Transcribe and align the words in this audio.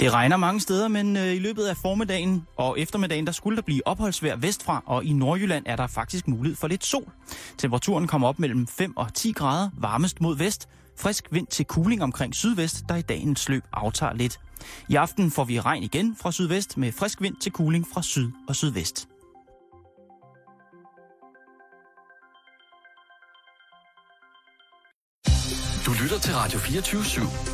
Det 0.00 0.12
regner 0.12 0.36
mange 0.36 0.60
steder, 0.60 0.88
men 0.88 1.16
øh, 1.16 1.34
i 1.34 1.38
løbet 1.38 1.64
af 1.64 1.76
formiddagen 1.76 2.46
og 2.56 2.78
eftermiddagen, 2.80 3.26
der 3.26 3.32
skulle 3.32 3.56
der 3.56 3.62
blive 3.62 3.86
opholdsvejr 3.86 4.36
vestfra, 4.36 4.82
og 4.86 5.04
i 5.04 5.12
Nordjylland 5.12 5.64
er 5.66 5.76
der 5.76 5.86
faktisk 5.86 6.28
mulighed 6.28 6.56
for 6.56 6.68
lidt 6.68 6.84
sol. 6.84 7.12
Temperaturen 7.58 8.06
kommer 8.06 8.28
op 8.28 8.38
mellem 8.38 8.66
5 8.66 8.96
og 8.96 9.14
10 9.14 9.32
grader, 9.32 9.70
varmest 9.78 10.20
mod 10.20 10.36
vest, 10.36 10.68
frisk 10.98 11.28
vind 11.30 11.46
til 11.46 11.64
kuling 11.64 12.02
omkring 12.02 12.34
sydvest, 12.34 12.84
der 12.88 12.96
i 12.96 13.02
dagens 13.02 13.48
løb 13.48 13.64
aftager 13.72 14.14
lidt. 14.14 14.40
I 14.88 14.94
aften 14.94 15.30
får 15.30 15.44
vi 15.44 15.60
regn 15.60 15.82
igen 15.82 16.16
fra 16.16 16.32
sydvest 16.32 16.76
med 16.76 16.92
frisk 16.92 17.22
vind 17.22 17.36
til 17.36 17.52
kuling 17.52 17.86
fra 17.94 18.02
syd 18.02 18.30
og 18.48 18.56
sydvest. 18.56 19.08
Du 25.86 25.92
lytter 26.02 26.18
til 26.18 26.34
Radio 26.34 26.58
24-7. 26.58 27.53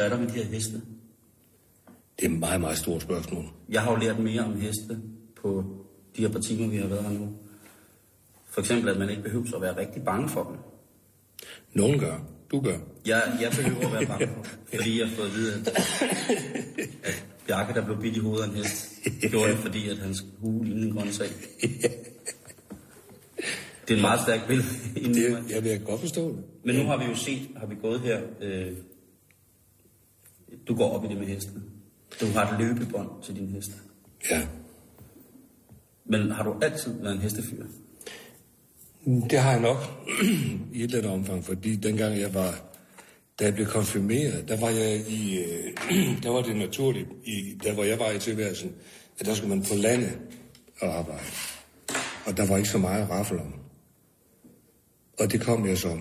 Er 0.00 0.08
der 0.08 0.18
med 0.18 0.28
de 0.28 0.32
her 0.32 0.44
heste? 0.44 0.82
Det 2.20 2.26
er 2.26 2.30
et 2.30 2.38
meget, 2.38 2.60
meget 2.60 2.78
stort 2.78 3.02
spørgsmål. 3.02 3.44
Jeg 3.68 3.82
har 3.82 3.92
jo 3.92 3.98
lært 3.98 4.18
mere 4.18 4.40
om 4.40 4.60
heste 4.60 5.00
på 5.42 5.64
de 6.16 6.22
her 6.22 6.28
par 6.28 6.38
timer, 6.40 6.68
vi 6.68 6.76
har 6.76 6.86
været 6.86 7.04
her 7.04 7.18
nu. 7.18 7.28
For 8.50 8.60
eksempel, 8.60 8.88
at 8.88 8.98
man 8.98 9.10
ikke 9.10 9.22
behøver 9.22 9.56
at 9.56 9.62
være 9.62 9.76
rigtig 9.76 10.02
bange 10.02 10.28
for 10.28 10.42
dem. 10.44 10.56
Nogen 11.72 11.98
gør. 11.98 12.18
Du 12.50 12.60
gør. 12.60 12.78
Jeg, 13.06 13.38
jeg 13.40 13.50
behøver 13.50 13.86
at 13.86 13.92
være 13.92 14.06
bange 14.06 14.26
for 14.26 14.42
dem, 14.42 14.44
fordi 14.80 15.00
jeg 15.00 15.08
har 15.08 15.16
fået 15.16 15.26
at 15.26 15.34
vide, 15.34 15.54
at, 15.54 15.68
at 17.04 17.24
Bjarke, 17.46 17.74
der 17.74 17.84
blev 17.84 18.00
bidt 18.00 18.16
i 18.16 18.20
hovedet 18.20 18.44
af 18.44 18.48
en 18.48 18.54
hest, 18.54 18.92
gjorde 19.30 19.50
det, 19.50 19.58
fordi 19.58 19.88
at 19.88 19.98
hans 19.98 20.24
hue 20.38 20.64
lignede 20.64 20.86
en 20.86 20.94
grøntsag. 20.94 21.28
Det 23.88 23.94
er 23.94 23.94
en 23.94 24.00
meget 24.00 24.20
stærk 24.20 24.46
billede. 24.48 24.68
Det, 24.94 25.50
jeg 25.50 25.64
vil 25.64 25.80
godt 25.80 26.00
forstå 26.00 26.28
det. 26.28 26.44
Men 26.64 26.76
nu 26.76 26.84
har 26.84 26.96
vi 26.96 27.04
jo 27.04 27.14
set, 27.14 27.48
har 27.56 27.66
vi 27.66 27.74
gået 27.82 28.00
her, 28.00 28.20
øh, 28.40 28.72
du 30.68 30.74
går 30.74 30.92
op 30.92 31.04
i 31.04 31.08
det 31.08 31.18
med 31.18 31.26
hesten. 31.26 31.64
Du 32.20 32.26
har 32.26 32.52
et 32.52 32.60
løbebånd 32.60 33.08
til 33.22 33.36
din 33.36 33.48
hest. 33.48 33.70
Ja. 34.30 34.46
Men 36.04 36.30
har 36.30 36.44
du 36.44 36.54
altid 36.62 37.02
været 37.02 37.14
en 37.14 37.20
hestefyr? 37.20 37.64
Det 39.30 39.38
har 39.38 39.50
jeg 39.50 39.60
nok 39.60 39.76
i 40.74 40.82
et 40.82 40.94
eller 40.94 40.98
andet 40.98 41.12
omfang, 41.12 41.44
fordi 41.44 41.76
dengang 41.76 42.20
jeg 42.20 42.34
var, 42.34 42.60
da 43.38 43.44
jeg 43.44 43.54
blev 43.54 43.66
konfirmeret, 43.66 44.48
der 44.48 44.60
var 44.60 44.70
jeg 44.70 45.08
i, 45.08 45.38
øh, 45.38 45.76
der 46.22 46.30
var 46.30 46.42
det 46.42 46.56
naturligt, 46.56 47.08
i, 47.24 47.58
der 47.62 47.74
hvor 47.74 47.84
jeg 47.84 47.98
var 47.98 48.10
i 48.10 48.18
tilværelsen, 48.18 48.72
at 49.18 49.26
der 49.26 49.34
skulle 49.34 49.56
man 49.56 49.64
på 49.64 49.74
landet 49.74 50.18
og 50.80 50.98
arbejde. 50.98 51.24
Og 52.26 52.36
der 52.36 52.46
var 52.46 52.56
ikke 52.56 52.68
så 52.68 52.78
meget 52.78 53.10
raffel 53.10 53.38
om. 53.38 53.54
Og 55.18 55.32
det 55.32 55.40
kom 55.40 55.66
jeg 55.66 55.78
så, 55.78 56.00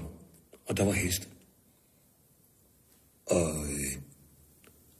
og 0.65 0.77
der 0.77 0.85
var 0.85 0.91
hest. 0.91 1.29
Og, 3.25 3.49
øh, 3.49 3.92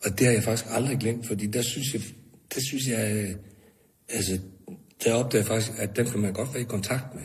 og 0.03 0.19
det 0.19 0.27
har 0.27 0.33
jeg 0.33 0.43
faktisk 0.43 0.65
aldrig 0.69 0.97
glemt, 0.99 1.27
fordi 1.27 1.47
der 1.47 1.61
synes 1.61 1.93
jeg, 1.93 2.01
der 2.55 2.61
synes 2.61 2.87
jeg, 2.87 3.23
øh, 3.23 3.35
altså, 4.09 4.39
der 5.03 5.13
opdagede 5.13 5.37
jeg 5.37 5.47
faktisk, 5.47 5.71
at 5.77 5.95
dem 5.95 6.05
kan 6.05 6.19
man 6.19 6.33
godt 6.33 6.53
være 6.53 6.61
i 6.61 6.65
kontakt 6.65 7.15
med. 7.15 7.23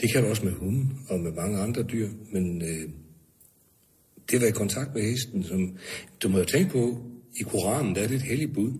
Det 0.00 0.12
kan 0.12 0.22
du 0.22 0.28
også 0.28 0.44
med 0.44 0.52
hunde 0.52 0.88
og 1.08 1.20
med 1.20 1.32
mange 1.32 1.58
andre 1.58 1.82
dyr, 1.82 2.08
men 2.32 2.62
øh, 2.62 2.88
det 4.30 4.34
at 4.34 4.40
være 4.40 4.50
i 4.50 4.52
kontakt 4.52 4.94
med 4.94 5.02
hesten, 5.02 5.44
som 5.44 5.76
du 6.22 6.28
må 6.28 6.38
jo 6.38 6.44
tænke 6.44 6.70
på, 6.70 7.00
i 7.36 7.42
Koranen, 7.42 7.94
der 7.94 8.02
er 8.02 8.08
det 8.08 8.14
et 8.14 8.22
helligt 8.22 8.54
bud. 8.54 8.72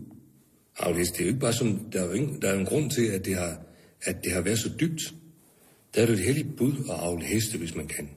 Aflæst, 0.78 1.12
det 1.12 1.20
er 1.20 1.24
jo 1.24 1.28
ikke 1.28 1.40
bare 1.40 1.52
sådan, 1.52 1.80
der 1.92 2.02
er 2.02 2.06
jo, 2.06 2.12
ingen, 2.12 2.42
der 2.42 2.48
er 2.48 2.54
jo 2.54 2.60
en 2.60 2.66
grund 2.66 2.90
til, 2.90 3.06
at 3.06 3.24
det, 3.24 3.36
har, 3.36 3.60
at 4.02 4.24
det 4.24 4.32
har 4.32 4.40
været 4.40 4.58
så 4.58 4.70
dybt. 4.80 5.14
Der 5.94 6.02
er 6.02 6.06
det 6.06 6.12
et 6.12 6.24
helligt 6.24 6.56
bud 6.56 6.72
at 6.72 6.94
afle 6.94 7.24
heste, 7.24 7.58
hvis 7.58 7.74
man 7.74 7.86
kan. 7.86 8.08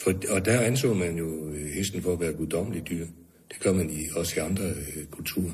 For, 0.00 0.14
og 0.28 0.44
der 0.44 0.60
anså 0.60 0.94
man 0.94 1.18
jo 1.18 1.48
øh, 1.48 1.66
hesten 1.66 2.02
for 2.02 2.12
at 2.12 2.20
være 2.20 2.32
guddommelig 2.32 2.88
dyr. 2.88 3.06
Det 3.48 3.60
gør 3.60 3.72
man 3.72 3.90
i, 3.90 4.06
også 4.16 4.36
i 4.36 4.38
andre 4.38 4.64
øh, 4.64 5.06
kulturer. 5.10 5.52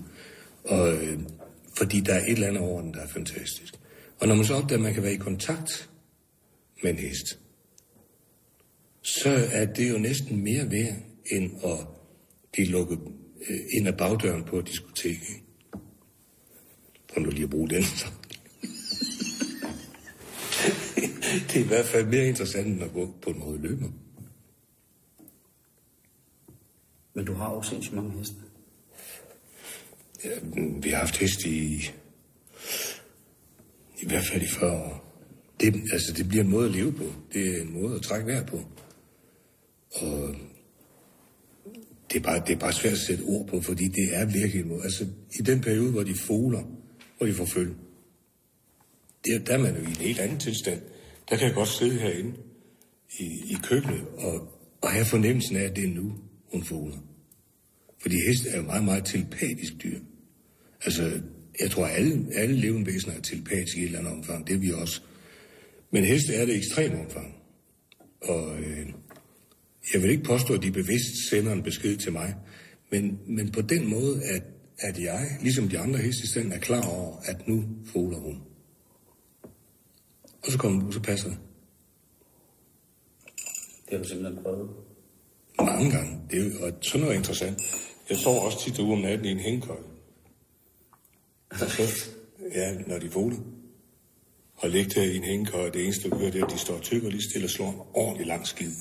Og, 0.64 0.94
øh, 0.94 1.18
fordi 1.76 2.00
der 2.00 2.14
er 2.14 2.24
et 2.24 2.32
eller 2.32 2.48
andet 2.48 2.62
over 2.62 2.82
den, 2.82 2.94
der 2.94 3.00
er 3.00 3.06
fantastisk. 3.06 3.74
Og 4.18 4.28
når 4.28 4.34
man 4.34 4.44
så 4.44 4.54
opdager, 4.54 4.78
at 4.78 4.82
man 4.82 4.94
kan 4.94 5.02
være 5.02 5.12
i 5.12 5.16
kontakt 5.16 5.90
med 6.82 6.90
en 6.90 6.98
hest, 6.98 7.38
så 9.02 9.48
er 9.52 9.64
det 9.64 9.90
jo 9.90 9.98
næsten 9.98 10.44
mere 10.44 10.70
værd, 10.70 10.94
end 11.30 11.50
at 11.64 11.78
blive 12.52 12.68
lukket 12.68 12.98
øh, 13.48 13.60
ind 13.72 13.88
ad 13.88 13.92
bagdøren 13.92 14.44
på 14.44 14.58
et 14.58 14.68
diskotek. 14.68 15.18
Prøv 17.08 17.24
nu 17.24 17.30
lige 17.30 17.44
at 17.44 17.50
bruge 17.50 17.68
den. 17.68 17.82
så. 17.82 18.06
det 21.48 21.56
er 21.56 21.64
i 21.64 21.68
hvert 21.68 21.86
fald 21.86 22.06
mere 22.06 22.28
interessant, 22.28 22.66
end 22.66 22.82
at 22.82 22.92
gå 22.92 23.14
på 23.22 23.30
en 23.30 23.38
måde 23.38 23.62
løber. 23.62 23.88
Men 27.16 27.24
du 27.24 27.32
har 27.34 27.54
jo 27.54 27.62
sindssygt 27.62 27.94
mange 27.96 28.10
heste. 28.18 28.34
Ja, 30.24 30.30
vi 30.82 30.90
har 30.90 30.96
haft 30.98 31.16
heste 31.16 31.48
i, 31.48 31.74
i 34.02 34.06
hvert 34.06 34.24
fald 34.32 34.42
i 34.42 34.46
40 34.46 34.72
år. 34.72 35.02
Det, 35.60 35.74
altså, 35.92 36.12
det 36.16 36.28
bliver 36.28 36.44
en 36.44 36.50
måde 36.50 36.66
at 36.68 36.72
leve 36.74 36.92
på. 36.92 37.04
Det 37.32 37.56
er 37.56 37.62
en 37.62 37.72
måde 37.82 37.94
at 37.94 38.02
trække 38.02 38.26
vejr 38.26 38.46
på. 38.46 38.56
Og 39.92 40.34
det 42.12 42.16
er, 42.18 42.22
bare, 42.22 42.42
det 42.46 42.52
er 42.54 42.58
bare 42.58 42.72
svært 42.72 42.92
at 42.92 42.98
sætte 42.98 43.22
ord 43.22 43.46
på, 43.48 43.60
fordi 43.60 43.84
det 43.88 44.08
er 44.16 44.24
virkelig 44.24 44.62
en 44.62 44.68
måde. 44.68 44.82
Altså, 44.84 45.06
i 45.38 45.42
den 45.42 45.60
periode, 45.60 45.90
hvor 45.90 46.02
de 46.02 46.14
foler, 46.14 46.62
hvor 47.18 47.26
de 47.26 47.34
får 47.34 47.44
følge, 47.44 47.74
det, 49.24 49.34
er- 49.34 49.44
der 49.44 49.52
er 49.54 49.58
man 49.58 49.74
jo 49.76 49.80
i 49.82 49.84
en 49.90 49.96
helt 49.96 50.18
anden 50.20 50.38
tilstand. 50.38 50.80
Der 51.30 51.36
kan 51.36 51.46
jeg 51.46 51.54
godt 51.54 51.68
sidde 51.68 51.98
herinde 51.98 52.34
i, 53.18 53.24
i 53.24 53.56
køkkenet 53.62 54.06
og, 54.18 54.48
og 54.82 54.90
have 54.90 55.04
fornemmelsen 55.04 55.56
af, 55.56 55.62
at 55.64 55.76
det 55.76 55.84
er 55.84 55.94
nu, 55.94 56.12
hun 56.56 56.64
foler. 56.64 56.98
Fordi 58.02 58.16
heste 58.28 58.48
er 58.48 58.56
jo 58.56 58.62
meget, 58.62 58.84
meget 58.84 59.04
telepatisk 59.04 59.72
dyr. 59.82 59.98
Altså, 60.84 61.20
jeg 61.60 61.70
tror, 61.70 61.86
alle, 61.86 62.26
alle 62.34 62.56
levende 62.56 62.86
væsener 62.86 63.14
er 63.14 63.20
telepatiske 63.20 63.80
i 63.80 63.82
et 63.82 63.86
eller 63.86 63.98
andet 63.98 64.12
omfang. 64.12 64.46
Det 64.46 64.54
er 64.54 64.58
vi 64.58 64.72
også. 64.72 65.00
Men 65.90 66.04
heste 66.04 66.34
er 66.34 66.46
det 66.46 66.56
ekstrem 66.56 66.98
omfang. 66.98 67.36
Og 68.22 68.58
øh, 68.58 68.86
jeg 69.94 70.02
vil 70.02 70.10
ikke 70.10 70.22
påstå, 70.22 70.54
at 70.54 70.62
de 70.62 70.72
bevidst 70.72 71.30
sender 71.30 71.52
en 71.52 71.62
besked 71.62 71.96
til 71.96 72.12
mig. 72.12 72.34
Men, 72.90 73.18
men 73.26 73.52
på 73.52 73.62
den 73.62 73.90
måde, 73.90 74.24
at, 74.24 74.42
at 74.78 74.98
jeg, 74.98 75.26
ligesom 75.42 75.68
de 75.68 75.78
andre 75.78 75.98
heste 75.98 76.40
i 76.40 76.52
er 76.52 76.58
klar 76.58 76.88
over, 76.88 77.16
at 77.24 77.48
nu 77.48 77.64
foler 77.84 78.18
hun. 78.18 78.42
Og 80.42 80.52
så 80.52 80.58
kommer 80.58 80.86
du, 80.86 80.92
så 80.92 81.00
passer 81.00 81.28
det. 81.28 81.38
Det 83.84 83.96
har 83.96 83.98
du 83.98 84.08
simpelthen 84.08 84.42
prøvet. 84.42 84.85
Mange 85.58 85.90
gange. 85.90 86.20
Det 86.30 86.38
er 86.38 86.44
jo, 86.44 86.66
og 86.66 86.72
sådan 86.82 87.00
noget 87.00 87.14
er 87.14 87.18
interessant. 87.18 87.62
Jeg 88.10 88.18
sover 88.18 88.40
også 88.40 88.60
tit 88.60 88.78
ude 88.78 88.92
om 88.92 88.98
natten 88.98 89.26
i 89.26 89.30
en 89.30 89.38
hængekøj. 89.38 89.76
Ja, 92.54 92.74
når 92.86 92.98
de 92.98 93.10
foler. 93.10 93.36
Og 94.56 94.70
ligge 94.70 94.90
der 94.90 95.02
i 95.02 95.16
en 95.16 95.24
hængekøj, 95.24 95.66
og 95.66 95.74
det 95.74 95.84
eneste, 95.84 96.10
du 96.10 96.16
hører, 96.16 96.30
det 96.30 96.40
er, 96.40 96.46
at 96.46 96.52
de 96.52 96.58
står 96.58 96.74
og 96.74 96.82
tykker 96.82 97.10
lige 97.10 97.30
stille 97.30 97.46
og 97.46 97.50
slår 97.50 97.70
en 97.70 97.80
ordentlig 97.94 98.26
lang 98.26 98.46
skid. 98.46 98.70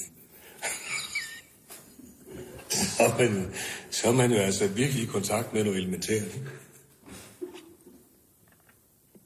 så, 2.70 3.04
er 3.04 3.18
man, 3.18 3.54
så 3.90 4.08
er 4.08 4.12
man 4.12 4.32
jo 4.32 4.38
altså 4.38 4.68
virkelig 4.68 5.04
i 5.04 5.06
kontakt 5.06 5.54
med 5.54 5.64
noget 5.64 5.80
elementært. 5.80 6.40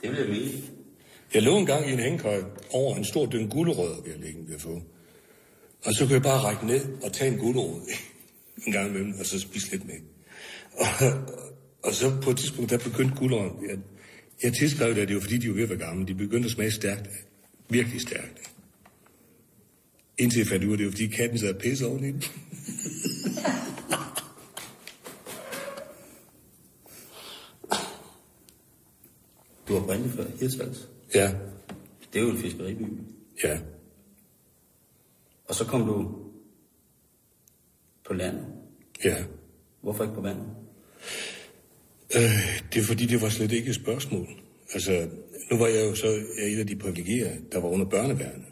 Det 0.02 0.10
vil 0.10 0.18
jeg 0.18 0.30
mene. 0.30 0.62
Jeg 1.34 1.42
lå 1.42 1.58
en 1.58 1.66
gang 1.66 1.90
i 1.90 1.94
en 1.94 2.00
hængekøj 2.00 2.44
over 2.72 2.96
en 2.96 3.06
stor 3.06 3.26
dynge 3.26 3.50
gulerødder, 3.50 4.02
vi 4.02 4.10
har 4.10 4.18
liggende 4.18 4.48
ved 4.48 4.56
at 4.56 4.62
få. 4.62 4.82
Og 5.86 5.94
så 5.94 6.06
kunne 6.06 6.14
jeg 6.14 6.22
bare 6.22 6.40
række 6.40 6.68
ned 6.68 7.04
og 7.04 7.14
tage 7.14 7.32
en 7.32 7.38
gulerod 7.38 7.82
en 8.66 8.72
gang 8.72 8.90
imellem, 8.90 9.14
og 9.20 9.26
så 9.26 9.40
spise 9.40 9.72
lidt 9.72 9.86
med. 9.86 9.96
Og, 10.74 10.86
og 11.84 11.94
så 11.94 12.22
på 12.22 12.30
et 12.30 12.38
tidspunkt, 12.38 12.72
der 12.72 12.78
begyndte 12.78 13.16
guleroden. 13.16 13.70
Jeg, 13.70 13.78
jeg 14.44 14.54
tilskrev 14.54 14.96
det, 14.96 15.02
at 15.02 15.08
det 15.08 15.16
var 15.16 15.22
fordi, 15.22 15.38
de 15.38 15.50
var 15.50 15.56
ved 15.56 15.64
at 15.64 15.70
være 15.70 15.80
gamle. 15.80 16.08
De 16.08 16.16
begyndte 16.16 16.46
at 16.46 16.52
smage 16.52 16.72
stærkt. 16.72 17.10
Virkelig 17.70 18.02
stærkt. 18.02 18.52
Indtil 20.18 20.40
jeg 20.40 20.48
fandt 20.48 20.66
ud 20.66 20.72
af, 20.72 20.78
det 20.78 20.86
var 20.86 20.92
fordi 20.92 21.08
katten 21.08 21.38
sad 21.38 21.54
og 21.54 21.62
pisse 21.62 21.86
oven 21.86 22.04
i 22.04 22.12
den. 22.12 22.24
du 29.68 29.74
var 29.74 29.82
oprindeligt 29.82 30.16
fra 30.16 30.24
Hirtshals? 30.40 30.90
Ja. 31.16 31.34
Det 32.14 32.20
er 32.20 32.24
jo 32.24 32.30
en 32.30 32.38
fiskeriby. 32.38 32.84
Ja. 33.44 33.60
Og 35.50 35.56
så 35.56 35.66
kom 35.66 35.86
du 35.86 36.16
på 38.08 38.14
landet. 38.14 38.46
Ja. 39.06 39.24
Hvorfor 39.82 40.04
ikke 40.04 40.16
på 40.16 40.22
vandet? 40.22 40.48
Øh, 42.16 42.64
det 42.74 42.80
er 42.80 42.84
fordi, 42.84 43.06
det 43.06 43.22
var 43.22 43.30
slet 43.30 43.52
ikke 43.52 43.70
et 43.70 43.76
spørgsmål. 43.76 44.28
Altså, 44.74 45.10
nu 45.52 45.58
var 45.58 45.68
jeg 45.68 45.90
jo 45.90 45.96
så 45.96 46.08
et 46.40 46.60
af 46.60 46.68
de 46.68 46.76
privilegerede, 46.76 47.42
der 47.52 47.60
var 47.60 47.70
under 47.70 47.86
børneværnet. 47.86 48.46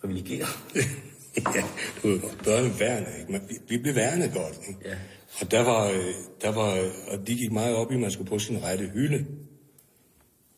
Privilegeret. 0.00 0.48
ja, 1.56 1.64
du 2.02 2.08
ved 2.08 2.20
godt, 2.20 2.44
børneværnet, 2.44 3.20
ikke? 3.20 3.32
Man, 3.32 3.42
vi, 3.48 3.54
vi 3.68 3.82
blev 3.82 3.94
værnet 3.94 4.32
godt, 4.32 4.60
ikke? 4.68 4.80
Ja. 4.84 4.98
Og 5.40 5.50
der 5.50 5.60
var, 5.60 5.90
øh, 5.90 6.14
der 6.42 6.52
var, 6.52 6.90
og 7.12 7.26
de 7.26 7.34
gik 7.34 7.52
meget 7.52 7.76
op 7.76 7.90
i, 7.90 7.94
at 7.94 8.00
man 8.00 8.10
skulle 8.10 8.30
på 8.30 8.38
sin 8.38 8.62
rette 8.62 8.86
hylde. 8.94 9.26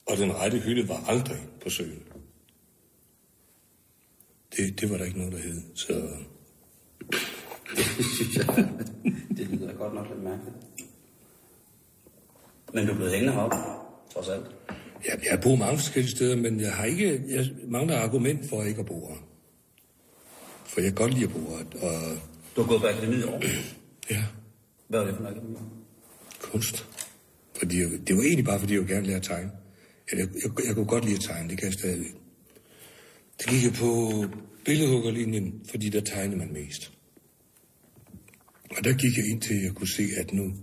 Og 0.07 0.17
den 0.17 0.35
rette 0.35 0.59
hylde 0.59 0.89
var 0.89 1.05
aldrig 1.09 1.39
på 1.63 1.71
søen. 1.71 2.03
Det, 4.57 4.81
det 4.81 4.91
var 4.91 4.97
der 4.97 5.05
ikke 5.05 5.19
noget, 5.19 5.33
der 5.33 5.39
hed. 5.39 5.63
Så 5.75 5.93
Det 9.37 9.49
lyder 9.51 9.73
godt 9.75 9.95
nok 9.95 10.07
lidt 10.09 10.23
mærkeligt. 10.25 10.57
Men 12.75 12.87
du 12.87 12.93
er 12.93 12.97
blevet 12.97 13.13
hængende 13.13 13.33
heroppe, 13.33 13.57
trods 14.15 14.29
alt. 14.29 14.47
jeg, 15.07 15.19
jeg 15.31 15.41
bor 15.43 15.57
mange 15.57 15.79
forskellige 15.79 16.11
steder, 16.11 16.37
men 16.37 16.61
jeg 16.61 16.73
har 16.73 16.85
ikke, 16.85 17.23
jeg 17.29 17.47
mangler 17.69 17.99
argument 17.99 18.49
for 18.49 18.63
ikke 18.63 18.81
at 18.81 18.87
bo 18.87 19.09
her. 19.09 19.17
For 20.65 20.81
jeg 20.81 20.89
kan 20.89 20.95
godt 20.95 21.15
lide 21.15 21.25
at 21.25 21.33
bo 21.33 21.39
her. 21.39 21.65
Og 21.89 22.19
Du 22.57 22.63
har 22.63 22.69
gået 22.69 22.81
på 22.81 22.87
akademiet 22.87 23.25
år. 23.33 23.41
ja, 24.11 24.25
Hvad 24.89 25.01
var 25.01 25.07
det 25.07 25.17
for 25.17 25.23
en 25.23 25.27
akademi? 25.31 25.57
kunst. 26.41 26.87
Fordi 27.59 27.81
jeg, 27.81 27.89
det 28.07 28.17
var 28.17 28.23
egentlig 28.23 28.45
bare, 28.45 28.61
fordi 28.61 28.75
jeg 28.75 28.85
gerne 28.87 29.07
lære 29.07 29.17
at 29.17 29.23
tegne. 29.23 29.51
Jeg, 30.13 30.19
jeg, 30.19 30.29
jeg, 30.45 30.67
jeg 30.67 30.75
kunne 30.75 30.87
godt 30.87 31.05
lide 31.05 31.17
at 31.17 31.21
tegne, 31.23 31.49
det 31.49 31.59
kan 31.59 31.67
jeg 31.67 31.75
stadig. 31.75 32.07
Det 33.39 33.47
gik 33.49 33.65
jeg 33.65 33.73
på 33.73 34.25
billedhuggerlinjen, 34.65 35.61
fordi 35.71 35.89
der 35.89 36.01
tegnede 36.01 36.39
man 36.39 36.53
mest. 36.53 36.93
Og 38.77 38.85
der 38.85 38.93
gik 38.93 39.17
jeg 39.17 39.27
ind 39.31 39.41
til, 39.41 39.55
at 39.55 39.63
jeg 39.63 39.73
kunne 39.73 39.89
se, 39.97 40.03
at 40.17 40.33
nu, 40.33 40.55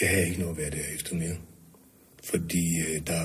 jeg 0.00 0.08
havde 0.08 0.26
ikke 0.26 0.40
noget 0.40 0.52
at 0.52 0.58
være 0.58 0.70
der 0.70 0.94
efter 0.94 1.16
mere. 1.16 1.36
Fordi 2.24 2.80
øh, 2.80 3.06
der, 3.06 3.24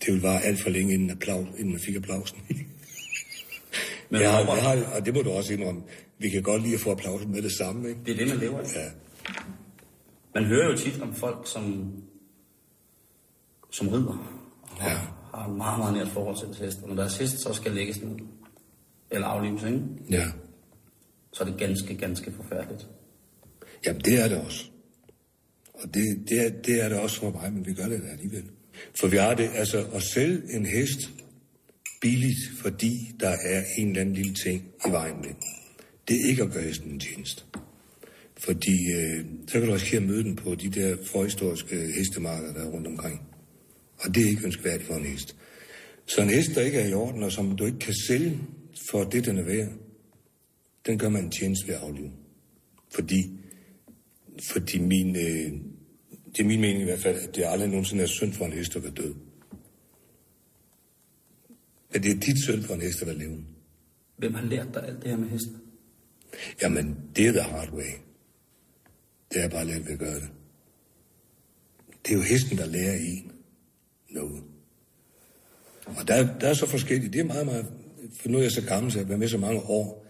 det 0.00 0.06
ville 0.06 0.22
vare 0.22 0.42
alt 0.42 0.60
for 0.60 0.70
længe, 0.70 0.94
inden, 0.94 1.10
applaus, 1.10 1.48
inden 1.58 1.70
man 1.70 1.80
fik 1.80 1.96
applausen. 1.96 2.38
Men 4.10 4.20
jeg, 4.20 4.32
har, 4.32 4.54
jeg 4.54 4.62
har, 4.62 4.84
og 4.96 5.06
det 5.06 5.14
må 5.14 5.22
du 5.22 5.30
også 5.30 5.52
indrømme, 5.52 5.82
vi 6.18 6.28
kan 6.28 6.42
godt 6.42 6.62
lide 6.62 6.74
at 6.74 6.80
få 6.80 6.90
applausen 6.90 7.32
med 7.32 7.42
det 7.42 7.52
samme, 7.52 7.88
ikke? 7.88 8.00
Det 8.06 8.12
er 8.12 8.16
det, 8.16 8.28
man 8.28 8.38
lever 8.38 8.58
af. 8.58 8.64
Ja. 8.74 8.90
Man 10.34 10.44
hører 10.44 10.70
jo 10.70 10.76
tit 10.76 11.00
om 11.00 11.14
folk, 11.14 11.48
som, 11.48 11.92
som 13.70 13.88
rider. 13.88 14.42
Ja. 14.80 15.00
Har 15.36 15.48
et 15.50 15.56
meget, 15.56 15.78
meget 15.78 15.94
nært 15.94 16.08
forhold 16.08 16.54
til 16.54 16.64
hest. 16.64 16.78
Og 16.82 16.88
når 16.88 16.96
deres 16.96 17.18
hest 17.18 17.38
så 17.38 17.52
skal 17.52 17.72
lægges 17.72 18.02
ned, 18.02 18.16
eller 19.10 19.26
aflives, 19.26 19.62
ikke? 19.62 19.80
Ja. 20.10 20.26
så 21.32 21.44
er 21.44 21.48
det 21.48 21.58
ganske, 21.58 21.94
ganske 21.94 22.32
forfærdeligt. 22.32 22.86
Jamen, 23.86 24.02
det 24.02 24.22
er 24.22 24.28
det 24.28 24.38
også. 24.38 24.64
Og 25.74 25.94
det, 25.94 26.28
det, 26.28 26.46
er, 26.46 26.50
det 26.50 26.84
er 26.84 26.88
det 26.88 26.98
også 26.98 27.20
for 27.20 27.30
mig, 27.30 27.52
men 27.52 27.66
vi 27.66 27.74
gør 27.74 27.88
det 27.88 28.02
da 28.02 28.06
alligevel. 28.06 28.44
For 28.94 29.08
vi 29.08 29.16
har 29.16 29.34
det, 29.34 29.50
altså 29.54 29.86
at 29.94 30.02
sælge 30.02 30.42
en 30.56 30.66
hest 30.66 30.98
billigt, 32.00 32.38
fordi 32.56 33.14
der 33.20 33.28
er 33.28 33.62
en 33.78 33.88
eller 33.88 34.00
anden 34.00 34.14
lille 34.14 34.34
ting 34.34 34.64
i 34.86 34.90
vejen 34.90 35.16
med. 35.16 35.30
Det 36.08 36.16
er 36.16 36.28
ikke 36.28 36.42
at 36.42 36.52
gøre 36.52 36.62
hesten 36.62 36.90
en 36.90 37.00
tjeneste. 37.00 37.42
Fordi 38.36 38.92
øh, 38.92 39.24
så 39.48 39.58
kan 39.58 39.68
du 39.68 39.72
risikere 39.72 40.00
at 40.00 40.06
møde 40.06 40.24
den 40.24 40.36
på 40.36 40.54
de 40.54 40.70
der 40.70 40.96
forhistoriske 41.04 41.76
hestemarkeder, 41.76 42.52
der 42.52 42.60
er 42.60 42.70
rundt 42.70 42.86
omkring. 42.86 43.33
Og 44.04 44.14
det 44.14 44.22
er 44.24 44.28
ikke 44.28 44.44
ønskværdigt 44.44 44.86
for 44.86 44.94
en 44.94 45.04
hest. 45.04 45.36
Så 46.06 46.22
en 46.22 46.30
hest, 46.30 46.50
der 46.54 46.60
ikke 46.60 46.78
er 46.78 46.88
i 46.88 46.92
orden, 46.92 47.22
og 47.22 47.32
som 47.32 47.56
du 47.56 47.66
ikke 47.66 47.78
kan 47.78 47.94
sælge 48.06 48.38
for 48.90 49.04
det, 49.04 49.26
den 49.26 49.38
er 49.38 49.42
værd, 49.42 49.68
den 50.86 50.98
gør 50.98 51.08
man 51.08 51.24
en 51.24 51.30
tjeneste 51.30 51.68
ved 51.68 51.74
at 51.74 51.80
aflive. 51.80 52.12
Fordi 52.94 53.40
fordi 54.52 54.78
min, 54.78 55.16
øh, 55.16 55.52
det 56.26 56.40
er 56.40 56.44
min 56.44 56.60
mening 56.60 56.80
i 56.80 56.84
hvert 56.84 57.00
fald, 57.00 57.28
at 57.28 57.36
det 57.36 57.44
aldrig 57.46 57.68
nogensinde 57.68 58.02
er 58.02 58.06
synd 58.06 58.32
for 58.32 58.44
en 58.44 58.52
hest 58.52 58.76
at 58.76 58.82
være 58.82 58.92
død. 58.92 59.14
Men 61.92 62.02
det 62.02 62.10
er 62.10 62.20
dit 62.20 62.44
synd 62.44 62.62
for 62.62 62.74
en 62.74 62.80
hest 62.80 63.00
at 63.00 63.06
være 63.06 63.18
levende. 63.18 63.44
Hvem 64.16 64.34
har 64.34 64.44
lært 64.44 64.74
dig 64.74 64.86
alt 64.86 65.02
det 65.02 65.10
her 65.10 65.16
med 65.16 65.28
hesten? 65.28 65.56
Jamen, 66.62 66.96
det 67.16 67.26
er 67.26 67.32
the 67.32 67.42
hard 67.42 67.72
way. 67.72 67.90
Det 69.32 69.44
er 69.44 69.48
bare 69.48 69.64
let 69.64 69.86
ved 69.86 69.92
at 69.92 69.98
gøre 69.98 70.14
det. 70.14 70.28
Det 72.06 72.12
er 72.12 72.16
jo 72.16 72.22
hesten, 72.22 72.58
der 72.58 72.66
lærer 72.66 72.96
en 72.96 73.33
noget. 74.14 74.42
Og 75.86 76.08
der, 76.08 76.38
der 76.40 76.48
er 76.48 76.54
så 76.54 76.66
forskelligt. 76.66 77.12
Det 77.12 77.20
er 77.20 77.24
meget, 77.24 77.46
meget... 77.46 77.66
For 78.20 78.28
nu 78.28 78.38
er 78.38 78.42
jeg 78.42 78.52
så 78.52 78.62
gammel, 78.62 78.92
så 78.92 78.98
jeg 78.98 79.04
har 79.04 79.08
været 79.08 79.20
med 79.20 79.28
så 79.28 79.38
mange 79.38 79.60
år. 79.60 80.06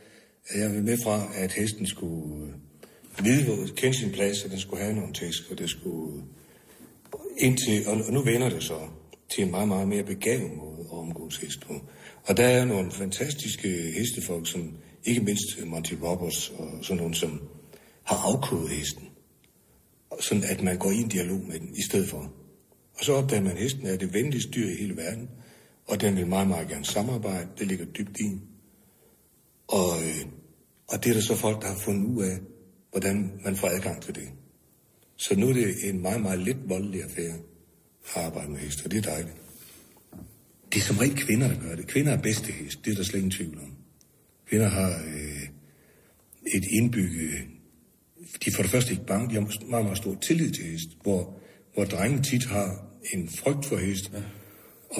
at 0.46 0.56
Jeg 0.56 0.64
har 0.64 0.72
været 0.72 0.84
med 0.84 0.98
fra, 1.04 1.32
at 1.34 1.52
hesten 1.52 1.86
skulle 1.86 2.46
øh, 2.46 3.24
vide, 3.24 3.44
hvor, 3.44 3.56
kende 3.76 3.98
sin 3.98 4.12
plads, 4.12 4.44
og 4.44 4.50
den 4.50 4.58
skulle 4.58 4.82
have 4.82 4.96
nogle 4.96 5.12
tæsk, 5.12 5.50
og 5.50 5.58
det 5.58 5.70
skulle 5.70 6.16
øh, 6.16 6.22
indtil, 7.38 7.88
og, 7.88 8.00
og 8.06 8.12
nu 8.12 8.22
vender 8.22 8.48
det 8.48 8.62
så 8.62 8.78
til 9.28 9.44
en 9.44 9.50
meget, 9.50 9.68
meget 9.68 9.88
mere 9.88 10.02
begavet 10.02 10.56
måde 10.56 10.80
at 10.80 10.98
omgås 10.98 11.36
hest 11.36 11.60
på. 11.66 11.74
Og 12.24 12.36
der 12.36 12.44
er 12.44 12.64
nogle 12.64 12.90
fantastiske 12.90 13.68
hestefolk, 13.68 14.48
som 14.48 14.76
ikke 15.04 15.20
mindst 15.20 15.66
Monty 15.66 15.94
Roberts 16.02 16.52
og 16.58 16.68
sådan 16.82 16.96
nogle, 16.96 17.14
som 17.14 17.42
har 18.02 18.16
afkodet 18.16 18.70
hesten. 18.70 19.08
Sådan 20.20 20.44
at 20.44 20.62
man 20.62 20.78
går 20.78 20.90
i 20.90 20.96
en 20.96 21.08
dialog 21.08 21.40
med 21.48 21.60
den 21.60 21.76
i 21.76 21.82
stedet 21.82 22.08
for. 22.08 22.32
Og 22.98 23.04
så 23.04 23.12
opdager 23.12 23.42
man, 23.42 23.52
at 23.52 23.58
hesten 23.58 23.86
er 23.86 23.96
det 23.96 24.14
venligste 24.14 24.50
dyr 24.50 24.68
i 24.68 24.74
hele 24.74 24.96
verden, 24.96 25.28
og 25.86 26.00
den 26.00 26.16
vil 26.16 26.26
meget, 26.26 26.48
meget 26.48 26.68
gerne 26.68 26.84
samarbejde. 26.84 27.48
Det 27.58 27.66
ligger 27.66 27.84
dybt 27.84 28.20
i. 28.20 28.40
Og, 29.68 30.02
øh, 30.04 30.26
og 30.88 31.04
det 31.04 31.10
er 31.10 31.14
der 31.14 31.20
så 31.20 31.36
folk, 31.36 31.62
der 31.62 31.68
har 31.68 31.76
fundet 31.76 32.06
ud 32.06 32.24
af, 32.24 32.38
hvordan 32.90 33.40
man 33.44 33.56
får 33.56 33.68
adgang 33.68 34.02
til 34.02 34.14
det. 34.14 34.28
Så 35.16 35.36
nu 35.36 35.48
er 35.48 35.52
det 35.52 35.88
en 35.88 36.02
meget, 36.02 36.20
meget 36.20 36.38
lidt 36.38 36.68
voldelig 36.68 37.02
affære 37.02 37.34
at 38.04 38.22
arbejde 38.22 38.50
med 38.50 38.58
heste, 38.58 38.84
og 38.84 38.90
det 38.90 38.98
er 39.06 39.10
dejligt. 39.10 39.36
Det 40.72 40.80
er 40.80 40.84
som 40.84 40.98
regel 40.98 41.16
kvinder, 41.16 41.48
der 41.48 41.60
gør 41.60 41.76
det. 41.76 41.86
Kvinder 41.86 42.12
er 42.12 42.22
bedste 42.22 42.52
hest, 42.52 42.84
det 42.84 42.92
er 42.92 42.96
der 42.96 43.02
slet 43.02 43.18
ingen 43.18 43.30
tvivl 43.30 43.58
om. 43.58 43.76
Kvinder 44.48 44.68
har 44.68 44.90
øh, 44.90 45.42
et 46.54 46.64
indbygget... 46.70 47.30
De 48.44 48.50
er 48.50 48.54
for 48.54 48.62
det 48.62 48.70
første 48.70 48.92
ikke 48.92 49.06
bange, 49.06 49.28
de 49.28 49.34
har 49.34 49.66
meget, 49.66 49.84
meget 49.84 49.98
stor 49.98 50.14
tillid 50.14 50.50
til 50.50 50.64
hest, 50.64 50.88
hvor, 51.02 51.40
hvor 51.74 51.84
drenge 51.84 52.22
tit 52.22 52.44
har 52.44 52.86
en 53.12 53.28
frygt 53.28 53.66
for 53.66 53.76
hest, 53.76 54.12
ja. 54.12 54.22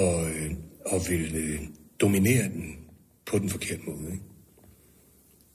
og, 0.02 0.31
øh, 0.31 0.50
og 0.87 1.00
vil 1.09 1.35
øh, 1.37 1.61
dominere 2.00 2.45
den 2.45 2.76
på 3.26 3.38
den 3.38 3.49
forkerte 3.49 3.83
måde. 3.87 4.12
Ikke? 4.12 4.25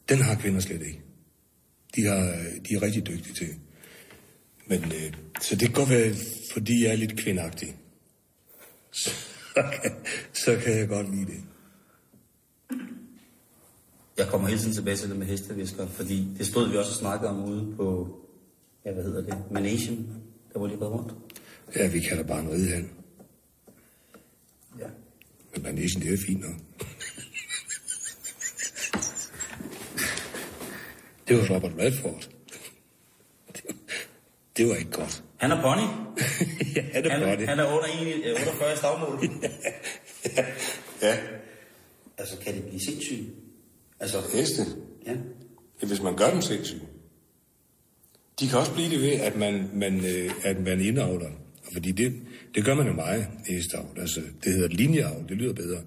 Den 0.09 0.21
har 0.21 0.35
kvinder 0.35 0.59
slet 0.59 0.81
ikke. 0.81 1.01
De, 1.95 2.05
har, 2.05 2.21
de 2.69 2.73
er 2.75 2.81
rigtig 2.81 3.07
dygtige 3.07 3.33
til. 3.33 3.55
Men, 4.67 4.83
øh, 4.83 5.13
så 5.41 5.55
det 5.55 5.61
kan 5.61 5.73
godt 5.73 5.89
være, 5.89 6.15
fordi 6.53 6.83
jeg 6.83 6.91
er 6.91 6.95
lidt 6.95 7.17
kvindagtig. 7.17 7.75
Så 8.91 9.09
kan, 9.55 9.91
så 10.33 10.59
kan 10.63 10.77
jeg 10.77 10.88
godt 10.88 11.15
lide 11.15 11.25
det. 11.25 11.43
Jeg 14.17 14.27
kommer 14.27 14.47
hele 14.47 14.59
tiden 14.59 14.73
tilbage 14.73 14.97
til 14.97 15.09
det 15.09 15.17
med 15.17 15.27
hestevisker, 15.27 15.88
fordi 15.88 16.27
det 16.38 16.45
stod 16.45 16.69
vi 16.69 16.77
også 16.77 16.91
og 16.91 16.97
snakkede 16.97 17.29
om 17.29 17.43
ude 17.43 17.75
på, 17.75 18.17
ja, 18.85 18.91
hvad 18.93 19.03
hedder 19.03 19.21
det, 19.21 19.51
Managen, 19.51 20.23
var 20.59 20.67
lige 20.67 20.79
været 20.79 20.91
rundt. 20.91 21.13
Ja, 21.75 21.87
vi 21.87 21.99
kalder 21.99 22.23
bare 22.23 22.39
en 22.39 22.49
ridehal. 22.49 22.85
Ja. 24.79 24.87
Men 25.53 25.63
manesen, 25.63 26.01
det 26.01 26.13
er 26.13 26.17
fint 26.27 26.41
nok. 26.41 26.55
Det 31.27 31.37
var 31.37 31.55
Robert 31.55 31.71
Redford. 31.79 32.29
Det, 33.55 33.63
det 34.57 34.67
var 34.69 34.75
ikke 34.75 34.91
godt. 34.91 35.23
Han 35.37 35.51
er 35.51 35.61
pony. 35.61 35.81
ja, 36.75 37.09
Han, 37.09 37.21
var 37.29 37.35
det. 37.35 37.47
han 37.47 37.59
er 37.59 37.65
under 37.65 37.85
en- 37.85 38.23
øh, 38.23 38.31
48 38.47 38.73
i 38.73 38.75
stavmål. 38.77 39.19
Ja, 41.01 41.17
altså, 42.17 42.37
kan 42.39 42.53
det 42.55 42.63
blive 42.63 42.79
sindssygt? 42.85 43.29
Altså, 43.99 44.17
heste. 44.33 44.61
ja. 45.05 45.11
Ja, 45.81 45.87
hvis 45.87 46.01
man 46.01 46.15
gør 46.17 46.29
dem 46.31 46.41
sindssyge. 46.41 46.81
De 48.39 48.48
kan 48.48 48.60
også 48.60 48.74
blive 48.74 48.89
det 48.89 49.01
ved, 49.01 49.12
at 49.12 49.36
man, 49.36 49.69
man, 49.74 50.05
øh, 50.05 50.31
at 50.43 50.60
man 50.60 50.81
indavler. 50.81 51.29
Fordi 51.74 51.91
det, 51.91 52.13
det 52.55 52.65
gør 52.65 52.75
man 52.75 52.88
jo 52.88 52.93
meget 52.93 53.27
i 53.48 53.53
hesteavl. 53.53 54.00
Altså, 54.00 54.22
det 54.43 54.53
hedder 54.53 54.67
linjeavl, 54.67 55.29
det 55.29 55.38
lyder 55.38 55.53
bedre. 55.53 55.81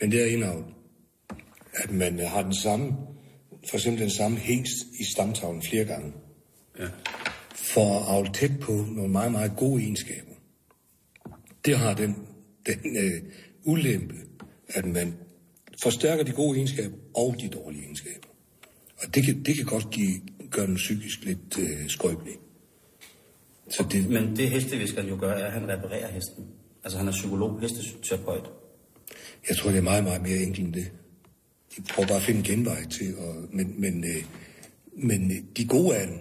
Men 0.00 0.12
det 0.12 0.22
er 0.22 0.26
indavl. 0.26 0.64
At 1.74 1.90
man 1.90 2.20
øh, 2.20 2.26
har 2.26 2.42
den 2.42 2.54
samme, 2.54 2.92
for 3.70 3.76
eksempel 3.76 4.02
den 4.02 4.10
samme 4.10 4.36
hængst 4.36 4.76
i 5.00 5.04
stamtavlen 5.12 5.62
flere 5.62 5.84
gange. 5.84 6.12
ja. 6.78 6.88
For 7.54 8.00
at 8.00 8.08
avle 8.08 8.32
tæt 8.32 8.60
på 8.60 8.72
nogle 8.72 9.12
meget, 9.12 9.32
meget 9.32 9.52
gode 9.56 9.82
egenskaber. 9.82 10.34
Det 11.64 11.78
har 11.78 11.94
den, 11.94 12.16
den 12.66 12.96
øh, 12.96 13.22
ulempe, 13.64 14.14
at 14.68 14.84
man 14.84 15.14
forstærker 15.82 16.24
de 16.24 16.32
gode 16.32 16.56
egenskaber 16.56 16.96
og 17.14 17.36
de 17.40 17.48
dårlige 17.48 17.82
egenskaber. 17.82 18.28
Og 19.02 19.14
det 19.14 19.24
kan, 19.24 19.42
det 19.42 19.56
kan 19.56 19.64
godt 19.64 19.90
give, 19.90 20.20
gøre 20.54 20.66
den 20.66 20.74
psykisk 20.74 21.24
lidt 21.24 21.58
øh, 21.58 21.88
skrøbelig. 21.88 22.34
Så 23.70 23.86
det, 23.90 24.10
Men 24.10 24.36
det 24.36 24.50
hesteviskeren 24.50 25.08
jo 25.08 25.16
gør, 25.20 25.32
er, 25.32 25.46
at 25.46 25.52
han 25.52 25.68
reparerer 25.68 26.12
hesten. 26.12 26.44
Altså 26.84 26.98
han 26.98 27.08
er 27.08 27.12
psykolog, 27.12 27.60
hesteterapeut. 27.60 28.50
jeg 29.48 29.56
tror, 29.56 29.70
det 29.70 29.78
er 29.78 29.82
meget, 29.82 30.04
meget 30.04 30.22
mere 30.22 30.36
enkelt 30.36 30.66
end 30.66 30.74
det. 30.74 30.92
De 31.76 31.82
prøver 31.82 32.08
bare 32.08 32.16
at 32.16 32.22
finde 32.22 32.38
en 32.38 32.44
genvej 32.44 32.84
til, 32.84 33.18
og, 33.18 33.34
men, 33.52 33.80
men, 33.80 34.04
øh, 34.04 34.24
men 34.96 35.30
øh, 35.30 35.36
de 35.56 35.66
gode 35.66 35.96
af 35.96 36.06
dem, 36.06 36.18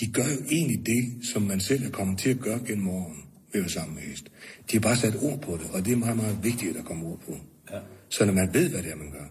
de 0.00 0.12
gør 0.12 0.24
jo 0.24 0.44
egentlig 0.50 0.86
det, 0.86 1.26
som 1.32 1.42
man 1.42 1.60
selv 1.60 1.86
er 1.86 1.90
kommet 1.90 2.18
til 2.18 2.30
at 2.30 2.38
gøre 2.38 2.60
gennem 2.66 2.88
årene 2.88 3.22
ved 3.52 3.60
at 3.60 3.60
være 3.60 3.68
sammen 3.68 3.94
med 3.94 4.02
hest. 4.02 4.24
De 4.70 4.76
har 4.76 4.80
bare 4.80 4.96
sat 4.96 5.16
ord 5.22 5.40
på 5.40 5.52
det, 5.52 5.70
og 5.72 5.84
det 5.84 5.92
er 5.92 5.96
meget, 5.96 6.16
meget 6.16 6.38
vigtigt, 6.42 6.70
at 6.70 6.76
der 6.76 6.82
kommer 6.82 7.06
ord 7.06 7.20
på. 7.26 7.36
Ja. 7.72 7.78
Så 8.08 8.24
når 8.24 8.32
man 8.32 8.54
ved, 8.54 8.70
hvad 8.70 8.82
det 8.82 8.90
er, 8.90 8.96
man 8.96 9.12
gør. 9.12 9.26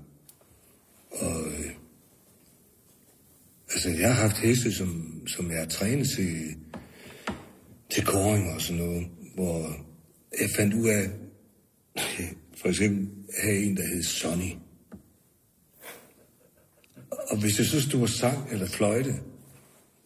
Og, 1.11 1.47
øh, 1.47 1.66
altså, 3.73 3.89
jeg 3.89 4.15
har 4.15 4.21
haft 4.21 4.37
heste, 4.37 4.73
som, 4.73 5.21
som 5.27 5.51
jeg 5.51 5.59
har 5.59 5.65
trænet 5.65 6.07
til, 6.15 6.55
til 7.89 8.05
koring 8.05 8.53
og 8.53 8.61
sådan 8.61 8.81
noget, 8.81 9.07
hvor 9.35 9.87
jeg 10.39 10.49
fandt 10.55 10.73
ud 10.73 10.87
af, 10.87 11.09
for 12.61 12.67
eksempel 12.67 13.07
have 13.43 13.63
en, 13.63 13.77
der 13.77 13.87
hed 13.87 14.03
Sonny. 14.03 14.51
Og 17.09 17.39
hvis 17.39 17.57
jeg 17.57 17.65
så 17.65 17.81
stod 17.81 18.01
og 18.01 18.09
sang 18.09 18.51
eller 18.51 18.67
fløjte, 18.67 19.15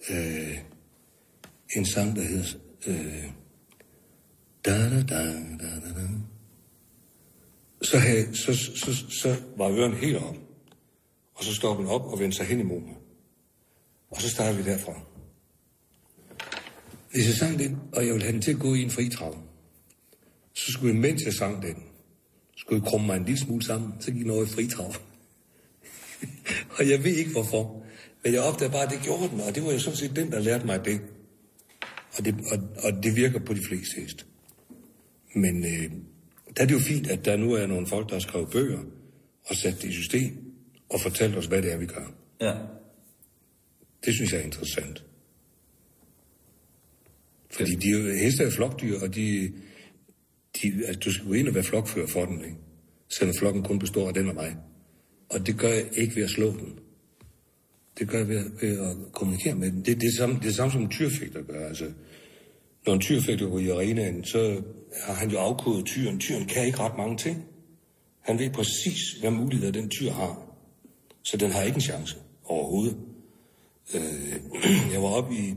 øh, 0.09 0.57
en 1.75 1.85
sang, 1.85 2.15
der 2.15 2.21
hed 2.21 2.43
øh, 2.87 3.31
da, 4.65 4.89
da, 4.89 5.01
da, 5.01 5.23
da, 5.59 5.67
da, 5.83 6.01
da. 6.01 6.07
Så, 7.81 7.97
havde, 7.97 8.35
så, 8.35 8.53
så, 8.53 8.75
så, 8.75 9.09
så 9.09 9.35
var 9.57 9.69
øren 9.69 9.93
helt 9.93 10.17
om. 10.17 10.37
Og 11.35 11.43
så 11.43 11.55
stoppede 11.55 11.87
den 11.87 11.95
op 11.95 12.05
og 12.05 12.19
vendte 12.19 12.37
sig 12.37 12.45
hen 12.45 12.59
imod 12.59 12.81
mig. 12.81 12.95
Og 14.11 14.21
så 14.21 14.29
startede 14.29 14.63
vi 14.63 14.71
derfra. 14.71 14.93
Hvis 17.11 17.27
jeg 17.27 17.35
sang 17.35 17.59
den, 17.59 17.79
og 17.93 18.05
jeg 18.05 18.13
ville 18.13 18.23
have 18.23 18.33
den 18.33 18.41
til 18.41 18.51
at 18.51 18.59
gå 18.59 18.73
i 18.73 18.81
en 18.81 18.91
fritrav, 18.91 19.37
så 20.53 20.71
skulle 20.71 20.93
jeg, 20.93 21.01
mens 21.01 21.23
jeg 21.25 21.33
sang 21.33 21.61
den, 21.61 21.75
skulle 22.55 22.81
jeg 22.81 22.89
krumme 22.89 23.07
mig 23.07 23.17
en 23.17 23.25
lille 23.25 23.39
smule 23.39 23.65
sammen, 23.65 23.93
så 23.99 24.11
gik 24.11 24.21
den 24.21 24.31
over 24.31 24.43
i 24.43 24.47
fritrav. 24.47 24.93
og 26.77 26.89
jeg 26.89 27.03
ved 27.03 27.15
ikke 27.15 27.31
hvorfor. 27.31 27.83
Men 28.23 28.33
jeg 28.33 28.41
opdagede 28.41 28.71
bare, 28.71 28.83
at 28.83 28.91
det 28.91 29.01
gjorde 29.03 29.29
den, 29.29 29.39
og 29.41 29.55
det 29.55 29.63
var 29.63 29.71
jo 29.71 29.79
sådan 29.79 29.97
set 29.97 30.15
den, 30.15 30.31
der 30.31 30.39
lærte 30.39 30.65
mig 30.65 30.85
det. 30.85 31.01
Og 32.17 32.25
det, 32.25 32.35
og, 32.51 32.57
og 32.83 33.03
det 33.03 33.15
virker 33.15 33.39
på 33.39 33.53
de 33.53 33.63
fleste 33.67 34.01
heste. 34.01 34.25
Men 35.35 35.65
øh, 35.65 35.91
der 36.57 36.63
er 36.63 36.67
det 36.67 36.73
jo 36.73 36.79
fint, 36.79 37.07
at 37.07 37.25
der 37.25 37.37
nu 37.37 37.53
er 37.53 37.67
nogle 37.67 37.87
folk, 37.87 38.09
der 38.09 38.15
har 38.15 38.19
skrevet 38.19 38.49
bøger 38.49 38.79
og 39.45 39.55
sat 39.55 39.81
det 39.81 39.89
i 39.89 39.91
system 39.91 40.37
og 40.89 40.99
fortalt 40.99 41.35
os, 41.35 41.45
hvad 41.45 41.61
det 41.61 41.73
er, 41.73 41.77
vi 41.77 41.85
gør. 41.85 42.11
Ja. 42.41 42.53
Det 44.05 44.13
synes 44.13 44.31
jeg 44.31 44.39
er 44.39 44.45
interessant. 44.45 45.05
Fordi 47.51 47.75
de 47.75 47.87
er 47.89 47.99
jo, 47.99 48.13
heste 48.13 48.43
er 48.43 48.49
flokdyr, 48.49 48.99
og 49.01 49.15
de, 49.15 49.51
de, 50.61 50.85
altså, 50.87 50.99
du 50.99 51.13
skal 51.13 51.27
gå 51.27 51.33
ind 51.33 51.47
og 51.47 51.55
være 51.55 51.63
flokfører 51.63 52.07
for 52.07 52.25
den, 52.25 52.43
ikke? 52.45 52.57
Selvom 53.09 53.35
flokken 53.39 53.63
kun 53.63 53.79
består 53.79 54.07
af 54.07 54.13
den 54.13 54.29
og 54.29 54.35
mig. 54.35 54.55
Og 55.29 55.47
det 55.47 55.57
gør 55.57 55.69
jeg 55.69 55.85
ikke 55.97 56.15
ved 56.15 56.23
at 56.23 56.29
slå 56.29 56.51
den. 56.51 56.79
Det 57.99 58.09
gør 58.09 58.17
jeg 58.17 58.27
ved, 58.27 58.45
ved 58.61 58.79
at 58.79 58.95
kommunikere 59.11 59.55
med 59.55 59.71
den. 59.71 59.77
Det, 59.77 59.85
det, 59.85 59.93
er 59.93 59.99
det 59.99 60.17
samme, 60.17 60.35
det 60.35 60.41
er 60.41 60.45
det 60.45 60.55
samme 60.55 60.71
som 60.71 60.81
en 60.81 60.89
tyrfægter 60.89 61.41
gør. 61.43 61.67
Altså, 61.67 61.91
når 62.85 62.93
en 62.93 63.01
tyrfægter 63.01 63.49
går 63.49 63.59
i 63.59 63.69
arenaen, 63.69 64.23
så 64.23 64.61
har 65.03 65.13
han 65.13 65.29
jo 65.29 65.37
afkodet 65.37 65.85
tyren. 65.85 66.19
Tyren 66.19 66.45
kan 66.45 66.65
ikke 66.65 66.79
ret 66.79 66.97
mange 66.97 67.17
ting. 67.17 67.45
Han 68.19 68.39
ved 68.39 68.49
præcis, 68.49 69.11
hvad 69.19 69.31
muligheder 69.31 69.71
den 69.71 69.89
tyr 69.89 70.11
har. 70.11 70.55
Så 71.23 71.37
den 71.37 71.51
har 71.51 71.61
ikke 71.61 71.75
en 71.75 71.81
chance 71.81 72.17
overhovedet. 72.43 72.97
Øh, 73.95 74.39
jeg 74.93 75.01
var 75.01 75.07
oppe 75.07 75.35
i 75.35 75.53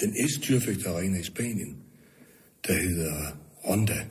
den 0.00 0.14
ældste 0.20 0.40
tyrfægterarena 0.40 1.18
i 1.18 1.22
Spanien, 1.22 1.76
der 2.66 2.72
hedder 2.72 3.38
Ronda. 3.68 4.06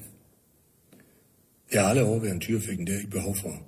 Jeg 1.73 1.81
har 1.81 1.89
aldrig 1.89 2.05
overværet 2.05 2.33
en 2.33 2.39
tyrefægten, 2.39 2.85
det 2.85 2.93
har 2.93 2.99
jeg 2.99 3.03
ikke 3.03 3.17
behov 3.17 3.35
for. 3.35 3.67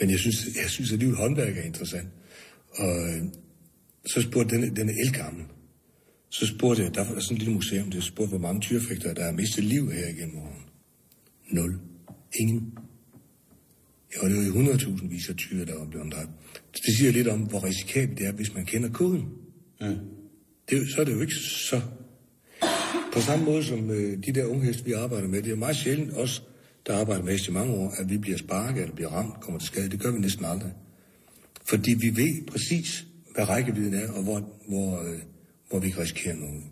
Men 0.00 0.10
jeg 0.10 0.18
synes, 0.18 0.36
jeg 0.62 0.70
synes 0.70 0.92
at 0.92 0.98
livet 0.98 1.16
håndværk 1.16 1.56
er 1.56 1.62
interessant. 1.62 2.08
Og 2.70 3.08
øh, 3.08 3.24
så 4.06 4.22
spurgte 4.22 4.56
den, 4.56 4.76
den 4.76 4.88
er 4.88 4.94
elgammel. 5.06 5.44
Så 6.30 6.46
spurgte 6.46 6.82
jeg, 6.82 6.94
der 6.94 7.04
var 7.04 7.20
sådan 7.20 7.36
et 7.36 7.42
lille 7.42 7.54
museum, 7.54 7.90
der 7.90 8.00
spurgte, 8.00 8.28
hvor 8.28 8.38
mange 8.38 8.60
tyrefægter, 8.60 9.14
der 9.14 9.24
har 9.24 9.32
mistet 9.32 9.64
liv 9.64 9.90
her 9.90 10.08
igennem 10.08 10.34
morgen. 10.34 10.62
Nul. 11.50 11.80
Ingen. 12.40 12.78
Ja, 14.14 14.28
det 14.28 14.36
var 14.36 14.42
jo 14.42 14.72
100.000 14.72 15.08
vis 15.08 15.28
af 15.28 15.36
tyre, 15.36 15.64
der 15.64 15.78
var 15.78 15.86
blevet 15.86 16.12
dræbt. 16.12 16.30
Det 16.72 16.96
siger 16.98 17.12
lidt 17.12 17.28
om, 17.28 17.40
hvor 17.40 17.64
risikabelt 17.64 18.18
det 18.18 18.26
er, 18.26 18.32
hvis 18.32 18.54
man 18.54 18.64
kender 18.64 18.88
koden. 18.88 19.28
Mm. 19.80 19.96
Det, 20.70 20.90
så 20.94 21.00
er 21.00 21.04
det 21.04 21.12
jo 21.12 21.20
ikke 21.20 21.34
så... 21.34 21.80
På 23.12 23.20
samme 23.20 23.44
måde 23.44 23.64
som 23.64 23.90
øh, 23.90 24.18
de 24.26 24.32
der 24.32 24.46
unge 24.46 24.64
heste, 24.64 24.84
vi 24.84 24.92
arbejder 24.92 25.28
med, 25.28 25.42
det 25.42 25.52
er 25.52 25.56
meget 25.56 25.76
sjældent 25.76 26.16
os, 26.16 26.42
der 26.86 26.96
arbejder 26.96 27.22
med 27.22 27.32
heste 27.32 27.50
i 27.50 27.54
mange 27.54 27.74
år, 27.74 27.94
at 27.98 28.10
vi 28.10 28.18
bliver 28.18 28.38
sparket 28.38 28.82
eller 28.82 28.94
bliver 28.94 29.10
ramt, 29.10 29.40
kommer 29.40 29.60
til 29.60 29.66
skade. 29.66 29.90
Det 29.90 30.00
gør 30.00 30.10
vi 30.10 30.18
næsten 30.18 30.44
aldrig. 30.44 30.72
Fordi 31.64 31.94
vi 31.94 32.16
ved 32.16 32.46
præcis, 32.46 33.06
hvad 33.34 33.48
rækkevidden 33.48 33.94
er, 33.94 34.12
og 34.12 34.22
hvor, 34.22 34.50
hvor, 34.68 35.02
øh, 35.02 35.18
hvor 35.70 35.78
vi 35.78 35.90
kan 35.90 36.02
risikere 36.02 36.36
noget. 36.36 36.62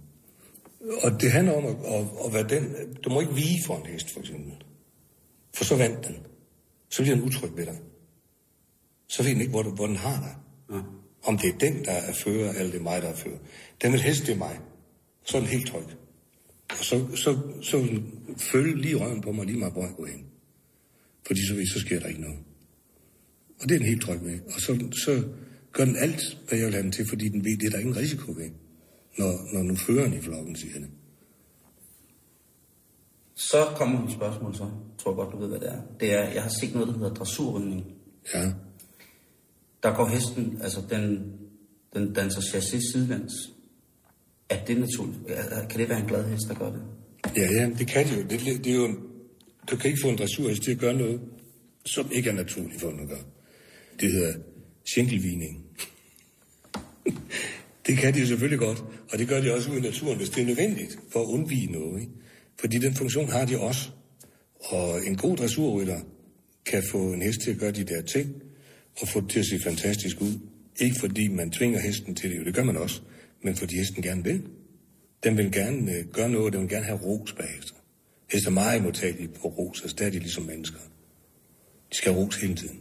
Og 1.03 1.21
det 1.21 1.33
handler 1.33 1.53
om 1.53 1.65
at, 1.67 1.77
at, 1.95 2.07
at 2.27 2.33
være 2.33 2.49
den... 2.49 2.75
Du 3.05 3.11
må 3.11 3.21
ikke 3.21 3.35
vige 3.35 3.63
for 3.67 3.77
en 3.77 3.87
hest, 3.87 4.11
for 4.11 4.21
eksempel. 4.21 4.53
For 5.55 5.65
så 5.65 5.77
vandt 5.77 6.07
den. 6.07 6.17
Så 6.89 7.03
bliver 7.03 7.17
den 7.17 7.25
utryg 7.25 7.57
ved 7.57 7.67
dig. 7.67 7.79
Så 9.09 9.23
ved 9.23 9.31
den 9.31 9.41
ikke, 9.41 9.51
hvor, 9.51 9.63
hvor 9.63 9.87
den 9.87 9.97
har 9.97 10.21
dig. 10.21 10.35
Ja. 10.77 10.83
Om 11.23 11.39
det 11.39 11.55
er 11.55 11.59
den, 11.59 11.85
der 11.85 11.93
er 11.93 12.13
fører, 12.13 12.51
eller 12.51 12.71
det 12.71 12.79
er 12.79 12.83
mig, 12.83 13.03
der 13.03 13.09
er 13.09 13.17
fører. 13.17 13.39
Den 13.83 13.93
vil 13.93 14.01
helst, 14.01 14.27
det 14.27 14.33
er 14.33 14.39
mig. 14.39 14.61
Så 15.25 15.37
er 15.37 15.41
den 15.41 15.51
helt 15.51 15.67
tryg. 15.67 15.85
Og 16.71 16.85
så, 16.85 17.07
så, 17.17 17.39
så 17.63 17.79
vil 17.79 17.91
den 17.91 18.37
følge 18.39 18.81
lige 18.81 18.95
røven 18.95 19.21
på 19.21 19.33
mig, 19.33 19.47
lige 19.47 19.59
meget 19.59 19.73
hvor 19.73 19.83
jeg 19.83 19.95
går 19.97 20.07
hen. 20.07 20.27
Fordi 21.27 21.47
så, 21.49 21.55
ved, 21.55 21.67
så 21.67 21.81
sker 21.81 22.01
der 22.01 22.07
ikke 22.07 22.21
noget. 22.21 22.39
Og 23.61 23.69
det 23.69 23.75
er 23.75 23.79
den 23.79 23.89
helt 23.89 24.03
tryg 24.03 24.25
ved. 24.25 24.41
Og 24.55 24.61
så, 24.61 24.89
så 25.05 25.23
gør 25.73 25.85
den 25.85 25.97
alt, 25.97 26.39
hvad 26.49 26.59
jeg 26.59 26.67
vil 26.67 26.75
have 26.75 26.83
den 26.83 26.93
til, 26.93 27.09
fordi 27.09 27.29
den 27.29 27.45
ved, 27.45 27.59
det 27.59 27.67
er 27.67 27.71
der 27.71 27.79
ingen 27.79 27.97
risiko 27.97 28.33
ved. 28.33 28.51
Når, 29.19 29.53
når 29.53 29.63
nu 29.63 29.77
føreren 29.77 30.13
i 30.13 30.21
flokken 30.21 30.57
siger 30.57 30.79
det. 30.79 30.89
Så 33.35 33.67
kommer 33.77 34.01
mit 34.01 34.13
spørgsmål 34.13 34.55
så. 34.55 34.71
Tror 34.99 35.11
jeg 35.11 35.17
godt, 35.17 35.33
du 35.33 35.39
ved, 35.39 35.49
hvad 35.49 35.61
det 35.61 35.69
er. 35.69 35.81
Det 36.01 36.15
er, 36.15 36.29
jeg 36.29 36.43
har 36.43 36.53
set 36.61 36.75
noget, 36.75 36.89
der 36.89 36.95
hedder 36.95 37.15
dressurridning. 37.15 37.85
Ja. 38.35 38.53
Der 39.83 39.97
går 39.97 40.07
hesten, 40.07 40.59
altså 40.63 40.83
den, 40.91 41.33
den 41.95 42.13
danser 42.13 42.41
chassis 42.41 42.83
sidelæns. 42.93 43.33
Er 44.49 44.65
det 44.65 44.81
naturligt? 44.81 45.19
Kan 45.71 45.81
det 45.81 45.89
være 45.89 46.01
en 46.01 46.07
glad 46.07 46.25
hest, 46.31 46.49
der 46.49 46.55
gør 46.55 46.71
det? 46.71 46.83
Ja, 47.37 47.53
ja, 47.53 47.71
det 47.79 47.87
kan 47.87 48.07
det 48.07 48.17
jo. 48.17 48.23
Det, 48.23 48.65
det 48.65 48.73
er 48.73 48.77
jo 48.77 48.89
du 49.71 49.77
kan 49.77 49.91
ikke 49.91 50.01
få 50.03 50.09
en 50.09 50.19
dressurhest 50.19 50.63
til 50.63 50.71
at 50.71 50.79
gøre 50.79 50.95
noget, 50.95 51.21
som 51.85 52.11
ikke 52.13 52.31
er 52.31 52.35
naturligt 52.35 52.81
for 52.81 52.91
den 52.91 53.01
at 53.01 53.09
gøre. 53.09 53.25
Det 54.01 54.13
hedder 54.13 54.35
skænkelvigning. 54.85 55.65
det 57.87 57.99
kan 57.99 58.15
de 58.15 58.21
jo 58.21 58.27
selvfølgelig 58.27 58.59
godt, 58.59 58.85
og 59.13 59.19
det 59.19 59.29
gør 59.29 59.41
de 59.41 59.55
også 59.55 59.71
ude 59.71 59.79
i 59.79 59.83
naturen, 59.83 60.17
hvis 60.17 60.31
det 60.31 60.43
er 60.43 60.47
nødvendigt 60.47 60.99
for 61.13 61.21
at 61.21 61.27
undvige 61.27 61.73
noget. 61.73 62.01
Ikke? 62.01 62.13
Fordi 62.61 62.79
den 62.79 62.95
funktion 62.95 63.29
har 63.29 63.45
de 63.45 63.61
også. 63.61 63.91
Og 64.61 65.07
en 65.07 65.17
god 65.17 65.37
dressurrytter 65.37 66.01
kan 66.67 66.83
få 66.91 67.13
en 67.13 67.23
hest 67.23 67.41
til 67.41 67.51
at 67.51 67.59
gøre 67.59 67.73
de 67.73 67.85
der 67.85 68.03
ting, 68.03 68.43
og 69.01 69.09
få 69.09 69.21
det 69.21 69.31
til 69.31 69.39
at 69.39 69.47
se 69.47 69.61
fantastisk 69.61 70.21
ud. 70.21 70.39
Ikke 70.81 70.97
fordi 71.01 71.29
man 71.29 71.51
tvinger 71.51 71.81
hesten 71.81 72.15
til 72.15 72.31
det, 72.31 72.39
jo 72.39 72.45
det 72.45 72.55
gør 72.55 72.65
man 72.65 72.77
også, 72.77 73.01
men 73.43 73.57
fordi 73.57 73.77
hesten 73.77 74.03
gerne 74.03 74.25
vil. 74.25 74.43
Den 75.25 75.37
vil 75.37 75.53
gerne 75.53 75.93
øh, 75.93 76.07
gøre 76.13 76.29
noget, 76.29 76.53
den 76.53 76.61
vil 76.61 76.69
gerne 76.69 76.87
have 76.87 76.99
ros 76.99 77.33
bagefter. 77.33 77.75
Heste 78.33 78.49
er 78.49 78.53
meget 78.53 78.83
modtagelige 78.83 79.29
på 79.29 79.49
ros, 79.49 79.69
altså, 79.69 79.85
og 79.85 79.91
stadig 79.91 80.21
ligesom 80.21 80.45
mennesker. 80.45 80.79
De 81.91 81.97
skal 81.97 82.13
have 82.13 82.25
ros 82.25 82.37
hele 82.37 82.55
tiden. 82.55 82.81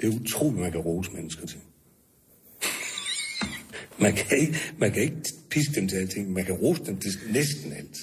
Det 0.00 0.08
er 0.08 0.20
utroligt, 0.20 0.60
man 0.60 0.72
kan 0.72 0.80
rose 0.80 1.10
mennesker 1.12 1.46
til 1.46 1.60
man, 3.98 4.12
kan 4.14 4.38
ikke, 4.38 4.58
man 4.78 4.92
kan 4.92 5.02
ikke 5.02 5.16
piske 5.50 5.74
dem 5.74 5.88
til 5.88 5.96
alting, 5.96 6.32
man 6.32 6.44
kan 6.44 6.54
rose 6.54 6.84
dem 6.86 6.98
til 7.00 7.10
næsten 7.30 7.72
alt. 7.72 7.96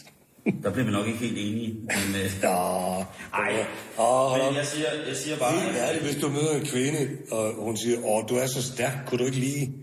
Der 0.63 0.71
bliver 0.71 0.85
vi 0.85 0.91
nok 0.91 1.07
ikke 1.07 1.19
helt 1.19 1.37
enige. 1.37 1.73
Men, 1.73 2.21
øh, 2.23 2.31
Ja, 2.43 2.99
ej, 3.33 3.65
Åh, 3.99 4.45
men 4.47 4.55
jeg 4.55 4.65
siger, 4.65 4.87
jeg 5.07 5.15
siger 5.15 5.37
bare... 5.37 5.59
Helt 5.61 5.77
ærligt, 5.77 6.03
hvis 6.05 6.15
du 6.21 6.29
møder 6.29 6.55
en 6.59 6.65
kvinde, 6.65 7.17
og 7.31 7.53
hun 7.53 7.77
siger, 7.77 7.97
åh, 8.05 8.29
du 8.29 8.35
er 8.35 8.47
så 8.47 8.61
stærk, 8.63 8.93
kunne 9.07 9.19
du 9.19 9.25
ikke 9.25 9.39
lige... 9.39 9.73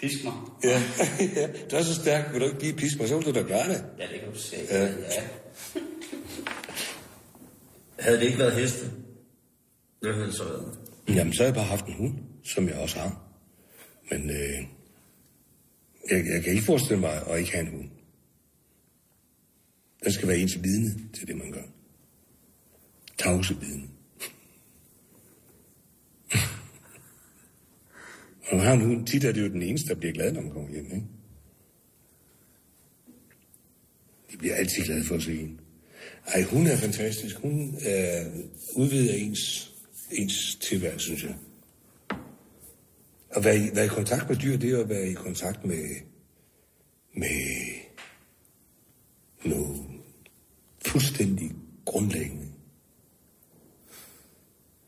Fisk 0.00 0.24
mig. 0.24 0.32
Ja, 0.64 0.82
ja, 1.40 1.46
du 1.70 1.76
er 1.76 1.82
så 1.82 1.94
stærk, 1.94 2.32
vil 2.32 2.40
du 2.40 2.46
ikke 2.46 2.62
lige 2.62 2.72
piske 2.72 2.98
mig, 2.98 3.08
så 3.08 3.16
vil 3.16 3.26
du 3.26 3.32
da 3.32 3.42
gøre 3.42 3.68
det. 3.68 3.84
Ja, 3.98 4.02
det 4.12 4.20
kan 4.20 4.32
du 4.32 4.38
se. 4.38 4.56
Ja. 4.70 4.82
Ja. 4.84 4.90
Havde 7.98 8.16
det 8.18 8.26
ikke 8.26 8.38
været 8.38 8.52
heste, 8.54 8.86
hvad 10.00 10.12
havde 10.12 10.26
det 10.26 10.34
så 10.34 10.44
været? 10.44 10.78
Jamen, 11.08 11.32
så 11.32 11.42
har 11.42 11.46
jeg 11.46 11.54
bare 11.54 11.64
haft 11.64 11.86
en 11.86 11.94
hund, 11.94 12.14
som 12.44 12.68
jeg 12.68 12.76
også 12.76 12.98
har. 12.98 13.20
Men 14.10 14.30
øh, 14.30 14.66
jeg, 16.10 16.26
jeg 16.26 16.42
kan 16.42 16.52
ikke 16.52 16.64
forestille 16.64 17.00
mig 17.00 17.26
at 17.30 17.38
ikke 17.38 17.52
have 17.52 17.66
en 17.66 17.72
hund. 17.72 17.88
Der 20.04 20.10
skal 20.10 20.28
være 20.28 20.38
ens 20.38 20.62
vidne 20.62 21.08
til 21.14 21.28
det, 21.28 21.36
man 21.36 21.50
gør. 21.50 21.62
Tavse 23.18 23.60
vidne. 23.60 23.82
Når 28.50 28.56
man 28.56 28.66
har 28.66 28.72
en 28.72 28.80
hund, 28.80 29.06
tit 29.06 29.24
er 29.24 29.32
det 29.32 29.42
jo 29.42 29.48
den 29.48 29.62
eneste, 29.62 29.88
der 29.88 29.94
bliver 29.94 30.12
glad, 30.12 30.32
når 30.32 30.40
man 30.40 30.50
kommer 30.50 30.70
hjem, 30.70 30.84
ikke? 30.84 31.06
De 34.32 34.36
bliver 34.36 34.54
altid 34.54 34.84
glade 34.84 35.04
for 35.04 35.14
at 35.14 35.22
se 35.22 35.40
en. 35.40 35.60
Ej, 36.26 36.42
hun 36.42 36.66
er 36.66 36.76
fantastisk. 36.76 37.36
Hun 37.36 37.74
øh, 37.74 38.26
udvider 38.76 39.14
ens, 39.14 39.72
ens 40.10 40.54
tilværelse, 40.54 41.04
synes 41.04 41.22
jeg. 41.22 41.34
At 43.36 43.44
være 43.44 43.56
i, 43.56 43.70
være 43.74 43.84
i 43.84 43.88
kontakt 43.88 44.28
med 44.28 44.36
dyr, 44.36 44.56
det 44.56 44.70
er 44.70 44.80
at 44.82 44.88
være 44.88 45.08
i 45.08 45.14
kontakt 45.14 45.64
med, 45.64 45.84
med 47.14 47.40
noget 49.44 49.94
fuldstændig 50.86 51.52
grundlæggende. 51.84 52.46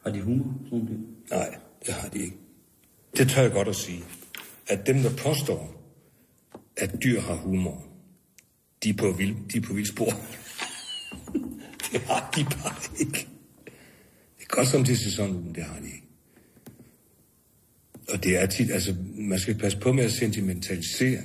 Har 0.02 0.10
de 0.10 0.22
humor, 0.22 0.54
sådan 0.64 0.86
dyr? 0.86 1.34
Nej, 1.36 1.58
det 1.86 1.94
har 1.94 2.08
de 2.08 2.18
ikke. 2.18 2.36
Det 3.16 3.28
tør 3.28 3.42
jeg 3.42 3.52
godt 3.52 3.68
at 3.68 3.76
sige. 3.76 4.04
At 4.68 4.86
dem, 4.86 5.02
der 5.02 5.16
påstår, 5.16 5.76
at 6.76 7.02
dyr 7.02 7.20
har 7.20 7.34
humor, 7.34 7.86
de 8.82 8.90
er 8.90 8.94
på 8.94 9.10
vild, 9.12 9.36
de 9.52 9.58
er 9.58 9.62
på 9.62 9.74
vild 9.74 9.86
spor. 9.86 10.10
det 11.92 12.00
har 12.00 12.30
de 12.36 12.44
bare 12.44 13.00
ikke. 13.00 13.28
Det 14.38 14.42
er 14.42 14.56
godt 14.56 14.68
som 14.68 14.84
til 14.84 14.98
sæsonen, 14.98 15.44
men 15.44 15.54
det 15.54 15.62
har 15.62 15.80
de 15.80 15.86
ikke. 15.86 16.05
Og 18.16 18.24
det 18.24 18.42
er 18.42 18.46
tit, 18.46 18.70
altså, 18.70 18.94
man 19.14 19.38
skal 19.38 19.54
passe 19.54 19.78
på 19.78 19.92
med 19.92 20.04
at 20.04 20.12
sentimentalisere 20.12 21.22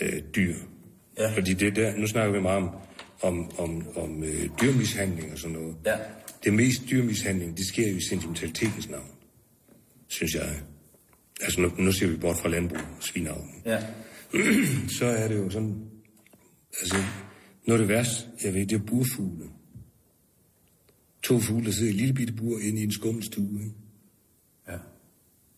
øh, 0.00 0.22
dyr. 0.36 0.54
Ja. 1.18 1.30
Fordi 1.34 1.54
det 1.54 1.76
der, 1.76 1.96
nu 1.96 2.06
snakker 2.06 2.32
vi 2.32 2.40
meget 2.40 2.62
om, 2.62 2.70
om, 3.22 3.50
om, 3.58 3.86
om 3.96 4.24
øh, 4.24 4.48
dyrmishandling 4.62 5.32
og 5.32 5.38
sådan 5.38 5.56
noget. 5.56 5.76
Ja. 5.86 5.96
Det 6.44 6.54
mest 6.54 6.82
dyrmishandling, 6.90 7.56
det 7.56 7.66
sker 7.66 7.90
jo 7.90 7.96
i 7.96 8.00
sentimentalitetens 8.00 8.88
navn, 8.88 9.10
synes 10.08 10.34
jeg. 10.34 10.60
Altså 11.40 11.60
nu, 11.60 11.72
nu 11.78 11.92
ser 11.92 12.06
vi 12.06 12.16
bort 12.16 12.36
fra 12.36 12.48
landbrug 12.48 12.78
og 12.78 13.02
svinavlen. 13.02 13.62
Ja. 13.66 13.82
Så 14.98 15.06
er 15.06 15.28
det 15.28 15.36
jo 15.36 15.50
sådan, 15.50 15.74
altså 16.80 16.96
noget 17.66 17.80
af 17.80 17.86
det 17.86 17.96
værste, 17.96 18.28
jeg 18.44 18.54
ved, 18.54 18.66
det 18.66 18.76
er 18.76 18.84
burfugle. 18.86 19.44
To 21.22 21.40
fugle, 21.40 21.64
der 21.66 21.72
sidder 21.72 21.90
i 21.90 21.94
et 21.94 22.00
lille 22.00 22.14
bitte 22.14 22.32
bur 22.32 22.58
inde 22.58 22.80
i 22.80 22.84
en 22.84 22.92
skummelstue, 22.92 23.60
ikke? 23.60 23.87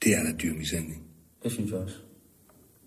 Det 0.04 0.14
er 0.14 0.22
da 0.22 0.32
dyrmishandling. 0.42 1.02
Det 1.42 1.52
synes 1.52 1.70
jeg 1.70 1.78
også. 1.78 1.96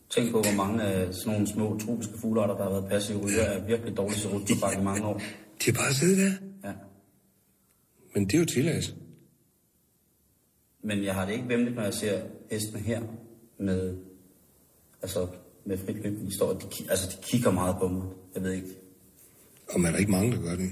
Tænk 0.10 0.32
på, 0.32 0.42
hvor 0.42 0.56
mange 0.66 0.84
af 0.84 1.14
sådan 1.14 1.32
nogle 1.32 1.48
små 1.48 1.80
tropiske 1.80 2.14
fuglearter, 2.18 2.58
der 2.58 2.64
har 2.64 2.72
været 2.72 2.90
passive 2.90 3.26
ryger, 3.26 3.42
er 3.42 3.66
virkelig 3.66 3.98
dårligt 3.98 4.22
til 4.22 4.30
rutobak 4.30 4.78
i 4.80 4.84
mange 4.84 5.06
år. 5.06 5.18
De 5.66 5.66
har 5.66 5.74
bare 5.74 5.94
siddet 5.94 6.18
der. 6.18 6.32
Ja. 6.68 6.74
Men 8.16 8.26
det 8.26 8.34
er 8.34 8.40
jo 8.40 8.46
tilladt. 8.46 8.96
Men 10.84 11.04
jeg 11.04 11.16
har 11.16 11.26
det 11.26 11.34
ikke 11.34 11.48
vemmeligt, 11.48 11.76
når 11.76 11.84
jeg 11.84 11.94
ser 11.94 12.22
hestene 12.52 12.80
her 12.80 13.02
med, 13.60 13.98
altså 15.02 15.28
med 15.66 15.78
frit 15.78 16.04
løb. 16.04 16.20
De, 16.20 16.36
står, 16.36 16.54
de, 16.54 16.68
altså, 16.90 17.08
de 17.10 17.24
kigger 17.24 17.52
meget 17.52 17.76
på 17.80 17.88
mig. 17.88 18.08
Jeg 18.36 18.44
ved 18.44 18.52
ikke. 18.52 18.68
Og 19.70 19.80
man 19.80 19.94
er 19.94 19.98
ikke 19.98 20.12
mange, 20.12 20.32
der 20.32 20.42
gør 20.42 20.56
det. 20.56 20.72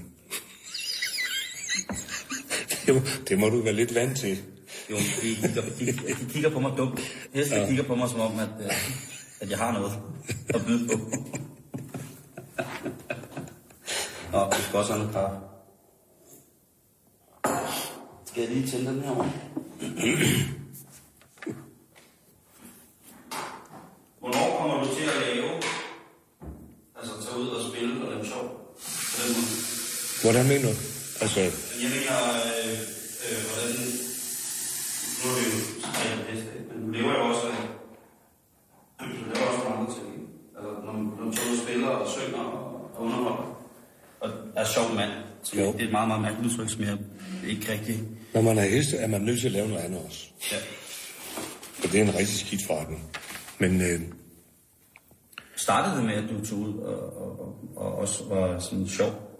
det, 2.86 2.94
må, 2.94 3.00
det 3.28 3.38
må 3.38 3.48
du 3.48 3.62
være 3.62 3.74
lidt 3.74 3.94
vant 3.94 4.18
til. 4.18 4.38
Jo, 4.90 4.96
de 4.96 5.36
kigger, 5.40 5.62
de, 5.78 5.86
de 6.26 6.30
kigger 6.32 6.50
på 6.50 6.60
mig 6.60 6.72
dumt. 6.76 7.00
Hestene 7.34 7.60
ja. 7.60 7.66
kigger 7.68 7.84
på 7.84 7.94
mig 7.94 8.08
som 8.08 8.20
om, 8.20 8.38
at, 8.38 8.48
øh, 8.60 8.72
at 9.40 9.50
jeg 9.50 9.58
har 9.58 9.72
noget 9.72 9.92
at 10.54 10.66
byde 10.66 10.88
på. 10.88 10.98
Nå, 14.32 14.46
vi 14.56 14.62
skal 14.62 14.78
også 14.78 14.92
have 14.92 15.04
noget 15.04 15.14
kaffe. 15.14 15.36
Skal 18.26 18.40
jeg 18.42 18.50
lige 18.50 18.66
tænde 18.70 18.90
den 18.90 19.00
her 19.02 19.10
over? 19.10 19.28
Hvornår 24.20 24.58
kommer 24.58 24.84
du 24.84 24.94
til 24.96 25.02
at 25.02 25.18
lave? 25.26 25.50
Altså 26.98 27.12
tage 27.26 27.38
ud 27.42 27.48
og 27.48 27.72
spille 27.72 28.04
og 28.04 28.12
lave 28.12 28.26
sjov? 28.26 28.46
På 29.14 29.18
den 29.22 29.32
måde. 29.36 29.56
Hvordan 30.22 30.44
mener 30.48 30.68
du? 30.72 30.76
Altså, 31.20 31.40
Jeg 31.82 31.90
mener, 31.96 32.16
øh, 32.64 32.78
øh, 33.28 33.38
hvordan... 33.48 34.11
Nu 35.22 35.28
er 35.30 35.36
vi 35.38 35.44
jo 35.46 35.56
af 35.84 36.34
heste, 36.34 36.50
men 36.68 36.86
du 36.86 36.90
lever 36.92 37.12
jo 37.18 37.24
også 37.30 37.46
af... 37.46 37.68
Du 39.00 39.24
laver 39.34 39.46
også 39.48 39.64
nogle 39.64 39.78
andre 39.78 39.92
ting. 39.94 40.28
Altså, 40.56 40.70
når, 40.84 40.92
når 40.92 41.30
du 41.30 41.62
spiller 41.64 41.88
og 41.88 42.08
synger 42.08 42.38
og, 42.38 42.90
og 42.94 43.04
underholder. 43.04 43.68
Og 44.20 44.30
er 44.56 44.64
sjov 44.64 44.94
mand. 44.94 45.10
Som 45.42 45.58
Jo. 45.58 45.72
Det 45.72 45.80
er 45.80 45.84
et 45.84 45.92
meget, 45.92 46.08
meget 46.08 46.22
mærkeligt 46.22 46.52
udtryk, 46.52 46.70
som 46.70 46.82
jeg 46.82 46.98
ikke 47.48 47.72
rigtig... 47.72 48.00
når 48.34 48.42
man 48.42 48.58
er 48.58 48.62
heste, 48.62 48.96
er 48.96 49.06
man 49.06 49.20
nødt 49.20 49.40
til 49.40 49.46
at 49.46 49.52
lave 49.52 49.68
noget 49.68 49.82
andet 49.82 50.00
også. 50.06 50.26
Ja. 50.52 50.56
Og 51.84 51.92
det 51.92 52.00
er 52.00 52.04
en 52.04 52.14
rigtig 52.14 52.38
skidt 52.38 52.66
forretning. 52.66 53.10
Men 53.58 53.80
øh, 53.80 54.00
Startede 55.56 55.96
det 55.96 56.04
med, 56.04 56.14
at 56.14 56.24
du 56.30 56.46
tog 56.46 56.58
ud 56.58 56.78
og, 56.78 57.16
og, 57.16 57.40
og, 57.40 57.72
og 57.76 57.94
også 57.94 58.24
var 58.24 58.58
sådan 58.58 58.88
sjov? 58.88 59.32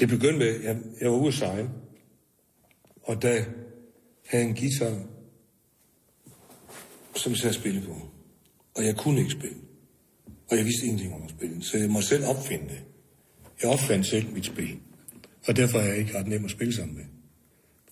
det 0.00 0.08
begyndte 0.08 0.38
med, 0.38 0.48
at 0.48 0.64
jeg, 0.64 0.76
jeg 1.00 1.10
var 1.10 1.16
ude 1.16 1.28
at 1.28 1.34
sejle. 1.34 1.70
Og 3.08 3.22
der 3.22 3.44
havde 4.26 4.44
en 4.44 4.54
guitar, 4.54 5.02
som 7.14 7.32
jeg 7.32 7.38
sad 7.38 7.52
spille 7.52 7.82
på. 7.86 7.96
Og 8.76 8.84
jeg 8.84 8.96
kunne 8.96 9.20
ikke 9.20 9.32
spille. 9.32 9.56
Og 10.50 10.56
jeg 10.56 10.64
vidste 10.64 10.86
ingenting 10.86 11.14
om 11.14 11.22
at 11.22 11.30
spille. 11.30 11.64
Så 11.64 11.78
jeg 11.78 11.90
måtte 11.90 12.08
selv 12.08 12.24
opfinde 12.24 12.68
det. 12.68 12.80
Jeg 13.62 13.70
opfandt 13.70 14.06
selv 14.06 14.32
mit 14.32 14.46
spil. 14.46 14.78
Og 15.46 15.56
derfor 15.56 15.78
er 15.78 15.84
jeg 15.84 15.98
ikke 15.98 16.18
ret 16.18 16.26
nem 16.26 16.44
at 16.44 16.50
spille 16.50 16.74
sammen 16.74 16.96
med. 16.96 17.04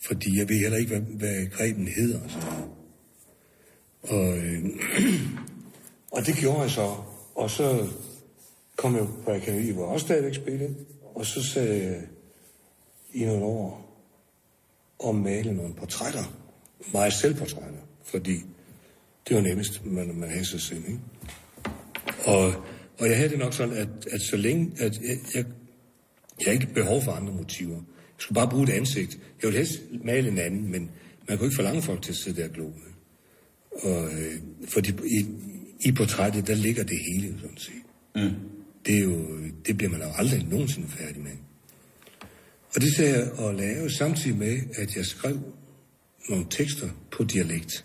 Fordi 0.06 0.38
jeg 0.38 0.48
ved 0.48 0.56
heller 0.56 0.78
ikke, 0.78 0.96
hvad, 0.96 1.16
hvad 1.16 1.46
greben 1.46 1.88
hedder. 1.88 2.20
Og, 4.02 4.18
og, 4.18 4.38
øh, 4.38 4.64
og 6.14 6.26
det 6.26 6.36
gjorde 6.36 6.60
jeg 6.60 6.70
så. 6.70 6.94
Og 7.34 7.50
så 7.50 7.88
kom 8.76 8.96
jeg 8.96 9.06
på 9.24 9.30
akademi, 9.30 9.70
hvor 9.70 9.82
jeg 9.82 9.92
også 9.92 10.06
stadigvæk 10.06 10.34
spillede. 10.34 10.74
Og 11.14 11.26
så 11.26 11.42
sagde 11.42 11.84
jeg 11.84 12.02
i 13.12 13.24
nogle 13.24 13.44
år 13.44 13.85
og 14.98 15.14
male 15.14 15.54
nogle 15.54 15.74
portrætter. 15.74 16.24
Meget 16.92 17.12
selvportrætter. 17.12 17.80
Fordi 18.04 18.42
det 19.28 19.36
var 19.36 19.42
nemmest, 19.42 19.86
man, 19.86 20.14
man 20.14 20.28
havde 20.28 20.44
sig 20.44 20.60
selv. 20.60 20.84
Ikke? 20.88 21.00
Og, 22.24 22.46
og 22.98 23.08
jeg 23.08 23.16
havde 23.16 23.28
det 23.28 23.38
nok 23.38 23.52
sådan, 23.52 23.74
at, 23.74 23.88
at 24.12 24.20
så 24.20 24.36
længe, 24.36 24.72
at 24.78 25.00
jeg, 25.00 25.18
jeg, 25.34 25.44
jeg 26.46 26.54
ikke 26.54 26.66
behov 26.74 27.02
for 27.02 27.12
andre 27.12 27.32
motiver. 27.32 27.76
Jeg 27.76 28.18
skulle 28.18 28.36
bare 28.36 28.48
bruge 28.48 28.62
et 28.62 28.70
ansigt. 28.70 29.14
Jeg 29.14 29.42
ville 29.42 29.58
helst 29.58 29.82
male 30.04 30.28
en 30.28 30.38
anden, 30.38 30.70
men 30.70 30.90
man 31.28 31.38
kunne 31.38 31.46
ikke 31.46 31.56
forlange 31.56 31.82
folk 31.82 32.02
til 32.02 32.12
at 32.12 32.16
sidde 32.16 32.40
der 32.40 32.48
og 32.48 32.54
glo. 32.54 32.70
Og, 33.82 34.12
øh, 34.12 34.40
fordi 34.68 34.90
i, 34.90 35.26
i 35.80 35.92
portrættet, 35.92 36.46
der 36.46 36.54
ligger 36.54 36.84
det 36.84 36.98
hele, 37.12 37.40
sådan 37.40 37.58
set. 37.58 37.72
Mm. 38.14 38.34
Det, 38.86 38.98
er 38.98 39.02
jo, 39.02 39.38
det 39.66 39.76
bliver 39.76 39.90
man 39.90 40.00
jo 40.00 40.06
aldrig 40.16 40.44
nogensinde 40.44 40.88
færdig 40.88 41.22
med. 41.22 41.32
Og 42.76 42.82
det 42.82 42.96
sagde 42.96 43.18
jeg 43.18 43.32
og 43.32 43.54
lave 43.54 43.90
samtidig 43.90 44.38
med, 44.38 44.60
at 44.74 44.96
jeg 44.96 45.06
skrev 45.06 45.40
nogle 46.28 46.46
tekster 46.50 46.88
på 47.10 47.24
dialekt. 47.24 47.84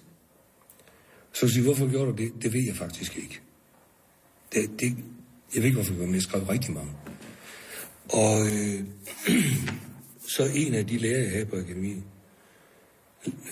Så 1.33 1.47
sige, 1.47 1.63
hvorfor 1.63 1.89
gjorde 1.89 2.11
du 2.11 2.17
det? 2.17 2.31
Det 2.41 2.53
ved 2.53 2.65
jeg 2.65 2.75
faktisk 2.75 3.17
ikke. 3.17 3.41
Det, 4.53 4.69
det, 4.79 4.97
jeg 5.55 5.63
ved 5.63 5.63
ikke, 5.63 5.75
hvorfor 5.75 5.91
jeg 5.91 5.97
gjorde, 5.97 6.07
men 6.07 6.15
jeg 6.15 6.21
skrev 6.21 6.43
rigtig 6.43 6.73
mange. 6.73 6.91
Og 8.09 8.47
øh, 8.47 8.83
så 10.35 10.51
en 10.55 10.73
af 10.73 10.87
de 10.87 10.97
lærere, 10.97 11.23
jeg 11.23 11.31
havde 11.31 11.45
på 11.45 11.55
akademiet, 11.55 12.03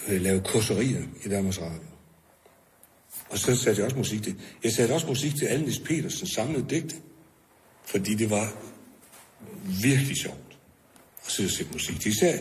øh, 0.08 0.22
lavede 0.22 0.44
kurserier 0.46 1.04
i 1.26 1.30
Danmarks 1.30 1.62
Radio. 1.62 1.90
Og 3.30 3.38
så 3.38 3.56
satte 3.56 3.80
jeg 3.80 3.86
også 3.86 3.98
musik 3.98 4.24
til. 4.24 4.36
Jeg 4.64 4.72
satte 4.72 4.94
også 4.94 5.08
musik 5.08 5.36
til 5.36 5.46
Alnis 5.46 5.80
Petersen 5.80 6.28
samlede 6.28 6.66
digte. 6.70 6.96
Fordi 7.86 8.16
det 8.16 8.30
var 8.30 8.54
virkelig 9.82 10.18
sjovt 10.18 10.49
at 11.30 11.34
sidde 11.34 11.48
og 11.48 11.52
sætte 11.52 11.74
musik 11.74 12.00
til. 12.00 12.12
Især, 12.12 12.38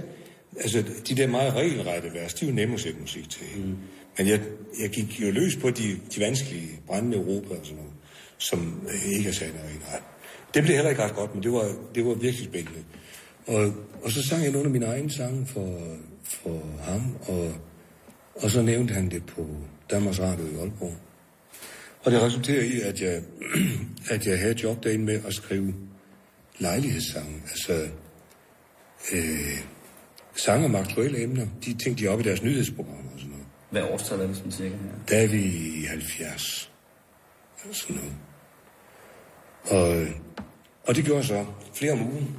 altså 0.60 0.84
de 1.08 1.16
der 1.16 1.26
meget 1.26 1.54
regelrette 1.54 2.08
vers, 2.14 2.34
de 2.34 2.44
er 2.44 2.48
jo 2.48 2.54
nemme 2.54 2.74
at 2.74 2.80
sætte 2.80 3.00
musik 3.00 3.30
til. 3.30 3.46
Mm. 3.56 3.76
Men 4.18 4.28
jeg, 4.28 4.40
jeg 4.80 4.90
gik 4.90 5.20
jo 5.20 5.30
løs 5.30 5.56
på 5.56 5.70
de, 5.70 5.98
de 6.14 6.20
vanskelige 6.20 6.80
brændende 6.86 7.16
Europa 7.16 7.54
og 7.54 7.60
sådan 7.62 7.76
noget, 7.76 7.92
som 8.38 8.88
øh, 8.88 9.18
ikke 9.18 9.28
er 9.28 9.32
sat 9.32 9.54
af 9.54 9.62
regelret. 9.68 10.02
Det 10.54 10.62
blev 10.62 10.74
heller 10.74 10.90
ikke 10.90 11.02
ret 11.02 11.14
godt, 11.14 11.34
men 11.34 11.42
det 11.42 11.52
var, 11.52 11.74
det 11.94 12.04
var 12.04 12.14
virkelig 12.14 12.44
spændende. 12.44 12.84
Og, 13.46 13.74
og 14.02 14.10
så 14.10 14.22
sang 14.22 14.42
jeg 14.42 14.52
nogle 14.52 14.66
af 14.66 14.72
mine 14.72 14.86
egne 14.86 15.10
sange 15.10 15.46
for, 15.46 15.78
for 16.24 16.62
ham, 16.82 17.16
og, 17.28 17.52
og 18.34 18.50
så 18.50 18.62
nævnte 18.62 18.94
han 18.94 19.10
det 19.10 19.26
på 19.26 19.46
Danmarks 19.90 20.20
Radio 20.20 20.44
i 20.44 20.60
Aalborg. 20.60 20.96
Og 22.04 22.12
det 22.12 22.22
resulterede 22.22 22.66
i, 22.66 22.80
at 22.80 23.00
jeg, 23.00 23.22
at 24.14 24.26
jeg 24.26 24.38
havde 24.38 24.62
job 24.62 24.84
derinde 24.84 25.04
med 25.04 25.20
at 25.26 25.34
skrive 25.34 25.74
lejlighedssange. 26.58 27.42
Altså 27.50 27.88
øh, 29.12 29.58
sange 30.36 30.64
om 30.64 30.74
aktuelle 30.74 31.22
emner. 31.22 31.46
De 31.64 31.74
ting, 31.74 31.98
de 31.98 32.08
oppe 32.08 32.24
i 32.24 32.28
deres 32.28 32.42
nyhedsprogrammer 32.42 33.12
og 33.12 33.18
sådan 33.18 33.30
noget. 33.30 33.46
Hvad 33.70 33.82
årstal 33.82 34.20
er 34.20 34.26
det 34.26 34.36
sådan 34.36 34.52
cirka 34.52 34.76
her? 34.76 34.90
Der 35.08 35.16
er 35.16 35.26
vi 35.26 35.42
i 35.80 35.84
70. 35.84 36.72
Eller 37.62 37.74
Sådan 37.74 37.96
noget. 37.96 38.12
Og, 39.64 40.06
og 40.86 40.94
det 40.96 41.04
gjorde 41.04 41.18
jeg 41.18 41.26
så 41.26 41.46
flere 41.74 41.92
om 41.92 42.02
ugen. 42.02 42.36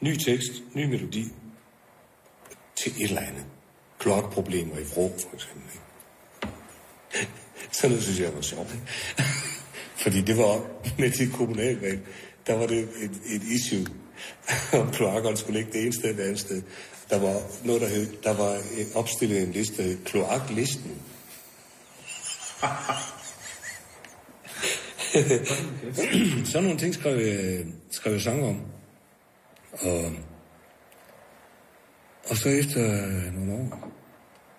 Ny 0.00 0.16
tekst, 0.16 0.52
ny 0.74 0.84
melodi 0.84 1.24
til 2.76 2.92
et 2.92 3.08
eller 3.08 3.20
andet. 3.20 3.46
Klokproblemer 3.98 4.78
i 4.78 4.84
vrå, 4.94 5.12
for 5.18 5.34
eksempel. 5.34 5.70
Ikke? 7.14 7.30
Sådan 7.72 7.90
noget 7.90 8.04
synes 8.04 8.20
jeg 8.20 8.34
var 8.34 8.40
sjovt. 8.40 8.76
Fordi 10.02 10.20
det 10.20 10.36
var 10.36 10.66
med 10.98 11.10
til 11.10 11.32
kommunalvalg, 11.32 12.00
der 12.46 12.54
var 12.54 12.66
det 12.66 12.78
et, 12.78 13.10
et 13.34 13.42
issue, 13.42 13.86
om 14.80 14.92
kloakkerne 14.92 15.36
skulle 15.36 15.58
ligge 15.58 15.72
det 15.72 15.82
ene 15.82 15.92
sted 15.92 16.04
eller 16.04 16.16
det 16.16 16.24
andet 16.24 16.40
sted. 16.40 16.62
Der 17.10 17.18
var 17.18 17.42
noget, 17.64 17.82
der 17.82 17.88
hed, 17.88 18.06
der 18.22 18.34
var 18.34 18.52
øh, 18.52 18.86
opstillet 18.94 19.42
en 19.42 19.52
liste, 19.52 19.98
kloaklisten. 20.04 21.02
Sådan 26.50 26.64
nogle 26.64 26.78
ting 26.78 26.94
skrev 26.94 27.26
jeg, 27.26 27.64
skrev 27.90 28.12
jeg 28.12 28.22
sang 28.22 28.44
om. 28.44 28.60
Og, 29.72 30.12
og 32.30 32.36
så 32.36 32.48
efter 32.48 32.80
nogle 33.30 33.52
år, 33.52 33.92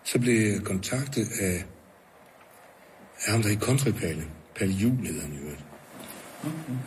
så 0.03 0.19
blev 0.19 0.51
jeg 0.51 0.61
kontaktet 0.61 1.27
af, 1.41 1.63
af 3.25 3.31
ham, 3.31 3.41
der 3.41 3.49
hed 3.49 3.59
Country 3.59 3.91
Palle. 3.91 4.23
Palle 4.55 4.73
Jul 4.73 5.05
hedder 5.05 5.21
han 5.21 5.33
i 5.33 5.37
øvrigt. 5.37 5.63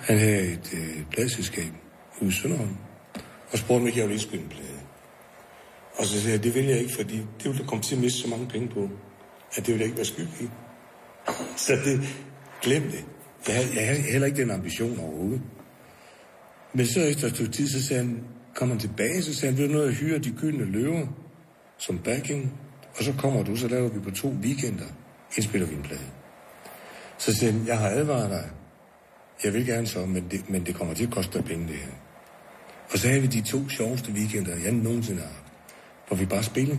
Han 0.01 0.19
havde 0.19 0.53
et 0.53 0.75
øh, 0.75 1.05
pladselskab 1.11 1.73
ude 2.21 2.31
i 2.31 2.33
Sønderholm, 2.33 2.77
og 3.53 3.59
spurgte 3.59 3.81
mig, 3.83 3.89
ikke 3.89 4.01
jeg 4.01 4.09
ville 4.09 4.15
indspille 4.15 4.45
en 4.45 4.51
plade. 4.51 4.81
Og 5.99 6.05
så 6.05 6.21
sagde 6.21 6.37
jeg, 6.37 6.45
det 6.45 6.55
vil 6.55 6.65
jeg 6.65 6.79
ikke, 6.79 6.95
fordi 6.95 7.17
det 7.17 7.45
ville 7.45 7.59
jeg 7.59 7.69
komme 7.69 7.83
til 7.83 7.95
at 7.95 8.01
miste 8.01 8.19
så 8.19 8.29
mange 8.29 8.47
penge 8.47 8.69
på, 8.69 8.91
at 9.57 9.57
det 9.57 9.69
ville 9.69 9.81
jeg 9.81 9.87
ikke 9.87 9.97
være 9.97 10.05
skyld 10.07 10.29
i. 10.41 10.49
Så 11.57 11.73
det, 11.85 12.01
glem 12.63 12.83
det. 12.83 13.05
Jeg 13.47 13.55
havde, 13.55 13.69
jeg 13.75 13.87
havde 13.87 14.01
heller 14.01 14.27
ikke 14.27 14.43
den 14.43 14.51
ambition 14.51 15.01
overhovedet. 15.01 15.43
Men 16.73 16.87
så 16.87 17.01
efter 17.01 17.27
et 17.27 17.35
stykke 17.35 17.53
tid, 17.53 17.69
så 17.69 17.83
sagde 17.83 18.03
han, 18.03 18.25
kom 18.55 18.69
han 18.69 18.79
tilbage, 18.79 19.23
så 19.23 19.35
sagde 19.35 19.55
han, 19.55 19.63
vil 19.63 19.69
du 19.69 19.73
noget 19.73 19.89
at 19.89 19.95
hyre 19.95 20.19
de 20.19 20.31
gyldne 20.31 20.65
løver 20.65 21.07
som 21.79 21.99
backing, 21.99 22.61
og 22.99 23.05
så 23.05 23.15
kommer 23.19 23.43
du, 23.43 23.57
så 23.57 23.69
laver 23.69 23.89
vi 23.89 24.01
på 24.01 24.11
to 24.11 24.29
weekender, 24.29 24.87
indspiller 25.37 25.69
vi 25.69 25.75
en 25.75 25.83
plade. 25.83 26.11
Så 27.19 27.35
sagde 27.35 27.53
han, 27.53 27.67
jeg 27.67 27.79
har 27.79 27.89
advaret 27.89 28.31
dig. 28.31 28.51
Jeg 29.45 29.53
vil 29.53 29.67
gerne 29.67 29.87
så, 29.87 30.07
men 30.07 30.29
det, 30.31 30.51
men 30.51 30.67
det 30.67 30.75
kommer 30.75 30.95
til 30.95 31.07
at 31.07 31.11
koste 31.11 31.39
dig 31.39 31.45
penge, 31.47 31.69
det 31.69 31.77
her. 31.77 32.04
Og 32.95 33.01
så 33.01 33.09
havde 33.09 33.21
vi 33.21 33.27
de 33.27 33.41
to 33.41 33.69
sjoveste 33.69 34.13
weekender, 34.13 34.57
jeg 34.57 34.73
nogensinde 34.73 35.21
har 35.21 35.29
haft, 35.29 35.53
hvor 36.09 36.17
vi 36.17 36.27
bare 36.27 36.43
spillede. 36.43 36.79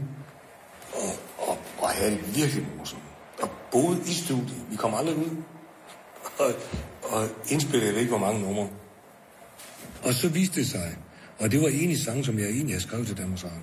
Og, 0.94 1.12
og, 1.48 1.58
og 1.78 1.90
havde 1.90 2.12
det 2.12 2.36
virkelig 2.36 2.68
morsomt. 2.78 3.04
Og 3.42 3.50
boede 3.72 4.02
i 4.02 4.14
studiet. 4.14 4.66
Vi 4.70 4.76
kom 4.76 4.94
aldrig 4.94 5.16
ud. 5.16 5.44
Og, 6.40 6.54
og 7.04 7.28
indspillede 7.50 8.00
ikke, 8.00 8.10
hvor 8.10 8.20
mange 8.20 8.42
numre. 8.42 8.70
Og 10.04 10.14
så 10.14 10.30
viste 10.30 10.60
det 10.60 10.70
sig, 10.70 10.98
og 11.40 11.52
det 11.52 11.62
var 11.62 11.68
en 11.68 11.90
i 11.90 11.98
sang, 11.98 12.26
som 12.26 12.40
jeg 12.40 12.46
egentlig 12.46 12.76
havde 12.76 12.84
skrevet 12.84 13.08
til 13.08 13.18
Danmarks 13.18 13.46
Radio. 13.46 13.58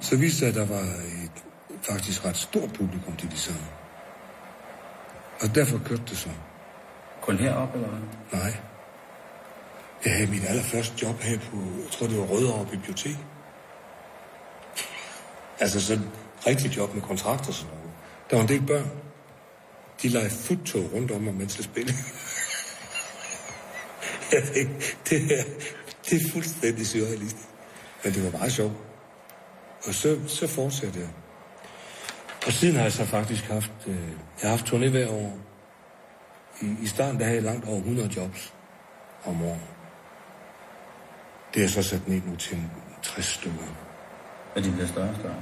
Så 0.00 0.16
viste 0.16 0.46
det 0.46 0.54
sig, 0.54 0.62
at 0.62 0.68
der 0.68 0.76
var 0.76 0.84
et 1.24 1.44
faktisk 1.82 2.24
ret 2.24 2.36
stort 2.36 2.72
publikum 2.72 3.16
til 3.16 3.30
de 3.30 3.36
sange. 3.36 3.66
Og 5.40 5.54
derfor 5.54 5.78
kørte 5.78 6.02
det 6.08 6.16
så. 6.16 6.28
Kun 7.20 7.36
herop, 7.36 7.74
eller 7.74 7.88
hvad? 7.88 8.40
Nej. 8.40 8.71
Jeg 10.04 10.12
havde 10.12 10.30
min 10.30 10.42
allerførste 10.48 10.94
job 11.02 11.20
her 11.20 11.38
på, 11.38 11.56
jeg 11.56 11.90
tror 11.90 12.06
det 12.06 12.18
var 12.18 12.24
Rødovre 12.24 12.66
Bibliotek. 12.66 13.16
Altså 15.60 15.80
sådan 15.80 16.04
et 16.04 16.10
rigtigt 16.46 16.76
job 16.76 16.94
med 16.94 17.02
kontrakt 17.02 17.48
og 17.48 17.54
sådan 17.54 17.74
noget. 17.74 17.90
Der 18.30 18.36
var 18.36 18.42
en 18.42 18.48
del 18.48 18.66
børn. 18.66 18.90
De 20.02 20.08
legede 20.08 20.30
futtog 20.30 20.90
rundt 20.94 21.10
om 21.10 21.20
mig, 21.20 21.34
mens 21.34 21.56
jeg 21.56 21.64
spillede. 21.64 21.96
jeg 24.32 24.42
tænkte, 24.54 24.86
det 25.10 25.38
er, 25.38 25.44
det 26.10 26.22
er 26.22 26.30
fuldstændig 26.32 26.86
surrealistisk. 26.86 27.48
Men 28.04 28.14
det 28.14 28.24
var 28.24 28.38
meget 28.38 28.52
sjovt. 28.52 28.72
Og 29.86 29.94
så, 29.94 30.20
så 30.26 30.46
fortsatte 30.46 31.00
jeg. 31.00 31.08
Og 32.46 32.52
siden 32.52 32.76
har 32.76 32.82
jeg 32.82 32.92
så 32.92 33.04
faktisk 33.04 33.44
haft, 33.44 33.72
øh, 33.86 33.94
jeg 34.42 34.50
har 34.50 34.56
haft 34.56 34.66
turné 34.66 34.88
hver 34.88 35.10
år. 35.10 35.38
I, 36.60 36.76
I 36.82 36.86
starten 36.86 37.18
der 37.18 37.24
havde 37.24 37.36
jeg 37.36 37.44
langt 37.44 37.68
over 37.68 37.78
100 37.78 38.10
jobs 38.16 38.54
om 39.24 39.42
året. 39.42 39.71
Det 41.54 41.64
er 41.64 41.68
så 41.68 41.82
sat 41.82 42.08
ned 42.08 42.20
nu 42.26 42.36
til 42.36 42.56
en 42.56 42.70
60 43.02 43.26
stykker. 43.26 43.58
Og 44.56 44.64
de 44.64 44.70
bliver 44.70 44.86
større 44.86 45.08
og 45.08 45.16
større. 45.16 45.40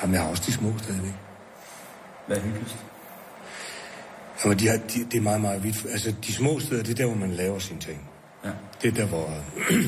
Jamen, 0.00 0.14
jeg 0.14 0.22
har 0.22 0.30
også 0.30 0.42
de 0.46 0.52
små 0.52 0.78
stadigvæk. 0.78 1.14
Hvad 2.26 2.36
er 2.36 2.40
hyggeligst? 2.40 2.76
Jamen, 4.44 4.58
de 4.58 4.68
har, 4.68 4.76
de, 4.76 5.04
det 5.04 5.14
er 5.14 5.20
meget, 5.20 5.40
meget 5.40 5.62
vidt. 5.62 5.86
Altså, 5.90 6.14
de 6.26 6.32
små 6.32 6.60
steder, 6.60 6.82
det 6.82 6.90
er 6.90 6.94
der, 6.94 7.06
hvor 7.06 7.26
man 7.26 7.30
laver 7.30 7.58
sine 7.58 7.80
ting. 7.80 8.08
Ja. 8.44 8.50
Det 8.82 8.88
er 8.88 8.94
der, 8.94 9.06
hvor... 9.06 9.34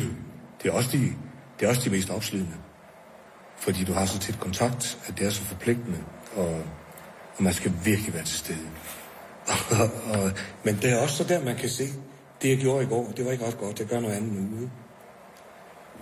det, 0.63 0.69
er 0.69 0.73
også 0.73 0.91
de, 0.93 0.99
det 1.61 1.67
er 1.67 1.69
også 1.69 1.83
de 1.85 1.91
mest 1.91 2.11
opslidende. 2.11 2.57
Fordi 3.57 3.85
du 3.85 3.93
har 3.93 4.07
så 4.07 4.19
tæt 4.19 4.41
kontakt, 4.41 4.99
at 5.07 5.19
det 5.19 5.27
er 5.27 5.31
så 5.31 5.43
forpligtende, 5.43 5.99
og, 6.37 6.63
og 7.37 7.43
man 7.43 7.53
skal 7.53 7.73
virkelig 7.85 8.15
være 8.15 8.25
til 8.25 8.39
stede. 8.39 8.69
og, 9.81 9.91
og, 10.11 10.33
men 10.65 10.77
det 10.77 10.93
er 10.93 11.03
også 11.03 11.17
så 11.17 11.25
der, 11.25 11.45
man 11.45 11.57
kan 11.57 11.69
se, 11.69 11.85
det 12.45 12.51
jeg 12.51 12.59
gjorde 12.59 12.85
i 12.85 12.87
går, 12.87 13.13
det 13.17 13.25
var 13.25 13.33
ikke 13.33 13.47
ret 13.47 13.59
godt, 13.59 13.79
det 13.79 13.89
gør 13.89 14.01
noget 14.01 14.15
andet 14.15 14.33
nu. 14.33 14.57
Ikke? 14.61 14.73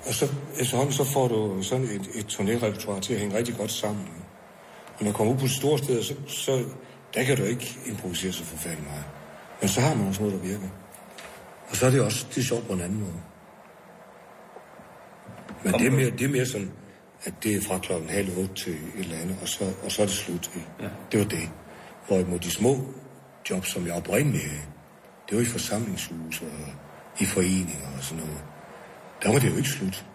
Og 0.06 0.14
så 0.14 0.34
efterhånden 0.60 0.92
så 0.92 1.04
får 1.04 1.28
du 1.28 1.62
sådan 1.62 1.84
et, 1.84 2.08
et 2.14 2.26
turnérepertoire 2.26 3.00
til 3.00 3.14
at 3.14 3.20
hænge 3.20 3.36
rigtig 3.36 3.56
godt 3.56 3.70
sammen. 3.70 4.08
Og 4.86 4.94
når 5.00 5.04
man 5.04 5.12
kommer 5.12 5.34
ud 5.34 5.38
på 5.38 5.48
store 5.48 5.78
steder, 5.78 6.02
så, 6.02 6.14
så 6.26 6.64
der 7.14 7.22
kan 7.24 7.36
du 7.36 7.42
ikke 7.42 7.78
improvisere 7.86 8.32
så 8.32 8.44
forfærdeligt 8.44 8.88
meget. 8.88 9.04
Men 9.60 9.68
så 9.68 9.80
har 9.80 9.94
man 9.94 10.06
også 10.08 10.22
noget, 10.22 10.40
der 10.40 10.48
virker. 10.48 10.68
Og 11.68 11.76
så 11.76 11.86
er 11.86 11.90
det 11.90 12.00
også 12.00 12.26
det 12.30 12.38
er 12.38 12.42
sjovt 12.44 12.66
på 12.66 12.72
en 12.72 12.80
anden 12.80 13.00
måde. 13.00 13.20
Men 15.64 15.72
det 15.72 15.86
er, 15.86 15.90
mere, 15.90 16.10
det 16.10 16.22
er 16.22 16.28
mere 16.28 16.46
sådan, 16.46 16.72
at 17.24 17.34
det 17.42 17.56
er 17.56 17.60
fra 17.60 17.78
klokken 17.78 18.10
halv 18.10 18.38
otte 18.38 18.54
til 18.54 18.72
et 18.72 18.80
eller 18.98 19.16
andet, 19.16 19.36
og 19.42 19.48
så, 19.48 19.64
og 19.84 19.92
så 19.92 20.02
er 20.02 20.06
det 20.06 20.14
slut. 20.14 20.50
Ja. 20.80 20.88
Det 21.12 21.20
var 21.20 21.26
det. 21.26 21.50
Hvorimod 22.06 22.38
de 22.38 22.50
små 22.50 22.80
jobs, 23.50 23.68
som 23.68 23.86
jeg 23.86 23.94
oprindeligt 23.94 24.44
havde, 24.44 24.62
det 25.32 25.38
var 25.40 25.44
i 25.46 25.52
forsamlingshus 25.58 26.42
og 26.42 26.48
i 27.20 27.24
foreninger 27.24 27.88
og 27.96 28.04
sådan 28.04 28.24
noget. 28.24 28.40
Der 29.22 29.32
var 29.32 29.38
det 29.38 29.50
jo 29.50 29.56
ikke 29.56 29.68
slut. 29.68 30.06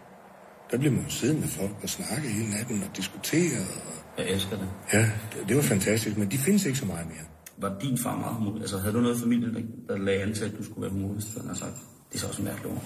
Der 0.71 0.77
blev 0.77 0.91
man 0.91 1.03
jo 1.03 1.09
siddende 1.09 1.41
med 1.41 1.49
folk 1.49 1.71
og 1.83 1.89
snakke 1.89 2.29
hele 2.29 2.49
natten 2.49 2.83
og 2.83 2.97
diskutere. 2.97 3.59
Og, 3.59 4.23
Jeg 4.23 4.29
elsker 4.29 4.57
det. 4.57 4.69
ja, 4.93 4.99
det, 5.33 5.47
det 5.47 5.55
var 5.55 5.61
fantastisk, 5.61 6.17
men 6.17 6.31
de 6.31 6.37
findes 6.37 6.65
ikke 6.65 6.77
så 6.79 6.85
meget 6.85 7.07
mere. 7.07 7.25
Var 7.57 7.79
din 7.79 7.97
far 7.97 8.17
meget 8.17 8.35
humorist? 8.35 8.61
Altså, 8.61 8.77
havde 8.77 8.93
du 8.93 9.01
noget 9.01 9.19
familie, 9.19 9.53
der, 9.53 9.61
der 9.87 9.97
lagde 9.97 10.21
an 10.21 10.33
til, 10.33 10.45
at 10.45 10.51
du 10.57 10.63
skulle 10.63 10.81
være 10.81 10.91
humorist? 10.91 11.27
Han 11.37 11.47
har 11.47 11.55
sagt, 11.55 11.75
det 12.09 12.15
er 12.15 12.19
så 12.19 12.27
også 12.27 12.41
mærkeligt 12.41 12.73
ord. 12.73 12.83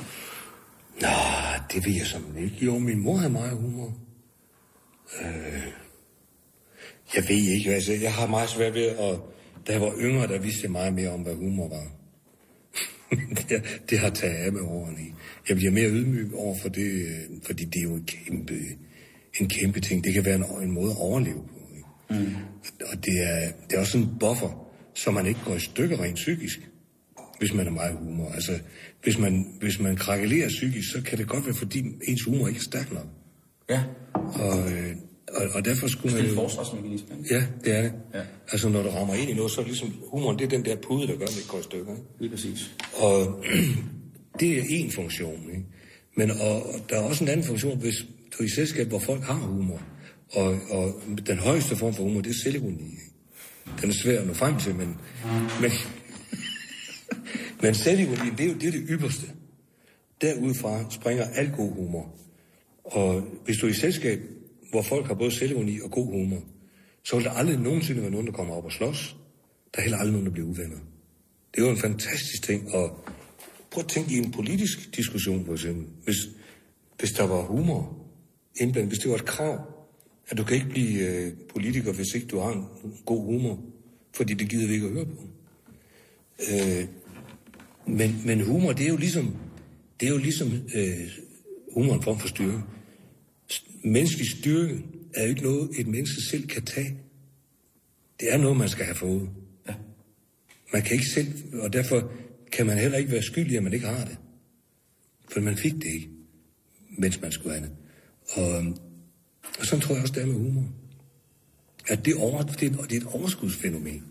Nå, 1.01 1.07
det 1.73 1.85
ved 1.85 1.93
jeg 1.93 2.05
som 2.05 2.37
ikke. 2.37 2.65
Jo, 2.65 2.79
min 2.79 2.99
mor 3.03 3.17
havde 3.17 3.33
meget 3.33 3.57
humor. 3.57 3.93
Øh, 5.21 5.63
jeg 7.15 7.23
ved 7.29 7.53
ikke, 7.55 7.73
altså, 7.73 7.93
jeg 7.93 8.13
har 8.13 8.27
meget 8.27 8.49
svært 8.49 8.73
ved 8.73 8.85
at... 8.85 9.19
Da 9.67 9.71
jeg 9.71 9.81
var 9.81 9.93
yngre, 9.99 10.27
der 10.27 10.39
vidste 10.39 10.59
jeg 10.63 10.71
meget 10.71 10.93
mere 10.93 11.09
om, 11.09 11.21
hvad 11.21 11.35
humor 11.35 11.67
var. 11.69 11.83
det, 13.49 13.81
det 13.89 13.99
har 13.99 14.09
taget 14.09 14.35
af 14.35 14.51
med 14.51 14.61
årene. 14.61 14.97
Jeg 15.49 15.55
bliver 15.55 15.71
mere 15.71 15.89
ydmyg 15.89 16.33
over 16.33 16.55
for 16.61 16.69
det, 16.69 16.91
øh, 16.91 17.41
fordi 17.43 17.65
det 17.65 17.79
er 17.79 17.83
jo 17.83 17.95
en 17.95 18.03
kæmpe, 18.03 18.53
en 19.39 19.49
kæmpe 19.49 19.79
ting. 19.79 20.03
Det 20.03 20.13
kan 20.13 20.25
være 20.25 20.35
en, 20.35 20.63
en 20.63 20.71
måde 20.71 20.91
at 20.91 20.97
overleve 20.97 21.43
på. 21.47 21.59
Ikke? 21.75 22.23
Mm. 22.23 22.35
Og 22.91 23.05
det 23.05 23.23
er, 23.23 23.51
det 23.69 23.75
er 23.75 23.79
også 23.79 23.97
en 23.97 24.09
buffer, 24.19 24.67
så 24.95 25.11
man 25.11 25.25
ikke 25.25 25.39
går 25.45 25.55
i 25.55 25.59
stykker 25.59 26.03
rent 26.03 26.15
psykisk, 26.15 26.59
hvis 27.39 27.53
man 27.53 27.67
er 27.67 27.71
meget 27.71 27.97
humor. 27.97 28.31
Altså, 28.31 28.59
hvis 29.03 29.17
man, 29.17 29.45
hvis 29.59 29.79
man 29.79 29.95
krakelerer 29.95 30.47
psykisk, 30.47 30.91
så 30.91 31.01
kan 31.01 31.17
det 31.17 31.27
godt 31.27 31.45
være, 31.45 31.55
fordi 31.55 31.79
ens 32.03 32.23
humor 32.23 32.47
ikke 32.47 32.57
er 32.57 32.63
stærk 32.63 32.93
nok. 32.93 33.07
Ja, 33.69 33.83
Og, 34.15 34.71
øh, 34.71 34.95
og, 35.33 35.47
og 35.53 35.65
derfor 35.65 35.87
skulle 35.87 36.17
det 36.17 36.23
man 36.23 36.25
er 36.25 36.29
en 36.29 36.35
forsvarsmekanisme. 36.35 37.15
ikke? 37.17 37.35
Ja, 37.35 37.43
det 37.63 37.77
er 37.77 37.81
det. 37.81 37.93
Ja. 38.13 38.21
Altså, 38.51 38.69
når 38.69 38.83
du 38.83 38.89
rammer 38.89 39.13
ind 39.13 39.29
i 39.29 39.33
noget, 39.33 39.51
så 39.51 39.61
er 39.61 39.65
det 39.65 39.71
ligesom... 39.71 39.93
Humoren, 40.07 40.39
det 40.39 40.45
er 40.45 40.49
den 40.49 40.65
der 40.65 40.75
pude, 40.75 41.07
der 41.07 41.15
gør, 41.15 41.25
at 41.25 41.31
det 41.31 41.47
går 41.47 41.59
i 41.59 41.63
stykker. 41.63 41.91
Ikke? 41.91 42.03
Lige 42.19 42.29
præcis. 42.29 42.71
Og 42.93 43.43
det 44.39 44.57
er 44.57 44.63
en 44.69 44.91
funktion. 44.91 45.49
Ikke? 45.49 45.65
Men 46.15 46.31
og, 46.31 46.65
der 46.89 46.95
er 46.95 47.01
også 47.01 47.23
en 47.23 47.29
anden 47.29 47.45
funktion, 47.45 47.79
hvis 47.79 47.95
du 48.37 48.43
er 48.43 48.47
i 48.47 48.49
selskab, 48.49 48.87
hvor 48.87 48.99
folk 48.99 49.23
har 49.23 49.33
humor. 49.33 49.81
Og, 50.31 50.57
og 50.69 51.01
den 51.27 51.37
højeste 51.37 51.75
form 51.75 51.93
for 51.93 52.03
humor, 52.03 52.21
det 52.21 52.29
er 52.29 52.39
selvironi. 52.43 52.83
ikke? 52.83 53.11
Den 53.81 53.89
er 53.89 53.93
svær 54.03 54.21
at 54.21 54.27
nå 54.27 54.33
frem 54.33 54.59
til, 54.59 54.75
men... 54.75 54.97
Men, 55.61 55.71
men 57.61 57.75
selvironi, 57.75 58.29
det 58.37 58.45
er 58.45 58.49
jo 58.49 58.53
det, 58.53 58.67
er 58.67 58.71
det 58.71 58.85
ypperste. 58.89 59.25
Derudfra 60.21 60.85
springer 60.89 61.23
al 61.23 61.51
god 61.51 61.73
humor. 61.73 62.15
Og 62.83 63.23
hvis 63.45 63.57
du 63.57 63.65
er 63.65 63.69
i 63.71 63.73
selskab, 63.73 64.19
hvor 64.71 64.81
folk 64.81 65.07
har 65.07 65.13
både 65.13 65.31
selvironi 65.31 65.79
og 65.79 65.91
god 65.91 66.05
humor, 66.05 66.43
så 67.03 67.15
vil 67.15 67.25
der 67.25 67.31
aldrig 67.31 67.59
nogensinde 67.59 68.01
være 68.01 68.11
nogen, 68.11 68.27
der 68.27 68.33
kommer 68.33 68.53
op 68.55 68.65
og 68.65 68.71
slås. 68.71 69.15
Der 69.73 69.79
er 69.79 69.81
heller 69.81 69.97
aldrig 69.97 70.11
nogen, 70.11 70.25
der 70.25 70.31
bliver 70.31 70.47
uvenner. 70.47 70.77
Det 71.51 71.61
er 71.61 71.65
jo 71.65 71.71
en 71.71 71.77
fantastisk 71.77 72.43
ting. 72.43 72.73
Og 72.73 73.05
prøv 73.71 73.83
at 73.83 73.89
tænke 73.89 74.13
i 74.13 74.17
en 74.17 74.31
politisk 74.31 74.95
diskussion, 74.95 75.45
for 75.45 75.53
eksempel. 75.53 75.85
Hvis, 76.03 76.17
hvis 76.99 77.11
der 77.11 77.23
var 77.23 77.41
humor 77.41 77.97
indblandet, 78.55 78.89
hvis 78.89 78.99
det 78.99 79.09
var 79.09 79.15
et 79.15 79.25
krav, 79.25 79.59
at 80.29 80.37
du 80.37 80.43
kan 80.43 80.55
ikke 80.55 80.69
blive 80.69 81.07
øh, 81.07 81.33
politiker, 81.49 81.93
hvis 81.93 82.13
ikke 82.15 82.27
du 82.27 82.39
har 82.39 82.51
en 82.51 82.65
god 83.05 83.25
humor, 83.25 83.59
fordi 84.13 84.33
det 84.33 84.49
gider 84.49 84.67
vi 84.67 84.73
ikke 84.73 84.87
at 84.87 84.93
høre 84.93 85.05
på. 85.05 85.27
Øh, 86.51 86.85
men, 87.87 88.21
men 88.25 88.41
humor, 88.41 88.71
det 88.71 88.85
er 88.85 88.89
jo 88.89 88.97
ligesom, 88.97 89.35
det 89.99 90.05
er 90.05 90.11
jo 90.11 90.17
ligesom 90.17 90.47
øh, 90.75 91.07
humor 91.73 91.93
en 91.93 92.01
form 92.01 92.19
for 92.19 92.27
styring. 92.27 92.63
Menneskelig 93.83 94.27
styrke 94.29 94.83
er 95.13 95.23
jo 95.23 95.29
ikke 95.29 95.43
noget, 95.43 95.69
et 95.79 95.87
menneske 95.87 96.21
selv 96.29 96.47
kan 96.47 96.65
tage. 96.65 96.97
Det 98.19 98.33
er 98.33 98.37
noget, 98.37 98.57
man 98.57 98.69
skal 98.69 98.85
have 98.85 98.95
fået. 98.95 99.29
Ja. 99.67 99.73
Man 100.73 100.81
kan 100.81 100.93
ikke 100.93 101.09
selv, 101.09 101.61
og 101.61 101.73
derfor 101.73 102.11
kan 102.51 102.65
man 102.65 102.77
heller 102.77 102.97
ikke 102.97 103.11
være 103.11 103.21
skyldig, 103.23 103.57
at 103.57 103.63
man 103.63 103.73
ikke 103.73 103.87
har 103.87 104.05
det. 104.05 104.17
For 105.31 105.39
man 105.39 105.57
fik 105.57 105.73
det 105.73 105.85
ikke, 105.85 106.09
mens 106.97 107.21
man 107.21 107.31
skulle 107.31 107.55
have 107.55 107.65
det. 107.65 107.75
Og, 108.29 108.65
og 109.59 109.65
sådan 109.65 109.81
tror 109.81 109.95
jeg 109.95 110.01
også, 110.01 110.13
det 110.13 110.23
er 110.23 110.27
med 110.27 110.35
humor. 110.35 110.69
At 111.87 112.05
det, 112.05 112.15
over, 112.15 112.41
det, 112.41 112.71
er, 112.71 112.81
det 112.81 112.97
er 112.97 113.01
et 113.01 113.07
overskudsfænomen. 113.07 114.03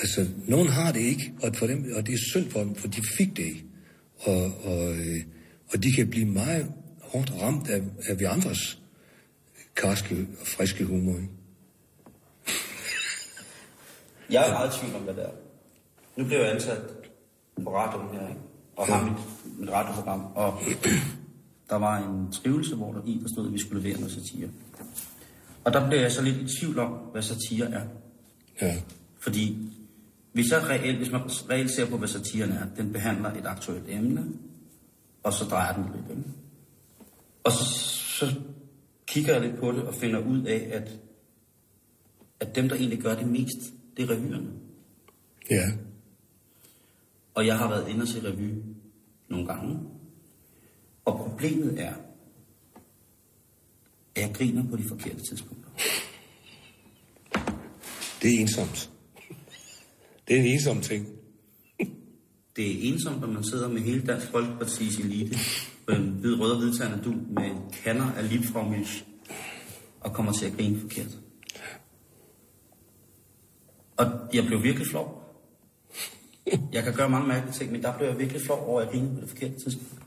Altså, 0.00 0.28
nogen 0.48 0.68
har 0.68 0.92
det 0.92 1.00
ikke, 1.00 1.32
og, 1.42 1.56
for 1.56 1.66
dem, 1.66 1.92
og 1.96 2.06
det 2.06 2.14
er 2.14 2.18
synd 2.18 2.50
for 2.50 2.60
dem, 2.60 2.74
for 2.74 2.88
de 2.88 3.02
fik 3.18 3.36
det 3.36 3.44
ikke. 3.44 3.64
Og, 4.18 4.64
og, 4.64 4.96
øh, 4.96 5.22
og 5.68 5.82
de 5.82 5.92
kan 5.92 6.10
blive 6.10 6.26
meget 6.26 6.72
hårdt 7.14 7.32
ramt 7.42 7.68
af, 7.68 7.82
af 8.08 8.18
vi 8.20 8.24
andres 8.24 8.78
karske 9.76 10.26
og 10.40 10.46
friske 10.46 10.84
humor. 10.84 11.12
Ikke? 11.12 11.28
Jeg 14.30 14.48
er 14.48 14.52
meget 14.52 14.76
i 14.76 14.80
tvivl 14.80 14.96
om, 14.96 15.02
hvad 15.02 15.14
det 15.14 15.24
er. 15.24 15.30
Nu 16.16 16.24
blev 16.24 16.38
jeg 16.38 16.54
ansat 16.54 16.80
på 17.64 17.76
radioen 17.76 18.16
her, 18.16 18.28
ikke? 18.28 18.40
og 18.76 18.86
har 18.86 19.04
mit, 19.04 19.58
mit 19.58 19.70
radioprogram, 19.70 20.26
og 20.34 20.58
der 21.70 21.76
var 21.76 21.98
en 21.98 22.32
skrivelse, 22.32 22.76
hvor 22.76 22.92
der 22.92 23.00
i 23.06 23.20
der 23.22 23.28
stod, 23.28 23.46
at 23.46 23.52
vi 23.52 23.58
skulle 23.58 23.82
levere 23.82 24.00
noget 24.00 24.12
satire. 24.12 24.48
Og 25.64 25.72
der 25.72 25.88
blev 25.88 26.00
jeg 26.00 26.12
så 26.12 26.22
lidt 26.22 26.36
i 26.36 26.58
tvivl 26.58 26.78
om, 26.78 26.90
hvad 26.90 27.22
satire 27.22 27.70
er. 27.70 27.82
Ja. 28.62 28.76
Fordi 29.20 29.72
hvis, 30.32 30.50
jeg 30.50 30.62
reelt, 30.62 30.98
hvis 30.98 31.10
man 31.10 31.20
reelt 31.50 31.70
ser 31.70 31.86
på, 31.86 31.96
hvad 31.96 32.08
satiren 32.08 32.52
er, 32.52 32.66
den 32.76 32.92
behandler 32.92 33.32
et 33.32 33.46
aktuelt 33.46 33.84
emne, 33.88 34.24
og 35.22 35.32
så 35.32 35.44
drejer 35.44 35.74
den 35.74 35.84
lidt. 35.94 36.10
Ikke? 36.10 36.43
Og 37.44 37.52
så, 37.52 37.64
så 38.18 38.34
kigger 39.06 39.32
jeg 39.32 39.42
lidt 39.42 39.60
på 39.60 39.72
det 39.72 39.82
og 39.82 39.94
finder 39.94 40.26
ud 40.26 40.42
af, 40.44 40.68
at, 40.72 40.90
at 42.40 42.56
dem, 42.56 42.68
der 42.68 42.76
egentlig 42.76 43.02
gør 43.02 43.14
det 43.14 43.26
mest, 43.26 43.58
det 43.96 44.02
er 44.02 44.10
revyerne. 44.10 44.52
Ja. 45.50 45.72
Og 47.34 47.46
jeg 47.46 47.58
har 47.58 47.68
været 47.68 47.88
inde 47.88 48.02
og 48.02 48.08
se 48.08 48.24
revy 48.24 48.62
nogle 49.28 49.46
gange. 49.46 49.80
Og 51.04 51.16
problemet 51.18 51.80
er, 51.80 51.94
at 54.14 54.22
jeg 54.22 54.34
griner 54.34 54.70
på 54.70 54.76
de 54.76 54.88
forkerte 54.88 55.20
tidspunkter. 55.28 55.70
Det 58.22 58.34
er 58.34 58.40
ensomt. 58.40 58.90
Det 60.28 60.36
er 60.36 60.40
en 60.40 60.46
ensom 60.46 60.80
ting. 60.80 61.08
Det 62.56 62.66
er 62.70 62.92
ensomt, 62.92 63.20
når 63.20 63.28
man 63.28 63.44
sidder 63.44 63.68
med 63.68 63.80
hele 63.80 64.06
Dansk 64.06 64.26
Folkeparti's 64.26 65.04
elite 65.04 65.38
øh, 65.88 66.14
hvid, 66.20 66.40
rød 66.40 66.52
og 66.52 66.58
hvidtagende 66.58 67.04
du 67.04 67.10
med 67.10 67.72
kanner 67.72 68.12
af 68.12 68.28
Liebfraumilch 68.28 69.04
og 70.00 70.12
kommer 70.12 70.32
til 70.32 70.46
at 70.46 70.52
grine 70.56 70.80
forkert. 70.80 71.18
Og 73.96 74.06
jeg 74.34 74.44
blev 74.44 74.62
virkelig 74.62 74.86
flov. 74.86 75.20
Jeg 76.72 76.84
kan 76.84 76.94
gøre 76.94 77.08
mange 77.08 77.28
mærkelige 77.28 77.54
ting, 77.54 77.72
men 77.72 77.82
der 77.82 77.98
blev 77.98 78.08
jeg 78.08 78.18
virkelig 78.18 78.42
flov 78.42 78.68
over, 78.68 78.80
at 78.80 78.86
jeg 78.86 78.92
grinede 78.92 79.14
på 79.14 79.20
det 79.20 79.28
forkerte 79.28 79.54
tidspunkt. 79.54 80.04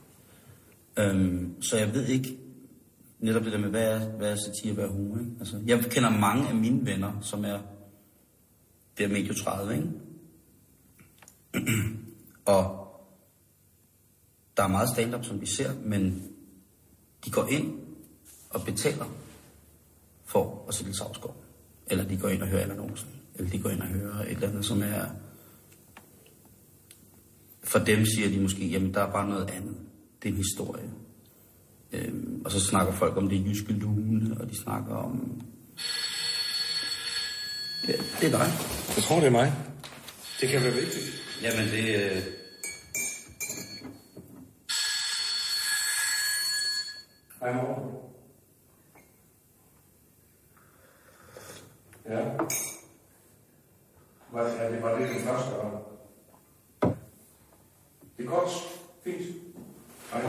Øhm, 0.99 1.61
så 1.61 1.77
jeg 1.77 1.93
ved 1.93 2.07
ikke 2.07 2.37
netop 3.19 3.43
det 3.43 3.51
der 3.51 3.59
med, 3.59 3.69
hvad 3.69 3.91
er, 3.91 4.09
hvad 4.09 4.31
er 4.31 4.35
satire, 4.35 4.73
hvad 4.73 4.83
er 4.83 4.89
humor. 4.89 5.19
Ikke? 5.19 5.31
Altså, 5.39 5.61
jeg 5.67 5.79
kender 5.79 6.09
mange 6.09 6.49
af 6.49 6.55
mine 6.55 6.85
venner, 6.85 7.21
som 7.21 7.45
er 7.45 7.59
der 8.97 9.03
er 9.03 9.09
medio 9.09 9.33
30, 9.33 9.75
ikke? 9.75 9.89
og 12.55 12.86
der 14.57 14.63
er 14.63 14.67
meget 14.67 14.89
stand-up, 14.89 15.25
som 15.25 15.41
vi 15.41 15.45
ser, 15.45 15.71
men 15.83 16.31
de 17.25 17.31
går 17.31 17.47
ind 17.47 17.79
og 18.49 18.65
betaler 18.65 19.05
for 20.25 20.65
at 20.67 20.73
se 20.73 20.83
Lille 20.83 20.97
Savsgaard. 20.97 21.35
Eller 21.87 22.03
de 22.03 22.17
går 22.17 22.27
ind 22.29 22.41
og 22.41 22.47
hører 22.47 22.61
Allan 22.61 22.79
Olsen. 22.79 23.09
Eller 23.35 23.51
de 23.51 23.59
går 23.59 23.69
ind 23.69 23.81
og 23.81 23.87
hører 23.87 24.21
et 24.21 24.31
eller 24.31 24.49
andet, 24.49 24.65
som 24.65 24.81
er... 24.81 25.05
For 27.63 27.79
dem 27.79 28.05
siger 28.05 28.29
de 28.29 28.39
måske, 28.39 28.67
jamen 28.67 28.93
der 28.93 29.01
er 29.01 29.11
bare 29.11 29.29
noget 29.29 29.49
andet. 29.49 29.77
Det 30.23 30.29
er 30.29 30.33
en 30.33 30.37
historie. 30.37 30.89
Øhm, 31.91 32.41
og 32.45 32.51
så 32.51 32.59
snakker 32.59 32.93
folk 32.93 33.17
om 33.17 33.29
det 33.29 33.45
jyske 33.45 33.73
lune, 33.73 34.41
og 34.41 34.49
de 34.49 34.61
snakker 34.61 34.95
om... 34.95 35.41
Det, 37.85 37.95
det 38.21 38.33
er 38.33 38.37
dig. 38.37 38.51
Jeg 38.95 39.03
tror, 39.03 39.19
det 39.19 39.25
er 39.25 39.31
mig. 39.31 39.53
Det 40.41 40.49
kan 40.49 40.63
være 40.63 40.73
vigtigt. 40.73 41.05
Jamen 41.43 41.67
det... 41.67 42.23
Øh... 47.47 47.53
Hej, 47.53 47.63
mor. 47.63 48.03
Ja. 52.09 52.25
Var, 54.31 54.43
ja, 54.43 54.71
det 54.71 54.81
var 54.81 54.99
det, 54.99 55.09
den 55.09 55.21
første 55.21 55.55
gang. 55.55 55.83
Det 58.17 58.25
er 58.25 58.29
godt. 58.29 58.49
Fint. 59.03 59.35
Hej. 60.11 60.21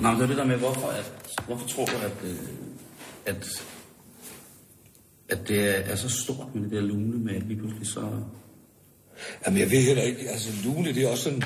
Nej, 0.00 0.10
men 0.10 0.20
det 0.20 0.22
er 0.22 0.26
det 0.26 0.36
der 0.36 0.44
med, 0.44 0.58
hvorfor, 0.58 0.88
at, 0.88 1.12
hvorfor 1.46 1.68
tror 1.68 1.84
du, 1.84 1.92
at, 2.04 2.24
øh, 2.24 2.38
at, 3.26 3.64
at 5.28 5.48
det 5.48 5.68
er, 5.68 5.92
er 5.92 5.96
så 5.96 6.08
stort 6.08 6.54
med 6.54 6.62
det 6.62 6.70
der 6.70 6.80
lune 6.80 7.18
med, 7.18 7.34
at 7.34 7.42
lige 7.42 7.60
pludselig 7.60 7.86
så... 7.86 8.22
Jamen, 9.46 9.60
jeg 9.60 9.70
ved 9.70 9.82
heller 9.82 10.02
ikke. 10.02 10.28
Altså, 10.30 10.50
lune, 10.64 10.94
det 10.94 11.02
er 11.02 11.08
også 11.08 11.24
sådan... 11.24 11.40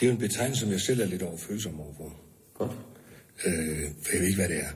Det 0.00 0.02
er 0.02 0.06
jo 0.06 0.12
en 0.12 0.18
betegnelse, 0.18 0.60
som 0.60 0.70
jeg 0.70 0.80
selv 0.80 1.00
er 1.00 1.04
lidt 1.06 1.22
overfølsom 1.22 1.80
overfor. 1.80 2.16
Godt. 2.54 2.70
Øh, 3.46 3.82
for 4.02 4.12
jeg 4.12 4.20
ved 4.20 4.26
ikke, 4.26 4.36
hvad 4.38 4.48
det 4.48 4.56
er. 4.60 4.70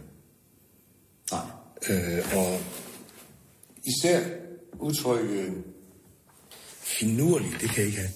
Nej. 1.32 1.46
Øh, 1.90 2.36
og 2.36 2.60
især 3.86 4.20
udtrykket 4.80 5.54
finurlig, 6.80 7.50
det 7.60 7.68
kan 7.70 7.78
jeg 7.78 7.86
ikke 7.86 7.98
have. 7.98 8.10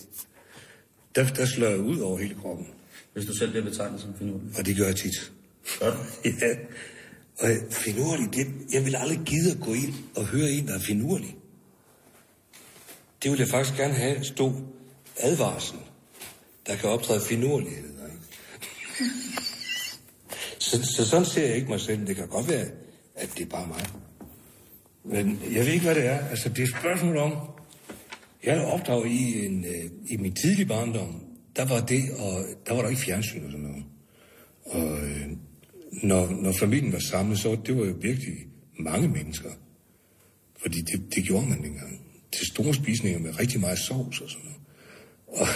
Der, 1.14 1.26
der 1.34 1.46
slår 1.46 1.68
jeg 1.68 1.78
ud 1.80 1.98
over 1.98 2.18
hele 2.18 2.34
kroppen, 2.34 2.66
Hvis 3.12 3.24
du 3.26 3.34
selv 3.34 3.50
bliver 3.50 3.64
betegnet 3.64 4.00
som 4.00 4.14
finurlig. 4.18 4.58
og 4.58 4.66
det 4.66 4.76
gør 4.76 4.86
jeg 4.86 4.96
tit. 4.96 5.32
Godt. 5.80 5.94
Ja. 6.42 6.54
Og 7.38 7.48
finurlig, 7.70 8.34
det, 8.34 8.46
jeg 8.72 8.84
vil 8.84 8.96
aldrig 8.96 9.20
gide 9.26 9.50
at 9.50 9.60
gå 9.60 9.72
ind 9.72 9.94
og 10.16 10.26
høre 10.26 10.50
en, 10.50 10.66
der 10.66 10.74
er 10.74 10.78
finurlig. 10.78 11.36
Det 13.22 13.30
vil 13.30 13.38
jeg 13.38 13.48
faktisk 13.48 13.78
gerne 13.78 13.94
have 13.94 14.24
stod 14.24 14.52
advarsel, 15.16 15.78
der 16.66 16.76
kan 16.76 16.90
optræde 16.90 17.20
finurligheder. 17.20 18.06
Ikke? 18.06 18.18
Så, 20.58 20.82
så 20.96 21.06
sådan 21.08 21.26
ser 21.26 21.46
jeg 21.46 21.56
ikke 21.56 21.68
mig 21.68 21.80
selv. 21.80 22.06
Det 22.06 22.16
kan 22.16 22.28
godt 22.28 22.48
være, 22.48 22.66
at 23.14 23.30
det 23.38 23.42
er 23.42 23.48
bare 23.48 23.66
mig. 23.66 23.86
Men 25.04 25.42
jeg 25.52 25.66
ved 25.66 25.72
ikke, 25.72 25.84
hvad 25.84 25.94
det 25.94 26.06
er. 26.06 26.28
Altså, 26.28 26.48
det 26.48 26.58
er 26.58 26.62
et 26.62 26.74
spørgsmål 26.80 27.16
om... 27.16 27.32
Jeg 28.44 28.56
er 28.56 28.66
opdraget 28.66 29.10
i, 29.10 29.46
en, 29.46 29.64
øh, 29.64 29.90
i 30.06 30.16
min 30.16 30.34
tidlige 30.34 30.66
barndom. 30.66 31.24
Der 31.56 31.64
var 31.64 31.80
det, 31.80 32.02
og 32.18 32.44
der 32.66 32.74
var 32.74 32.82
der 32.82 32.88
ikke 32.88 33.02
fjernsyn 33.02 33.44
og 33.44 33.50
sådan 33.50 33.66
noget. 33.66 33.84
Og 34.64 35.08
øh, 35.08 35.28
når, 36.02 36.30
når 36.30 36.52
familien 36.52 36.92
var 36.92 36.98
samlet, 36.98 37.38
så 37.38 37.56
det 37.66 37.78
var 37.78 37.84
jo 37.84 37.94
virkelig 38.00 38.36
mange 38.78 39.08
mennesker. 39.08 39.50
Fordi 40.62 40.80
det, 40.80 41.14
det 41.14 41.24
gjorde 41.24 41.48
man 41.48 41.62
dengang. 41.62 42.01
Til 42.32 42.46
store 42.46 42.74
spisninger 42.74 43.18
med 43.18 43.38
rigtig 43.38 43.60
meget 43.60 43.78
sovs 43.78 44.20
og 44.20 44.30
sådan 44.30 44.44
noget. 44.44 44.60
Og, 45.28 45.46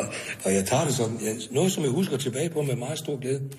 og, 0.00 0.06
og 0.44 0.54
jeg 0.54 0.66
tager 0.66 0.84
det 0.84 0.94
som 0.94 1.20
jeg, 1.24 1.36
noget, 1.50 1.72
som 1.72 1.82
jeg 1.82 1.90
husker 1.90 2.16
tilbage 2.16 2.50
på 2.50 2.62
med 2.62 2.76
meget 2.76 2.98
stor 2.98 3.20
glæde. 3.20 3.50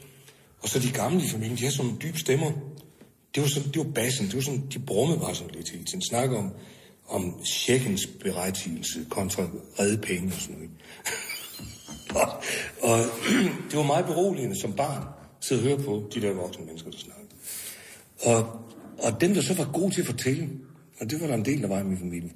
Og 0.62 0.70
så 0.70 0.80
de 0.80 0.92
gamle 0.92 1.26
i 1.26 1.28
familien, 1.28 1.58
de 1.58 1.64
har 1.64 1.72
sådan 1.72 1.86
nogle 1.86 2.02
dybe 2.02 2.20
stemmer. 2.20 2.52
Det 3.36 3.44
var, 3.44 3.50
sådan, 3.50 3.72
det 3.72 3.78
var 3.78 3.92
bassen, 3.92 4.26
det 4.26 4.36
var 4.36 4.42
sådan, 4.42 4.64
de 4.74 4.80
brummede 4.80 5.20
bare 5.20 5.36
sådan 5.36 5.56
lidt 5.56 5.70
hele 5.70 5.86
tiden. 5.86 6.02
Snakker 6.02 6.38
om, 6.38 6.52
om 7.08 7.42
tjekkens 7.46 8.08
berettigelse 8.24 9.06
kontra 9.10 9.44
redde 9.80 9.98
penge 9.98 10.28
og 10.28 10.42
sådan 10.42 10.56
noget. 10.56 10.72
og, 12.22 12.44
og 12.82 13.00
det 13.70 13.78
var 13.78 13.84
meget 13.84 14.06
beroligende 14.06 14.60
som 14.60 14.74
barn, 14.74 15.04
sidde 15.42 15.62
og 15.62 15.68
høre 15.68 15.78
på 15.78 16.10
de 16.14 16.22
der 16.22 16.34
voksne 16.34 16.66
mennesker, 16.66 16.92
der 16.92 16.98
snakkede. 16.98 17.30
Og, 18.24 18.60
og 18.98 19.22
dem, 19.22 19.34
der 19.34 19.42
så 19.42 19.54
var 19.54 19.70
gode 19.74 19.94
til 19.94 20.02
at 20.02 20.08
fortælle, 20.08 20.50
og 21.00 21.10
det 21.10 21.22
var 21.22 21.28
der 21.28 21.34
en 21.34 21.46
del, 21.46 21.62
der 21.62 21.68
var 21.68 21.80
i 21.80 21.84
min 21.84 21.98
familie, 21.98 22.32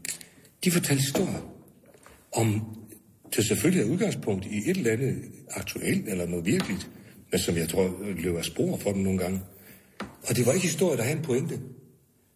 de 0.63 0.71
fortalte 0.71 1.01
historier 1.01 1.41
om, 2.31 2.77
det 3.35 3.45
selvfølgelig 3.45 3.83
er 3.83 3.91
udgangspunkt 3.93 4.45
i 4.45 4.57
et 4.69 4.77
eller 4.77 4.91
andet 4.91 5.23
aktuelt 5.49 6.09
eller 6.09 6.25
noget 6.25 6.45
virkeligt, 6.45 6.89
men 7.31 7.39
som 7.39 7.57
jeg 7.57 7.69
tror 7.69 7.95
øh, 8.01 8.17
løber 8.17 8.41
spor 8.41 8.77
for 8.77 8.91
dem 8.91 9.01
nogle 9.01 9.19
gange. 9.19 9.41
Og 9.99 10.35
det 10.35 10.45
var 10.45 10.53
ikke 10.53 10.67
historier, 10.67 10.95
der 10.95 11.03
havde 11.03 11.17
en 11.17 11.23
pointe. 11.23 11.59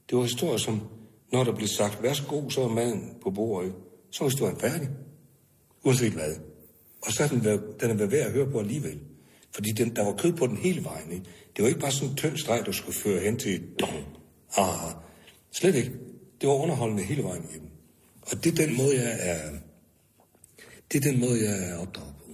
Det 0.09 0.17
var 0.17 0.23
historier, 0.23 0.57
som, 0.57 0.81
når 1.31 1.43
der 1.43 1.55
blev 1.55 1.67
sagt, 1.67 2.03
værsgo, 2.03 2.49
så 2.49 2.61
er 2.61 2.69
maden 2.69 3.13
på 3.23 3.31
bordet, 3.31 3.73
så 4.11 4.23
var 4.23 4.29
historien 4.29 4.59
færdig. 4.59 4.89
Uanset 5.83 6.13
hvad. 6.13 6.35
Og 7.01 7.11
så 7.11 7.23
er 7.23 7.27
den, 7.27 7.45
været, 7.45 7.61
den 7.81 7.89
er 7.89 7.93
været 7.93 8.11
værd 8.11 8.25
at 8.25 8.31
høre 8.31 8.51
på 8.51 8.59
alligevel. 8.59 8.99
Fordi 9.51 9.71
den, 9.71 9.95
der 9.95 10.05
var 10.05 10.13
kød 10.13 10.33
på 10.33 10.47
den 10.47 10.57
hele 10.57 10.83
vejen. 10.83 11.11
Ikke? 11.11 11.25
Det 11.55 11.63
var 11.63 11.67
ikke 11.67 11.79
bare 11.79 11.91
sådan 11.91 12.09
en 12.09 12.15
tynd 12.15 12.37
streg, 12.37 12.63
du 12.65 12.71
skulle 12.71 12.95
føre 12.95 13.19
hen 13.19 13.37
til 13.37 13.63
dong. 13.79 14.05
Ah, 14.57 14.91
slet 15.51 15.75
ikke. 15.75 15.91
Det 16.41 16.49
var 16.49 16.55
underholdende 16.55 17.03
hele 17.03 17.23
vejen 17.23 17.43
igennem. 17.49 17.69
Og 18.21 18.43
det 18.43 18.59
er 18.59 18.65
den 18.65 18.77
måde, 18.77 18.95
jeg 18.95 19.17
er... 19.19 19.51
Det 20.91 21.05
er 21.05 21.11
den 21.11 21.19
måde, 21.19 21.43
jeg 21.43 21.69
er 21.69 21.77
opdraget 21.77 22.13
på. 22.17 22.27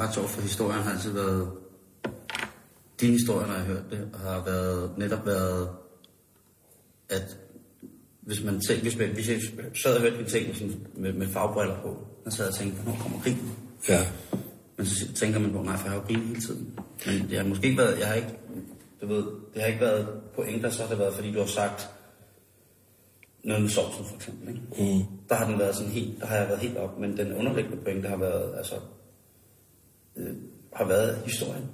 ret 0.00 0.14
sjovt, 0.14 0.30
for 0.30 0.40
historien 0.40 0.82
har 0.82 0.92
altid 0.92 1.12
været... 1.12 1.50
Din 3.00 3.12
historie, 3.12 3.46
når 3.46 3.54
jeg 3.54 3.62
har 3.62 3.72
hørt 3.72 3.84
det, 3.90 4.08
har 4.14 4.44
været, 4.44 4.98
netop 4.98 5.26
været, 5.26 5.68
at 7.08 7.36
hvis 8.20 8.44
man 8.44 8.60
tænker, 8.60 8.82
hvis, 8.82 8.96
man, 8.96 9.08
hvis 9.08 9.28
jeg 9.28 9.40
sad 9.82 9.94
og 9.94 10.00
hørte 10.00 10.24
ting 10.24 10.56
sådan, 10.56 10.86
med, 10.96 11.12
med 11.12 11.28
fagbriller 11.28 11.82
på, 11.82 12.06
og 12.26 12.32
sad 12.32 12.48
og 12.48 12.54
tænkte, 12.54 12.82
hvornår 12.82 12.98
kommer 12.98 13.20
krigen? 13.20 13.56
Ja. 13.88 14.06
Men 14.80 14.86
så 14.86 15.12
tænker 15.14 15.38
man 15.38 15.52
på, 15.52 15.62
nej, 15.62 15.76
for 15.76 15.84
jeg 15.84 15.92
har 15.92 16.00
jo 16.00 16.06
grinet 16.06 16.26
hele 16.26 16.40
tiden. 16.40 16.78
Men 17.06 17.30
det 17.30 17.38
har 17.38 17.44
måske 17.44 17.66
ikke 17.66 17.78
været, 17.78 17.98
jeg 17.98 18.06
har 18.06 18.14
ikke, 18.14 18.28
du 19.00 19.06
ved, 19.06 19.24
det 19.54 19.62
har 19.62 19.66
ikke 19.66 19.80
været 19.80 20.08
pointer, 20.34 20.70
så 20.70 20.82
har 20.82 20.88
det 20.88 20.98
været, 20.98 21.14
fordi 21.14 21.32
du 21.32 21.38
har 21.38 21.46
sagt 21.46 21.90
noget 23.44 23.62
med 23.62 23.70
sovsen 23.70 24.04
for 24.04 24.16
eksempel, 24.16 24.48
ikke? 24.48 24.94
Mm. 24.94 25.02
Der 25.28 25.34
har 25.34 25.50
den 25.50 25.58
været 25.58 25.76
sådan 25.76 25.92
helt, 25.92 26.20
der 26.20 26.26
har 26.26 26.36
jeg 26.36 26.48
været 26.48 26.60
helt 26.60 26.76
op, 26.76 26.98
men 27.00 27.16
den 27.16 27.32
underliggende 27.32 27.76
pointe 27.84 28.08
har 28.08 28.16
været, 28.16 28.56
altså, 28.56 28.74
øh, 30.16 30.34
har 30.72 30.84
været 30.84 31.22
historien. 31.24 31.64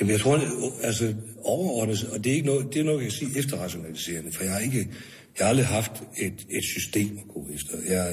Jamen, 0.00 0.12
jeg 0.12 0.20
tror, 0.20 0.40
altså 0.82 1.14
overordnet, 1.44 2.08
og 2.12 2.24
det 2.24 2.30
er 2.30 2.34
ikke 2.34 2.46
noget, 2.46 2.74
det 2.74 2.80
er 2.80 2.84
noget, 2.84 2.98
jeg 2.98 3.10
kan 3.10 3.12
sige 3.12 3.38
efterrationaliserende, 3.38 4.32
for 4.32 4.44
jeg 4.44 4.52
har 4.52 4.60
ikke, 4.60 4.78
jeg 5.38 5.46
har 5.46 5.48
aldrig 5.48 5.66
haft 5.66 5.92
et, 6.16 6.46
et 6.50 6.64
system 6.64 7.18
at 7.18 7.34
gå 7.34 7.48
efter. 7.54 7.78
Jeg, 7.86 8.06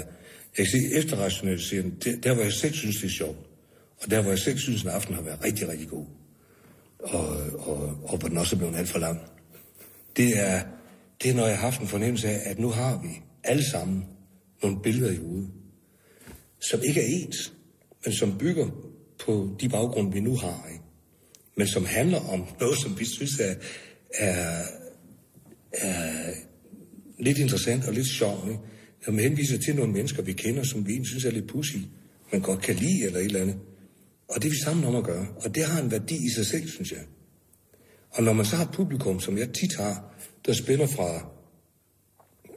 jeg 0.58 0.66
kan 0.66 0.66
sige 0.66 0.98
efterrationaliserende, 0.98 1.96
der, 2.04 2.22
der 2.24 2.34
hvor 2.34 2.44
jeg 2.44 2.54
selv 2.54 2.74
synes, 2.74 2.96
det 2.96 3.06
er 3.06 3.10
sjovt, 3.10 3.38
og 4.04 4.12
der 4.12 4.22
hvor 4.22 4.32
jeg 4.32 4.40
selv 4.40 4.58
synes, 4.58 4.86
at 4.86 4.92
aften 4.92 5.16
har 5.16 5.22
været 5.22 5.44
rigtig, 5.44 5.70
rigtig 5.70 5.88
god, 5.88 6.06
og, 7.00 7.28
og, 7.60 8.00
og 8.04 8.18
hvor 8.18 8.28
den 8.28 8.38
også 8.38 8.56
er 8.56 8.58
blevet 8.58 8.76
alt 8.76 8.90
for 8.90 9.00
lang, 9.00 9.20
det 10.18 10.40
er, 10.40 10.62
det 11.24 11.32
er, 11.32 11.36
når 11.36 11.48
jeg 11.48 11.58
har 11.58 11.66
haft 11.66 11.82
en 11.82 11.88
fornemmelse 11.88 12.28
af, 12.28 12.52
at 12.52 12.60
nu 12.60 12.70
har 12.70 13.02
vi 13.02 13.22
alle 13.44 13.70
sammen 13.72 14.06
nogle 14.64 14.82
billeder 14.84 15.12
i 15.12 15.18
hovedet, 15.18 15.50
som 16.60 16.82
ikke 16.88 17.02
er 17.02 17.08
ens, 17.08 17.54
men 18.06 18.14
som 18.14 18.38
bygger 18.38 18.68
på 19.26 19.58
de 19.62 19.70
baggrunde, 19.70 20.14
vi 20.14 20.20
nu 20.20 20.36
har, 20.36 20.68
ikke? 20.72 20.84
men 21.58 21.68
som 21.68 21.86
handler 21.86 22.20
om 22.20 22.46
noget, 22.60 22.78
som 22.78 23.00
vi 23.00 23.06
synes 23.06 23.40
er, 23.40 23.56
er, 24.14 24.64
er 25.72 26.34
lidt 27.20 27.38
interessant 27.38 27.88
og 27.88 27.94
lidt 27.94 28.08
sjovt. 28.08 28.50
Ikke? 28.50 28.60
man 29.08 29.24
henviser 29.24 29.58
til 29.58 29.76
nogle 29.76 29.94
mennesker, 29.94 30.24
vi 30.24 30.34
kender, 30.34 30.64
som 30.64 30.88
vi 30.88 30.92
egentlig 30.92 31.10
synes 31.10 31.26
er 31.26 31.32
lidt 31.32 31.48
pussy, 31.48 31.78
man 32.32 32.42
godt 32.42 32.62
kan 32.62 32.76
lide 32.76 33.06
eller 33.06 33.20
et 33.20 33.26
eller 33.26 33.42
andet. 33.42 33.56
Og 34.28 34.42
det 34.42 34.46
er 34.46 34.52
vi 34.52 34.64
sammen 34.64 34.86
om 34.86 34.96
at 34.96 35.04
gøre. 35.04 35.28
Og 35.36 35.56
det 35.56 35.66
har 35.66 35.82
en 35.82 35.92
værdi 35.92 36.16
i 36.16 36.30
sig 36.36 36.46
selv, 36.46 36.70
synes 36.70 36.92
jeg. 36.92 37.02
Og 38.12 38.24
når 38.24 38.34
man 38.34 38.46
så 38.46 38.56
har 38.56 38.66
et 38.66 38.72
publikum, 38.72 39.20
som 39.20 39.38
jeg 39.38 39.54
tit 39.54 39.76
har, 39.76 40.14
der 40.46 40.54
spiller 40.54 40.88
fra, 40.88 41.20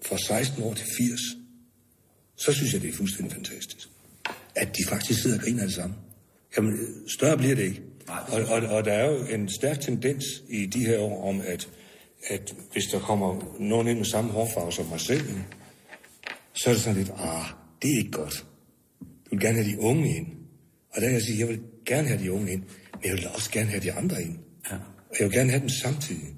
fra 0.07 0.19
16 0.19 0.63
år 0.63 0.75
til 0.75 0.87
80, 0.99 1.21
så 2.37 2.53
synes 2.53 2.73
jeg, 2.73 2.83
det 2.83 2.89
er 2.89 2.97
fuldstændig 2.97 3.33
fantastisk. 3.33 3.89
At 4.57 4.77
de 4.77 4.89
faktisk 4.89 5.23
sidder 5.23 5.37
og 5.37 5.43
griner 5.43 5.63
alle 5.63 5.75
sammen. 5.75 5.99
Jamen, 6.57 6.79
større 7.09 7.37
bliver 7.37 7.55
det 7.55 7.65
ikke. 7.65 7.83
Og, 8.09 8.43
og, 8.43 8.77
og 8.77 8.85
der 8.85 8.93
er 8.93 9.11
jo 9.11 9.25
en 9.27 9.49
stærk 9.49 9.81
tendens 9.81 10.25
i 10.49 10.67
de 10.67 10.87
her 10.87 10.99
år 10.99 11.29
om, 11.29 11.41
at, 11.41 11.69
at 12.29 12.55
hvis 12.73 12.85
der 12.85 12.99
kommer 12.99 13.57
nogen 13.61 13.89
ind 13.89 13.99
med 13.99 14.07
samme 14.07 14.31
hårfarve 14.31 14.73
som 14.73 14.87
mig 14.87 15.01
selv, 15.01 15.23
så 16.55 16.71
er 16.71 16.75
det 16.75 16.83
sådan 16.83 16.99
lidt, 16.99 17.11
ah, 17.17 17.45
det 17.83 17.93
er 17.93 17.99
ikke 17.99 18.11
godt. 18.11 18.47
Du 19.01 19.31
vil 19.31 19.41
gerne 19.41 19.63
have 19.63 19.73
de 19.73 19.81
unge 19.81 20.17
ind. 20.17 20.38
Og 20.99 21.03
der 21.03 21.09
kan 21.09 21.15
jeg 21.15 21.23
sige, 21.23 21.39
jeg 21.39 21.49
vil 21.49 21.61
gerne 21.87 22.09
have 22.09 22.21
de 22.21 22.33
unge 22.33 22.53
ind, 22.53 22.63
men 22.93 23.05
jeg 23.05 23.13
vil 23.13 23.29
også 23.35 23.51
gerne 23.51 23.71
have 23.71 23.83
de 23.83 23.93
andre 23.93 24.23
ind. 24.23 24.39
Ja. 24.71 24.77
Og 25.11 25.17
jeg 25.19 25.25
vil 25.25 25.33
gerne 25.33 25.51
have 25.51 25.61
dem 25.61 25.69
samtidig. 25.69 26.35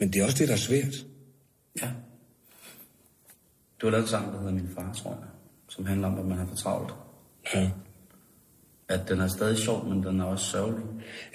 Men 0.00 0.12
det 0.12 0.20
er 0.20 0.24
også 0.24 0.38
det, 0.38 0.48
der 0.48 0.54
er 0.54 0.58
svært. 0.58 0.94
Ja. 1.82 1.88
Du 3.80 3.86
har 3.86 3.90
lavet 3.90 4.02
en 4.02 4.08
sang, 4.08 4.32
der 4.32 4.38
hedder 4.38 4.52
Min 4.52 4.68
Far, 4.74 4.92
tror 4.92 5.10
jeg, 5.10 5.28
som 5.68 5.86
handler 5.86 6.08
om, 6.08 6.18
at 6.18 6.24
man 6.24 6.38
har 6.38 6.46
for 6.46 6.54
travlt. 6.54 6.92
Ja. 7.54 7.70
At 8.88 9.00
den 9.08 9.20
er 9.20 9.28
stadig 9.28 9.58
sjov, 9.58 9.88
men 9.88 10.02
den 10.02 10.20
er 10.20 10.24
også 10.24 10.50
sørgelig. 10.50 10.84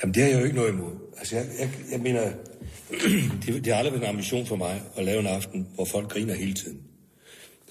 Jamen, 0.02 0.14
det 0.14 0.24
har 0.24 0.30
jeg 0.30 0.40
jo 0.40 0.44
ikke 0.44 0.58
noget 0.58 0.70
imod. 0.70 0.94
Altså, 1.18 1.36
jeg, 1.36 1.46
jeg, 1.60 1.70
jeg 1.92 2.00
mener, 2.00 2.22
det, 3.46 3.66
det 3.66 3.68
har 3.68 3.76
aldrig 3.76 3.94
været 3.94 4.04
en 4.04 4.16
ambition 4.16 4.46
for 4.46 4.56
mig 4.56 4.82
at 4.98 5.06
lave 5.06 5.20
en 5.20 5.28
aften, 5.28 5.68
hvor 5.76 5.86
folk 5.86 6.10
griner 6.10 6.34
hele 6.34 6.54
tiden. 6.54 6.82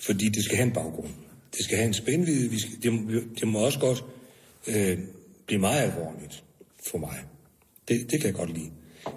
Fordi 0.00 0.28
det 0.28 0.44
skal 0.44 0.56
have 0.56 0.66
en 0.66 0.74
baggrund. 0.74 1.10
Det 1.56 1.64
skal 1.64 1.76
have 1.76 1.86
en 1.86 1.94
spændvidde. 1.94 2.50
Vi 2.50 2.58
skal, 2.60 2.82
det, 2.82 3.24
det 3.40 3.48
må 3.48 3.58
også 3.58 3.78
godt 3.78 4.04
øh, 4.68 4.98
blive 5.46 5.60
meget 5.60 5.82
alvorligt 5.82 6.44
for 6.90 6.98
mig. 6.98 7.18
Det, 7.88 8.10
det 8.10 8.20
kan 8.20 8.26
jeg 8.26 8.34
godt 8.34 8.54
lide. 8.54 8.70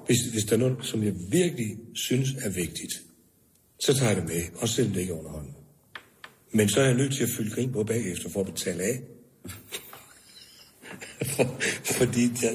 Hvis, 0.06 0.18
hvis 0.32 0.44
der 0.44 0.56
er 0.56 0.60
noget, 0.60 0.78
som 0.82 1.04
jeg 1.04 1.14
virkelig 1.30 1.78
synes 1.94 2.32
er 2.32 2.50
vigtigt, 2.50 2.94
så 3.80 3.94
tager 3.94 4.12
jeg 4.12 4.22
det 4.22 4.28
med, 4.28 4.42
også 4.56 4.76
selvom 4.76 4.94
det 4.94 5.02
ikke 5.02 5.14
er 5.14 5.18
underholdende. 5.18 5.54
Men 6.52 6.70
så 6.70 6.82
er 6.82 6.86
jeg 6.86 6.94
nødt 6.94 7.14
til 7.14 7.24
at 7.24 7.30
fylde 7.38 7.52
grin 7.52 7.72
på 7.72 7.84
bagefter 7.84 8.30
for 8.30 8.40
at 8.40 8.46
betale 8.46 8.84
af. 8.84 9.02
For, 11.36 11.44
fordi 11.84 12.28
der, 12.28 12.52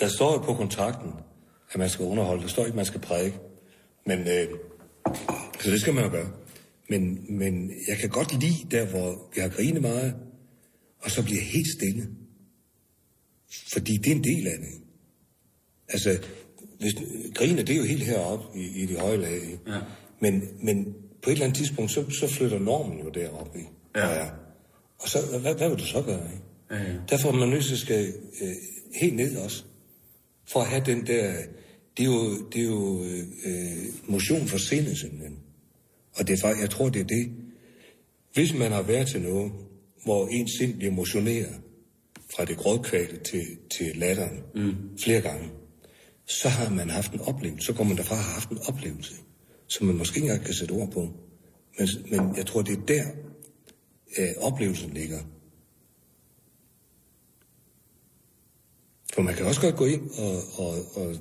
der 0.00 0.08
står 0.08 0.32
jo 0.32 0.38
på 0.38 0.54
kontrakten, 0.54 1.10
at 1.72 1.78
man 1.78 1.90
skal 1.90 2.04
underholde. 2.04 2.42
Der 2.42 2.48
står 2.48 2.62
ikke, 2.62 2.72
at 2.72 2.76
man 2.76 2.84
skal 2.84 3.00
prædike. 3.00 3.38
Men, 4.06 4.18
øh, 4.18 4.48
så 5.60 5.70
det 5.70 5.80
skal 5.80 5.94
man 5.94 6.04
jo 6.04 6.10
gøre. 6.10 6.30
Men, 6.88 7.26
men 7.38 7.70
jeg 7.88 7.96
kan 7.96 8.08
godt 8.08 8.40
lide 8.40 8.66
der, 8.70 8.86
hvor 8.86 9.30
vi 9.34 9.40
har 9.40 9.48
grinet 9.48 9.82
meget, 9.82 10.14
og 11.04 11.10
så 11.10 11.22
bliver 11.22 11.40
helt 11.40 11.68
stille. 11.78 12.08
Fordi 13.72 13.96
det 13.96 14.06
er 14.06 14.16
en 14.16 14.24
del 14.24 14.46
af 14.46 14.58
det. 14.58 14.80
Altså, 15.88 16.18
hvis, 16.80 16.94
griner, 17.34 17.62
det 17.62 17.72
er 17.72 17.76
jo 17.76 17.84
helt 17.84 18.02
heroppe 18.02 18.58
i, 18.58 18.82
i 18.82 18.86
de 18.86 18.98
høje 18.98 19.16
lag. 19.16 19.34
ikke? 19.34 19.58
Ja. 19.66 19.80
Men, 20.20 20.48
men 20.62 20.94
på 21.22 21.30
et 21.30 21.32
eller 21.32 21.44
andet 21.44 21.58
tidspunkt, 21.58 21.90
så, 21.90 22.10
så 22.10 22.28
flytter 22.28 22.58
normen 22.58 22.98
jo 22.98 23.10
derop. 23.10 23.56
Ikke? 23.56 23.68
Ja. 23.96 24.20
Og, 24.20 24.30
og 24.98 25.08
så, 25.08 25.38
hvad, 25.40 25.54
hvad 25.54 25.68
vil 25.68 25.78
du 25.78 25.86
så 25.86 26.02
gøre? 26.02 26.30
Ikke? 26.32 26.44
Ja, 26.70 26.92
ja. 26.92 26.98
Derfor 27.08 27.28
er 27.28 27.32
man 27.32 27.48
nødt 27.48 27.64
til 27.64 27.72
at 27.72 27.78
skal 27.78 28.12
øh, 28.42 28.54
helt 29.00 29.16
ned 29.16 29.36
også. 29.36 29.64
For 30.48 30.60
at 30.60 30.66
have 30.66 30.82
den 30.86 31.06
der... 31.06 31.34
Det 31.96 32.02
er 32.02 32.10
jo, 32.10 32.48
det 32.48 32.60
er 32.60 32.64
jo 32.64 33.04
øh, 33.44 33.84
motion 34.08 34.46
for 34.46 34.58
sindet, 34.58 34.98
simpelthen. 34.98 35.38
Og 36.14 36.28
det 36.28 36.32
er 36.32 36.40
faktisk, 36.40 36.62
jeg 36.62 36.70
tror, 36.70 36.88
det 36.88 37.00
er 37.00 37.06
det. 37.06 37.32
Hvis 38.34 38.54
man 38.54 38.72
har 38.72 38.82
været 38.82 39.08
til 39.08 39.22
noget, 39.22 39.52
hvor 40.04 40.28
ens 40.28 40.50
sind 40.58 40.74
bliver 40.74 40.92
motioneret 40.92 41.60
fra 42.36 42.44
det 42.44 42.56
grådkvalte 42.56 43.18
til, 43.18 43.44
til 43.70 43.96
latteren 43.96 44.42
mm. 44.54 44.98
flere 44.98 45.20
gange, 45.20 45.50
så 46.26 46.48
har 46.48 46.70
man 46.70 46.90
haft 46.90 47.12
en 47.12 47.20
oplevelse. 47.20 47.66
Så 47.66 47.72
går 47.72 47.84
man 47.84 47.96
derfra 47.96 48.14
og 48.14 48.22
har 48.22 48.32
haft 48.32 48.50
en 48.50 48.58
oplevelse, 48.68 49.14
som 49.66 49.86
man 49.86 49.96
måske 49.96 50.16
ikke 50.16 50.26
engang 50.26 50.44
kan 50.44 50.54
sætte 50.54 50.72
ord 50.72 50.90
på. 50.90 51.08
Men, 51.78 51.88
men 52.10 52.36
jeg 52.36 52.46
tror, 52.46 52.62
det 52.62 52.78
er 52.78 52.86
der, 52.86 53.04
øh, 54.18 54.28
oplevelsen 54.40 54.90
ligger. 54.90 55.18
For 59.14 59.22
man 59.22 59.34
kan 59.34 59.46
også 59.46 59.60
godt 59.60 59.76
gå 59.76 59.84
ind 59.84 60.10
og, 60.10 60.36
og, 60.56 60.74
og, 60.94 61.14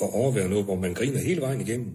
og 0.00 0.14
overvære 0.14 0.48
noget, 0.48 0.64
hvor 0.64 0.76
man 0.76 0.94
griner 0.94 1.20
hele 1.20 1.40
vejen 1.40 1.60
igennem. 1.60 1.94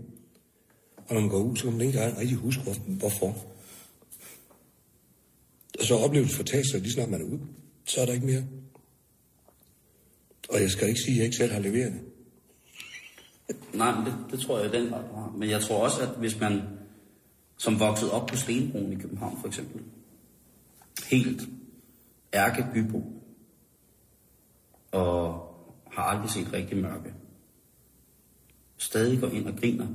Og 1.08 1.14
når 1.14 1.22
man 1.22 1.30
går 1.30 1.40
ud, 1.40 1.56
så 1.56 1.64
kan 1.64 1.72
man 1.72 1.88
ikke 1.88 2.18
rigtig 2.18 2.38
huske, 2.38 2.64
hvor, 2.64 2.74
hvorfor. 2.74 3.53
Og 5.80 5.86
så 5.86 5.96
oplevelsen 5.96 6.36
for 6.36 6.64
sig, 6.64 6.82
lige 6.82 6.92
snart 6.92 7.10
man 7.10 7.22
er 7.22 7.26
ude. 7.26 7.40
Så 7.86 8.02
er 8.02 8.06
der 8.06 8.14
ikke 8.14 8.26
mere. 8.26 8.44
Og 10.50 10.62
jeg 10.62 10.70
skal 10.70 10.88
ikke 10.88 11.02
sige, 11.02 11.12
at 11.12 11.18
jeg 11.18 11.26
ikke 11.26 11.38
selv 11.38 11.52
har 11.52 11.60
leveret 11.60 11.94
det. 11.94 12.02
Nej, 13.74 13.96
men 13.96 14.06
det, 14.06 14.16
det 14.32 14.40
tror 14.40 14.60
jeg 14.60 14.74
i 14.74 14.78
den 14.78 14.90
grad, 14.90 15.10
du 15.10 15.16
har. 15.16 15.34
Men 15.38 15.50
jeg 15.50 15.62
tror 15.62 15.84
også, 15.84 16.02
at 16.02 16.10
hvis 16.10 16.40
man 16.40 16.62
som 17.58 17.80
vokset 17.80 18.12
op 18.12 18.28
på 18.28 18.36
Stenbroen 18.36 18.94
i 18.94 18.96
København 18.96 19.38
for 19.42 19.48
eksempel, 19.48 19.82
helt 21.10 21.42
ærkebybo, 22.34 23.04
og 24.92 25.50
har 25.92 26.04
aldrig 26.04 26.30
set 26.30 26.54
rigtig 26.54 26.78
mørke, 26.78 27.14
stadig 28.78 29.20
går 29.20 29.28
ind 29.28 29.48
og 29.48 29.58
griner, 29.58 29.88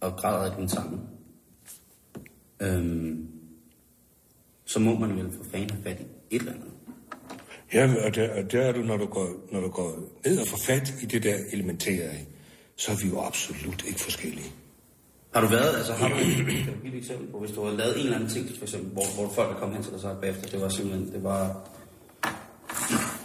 og 0.00 0.16
græder 0.16 0.50
af 0.50 0.56
den 0.56 0.68
sammen, 0.68 1.00
øhm, 2.60 3.33
så 4.66 4.78
må 4.80 4.98
man 4.98 5.16
vel 5.16 5.30
for 5.36 5.44
fanden 5.52 5.70
have 5.70 5.82
fat 5.82 6.00
i 6.30 6.34
et 6.36 6.40
eller 6.40 6.52
andet. 6.52 6.68
Ja, 7.74 7.94
og 8.06 8.14
der, 8.14 8.42
og 8.44 8.52
der 8.52 8.60
er 8.62 8.72
du, 8.72 8.78
når 8.82 8.96
du, 8.96 9.06
går, 9.06 9.28
når 9.52 9.60
du 9.60 9.68
går 9.68 9.98
ned 10.26 10.40
og 10.40 10.46
får 10.46 10.56
fat 10.56 10.94
i 11.02 11.06
det 11.06 11.22
der 11.22 11.34
elementære, 11.52 12.10
så 12.76 12.92
er 12.92 12.96
vi 13.02 13.08
jo 13.08 13.20
absolut 13.20 13.84
ikke 13.88 14.00
forskellige. 14.00 14.46
Har 15.34 15.40
du 15.40 15.46
været, 15.46 15.76
altså 15.76 15.92
har 15.92 16.08
du, 16.08 16.14
kan 16.14 16.74
du 16.74 16.80
give 16.82 16.92
et 16.94 16.98
eksempel 16.98 17.26
på, 17.32 17.38
hvis 17.38 17.50
du 17.50 17.64
har 17.64 17.70
lavet 17.72 17.94
en 17.94 18.00
eller 18.04 18.16
anden 18.16 18.30
ting, 18.30 18.48
for 18.58 18.64
eksempel, 18.64 18.90
hvor, 18.92 19.04
hvor 19.14 19.28
folk 19.34 19.50
er 19.56 19.60
kommet 19.60 19.76
hen 19.76 19.84
til 19.84 19.92
dig 19.92 20.00
sagt 20.00 20.20
bagefter, 20.20 20.46
det 20.48 20.60
var 20.60 20.68
simpelthen, 20.68 21.12
det 21.12 21.22
var, 21.22 21.68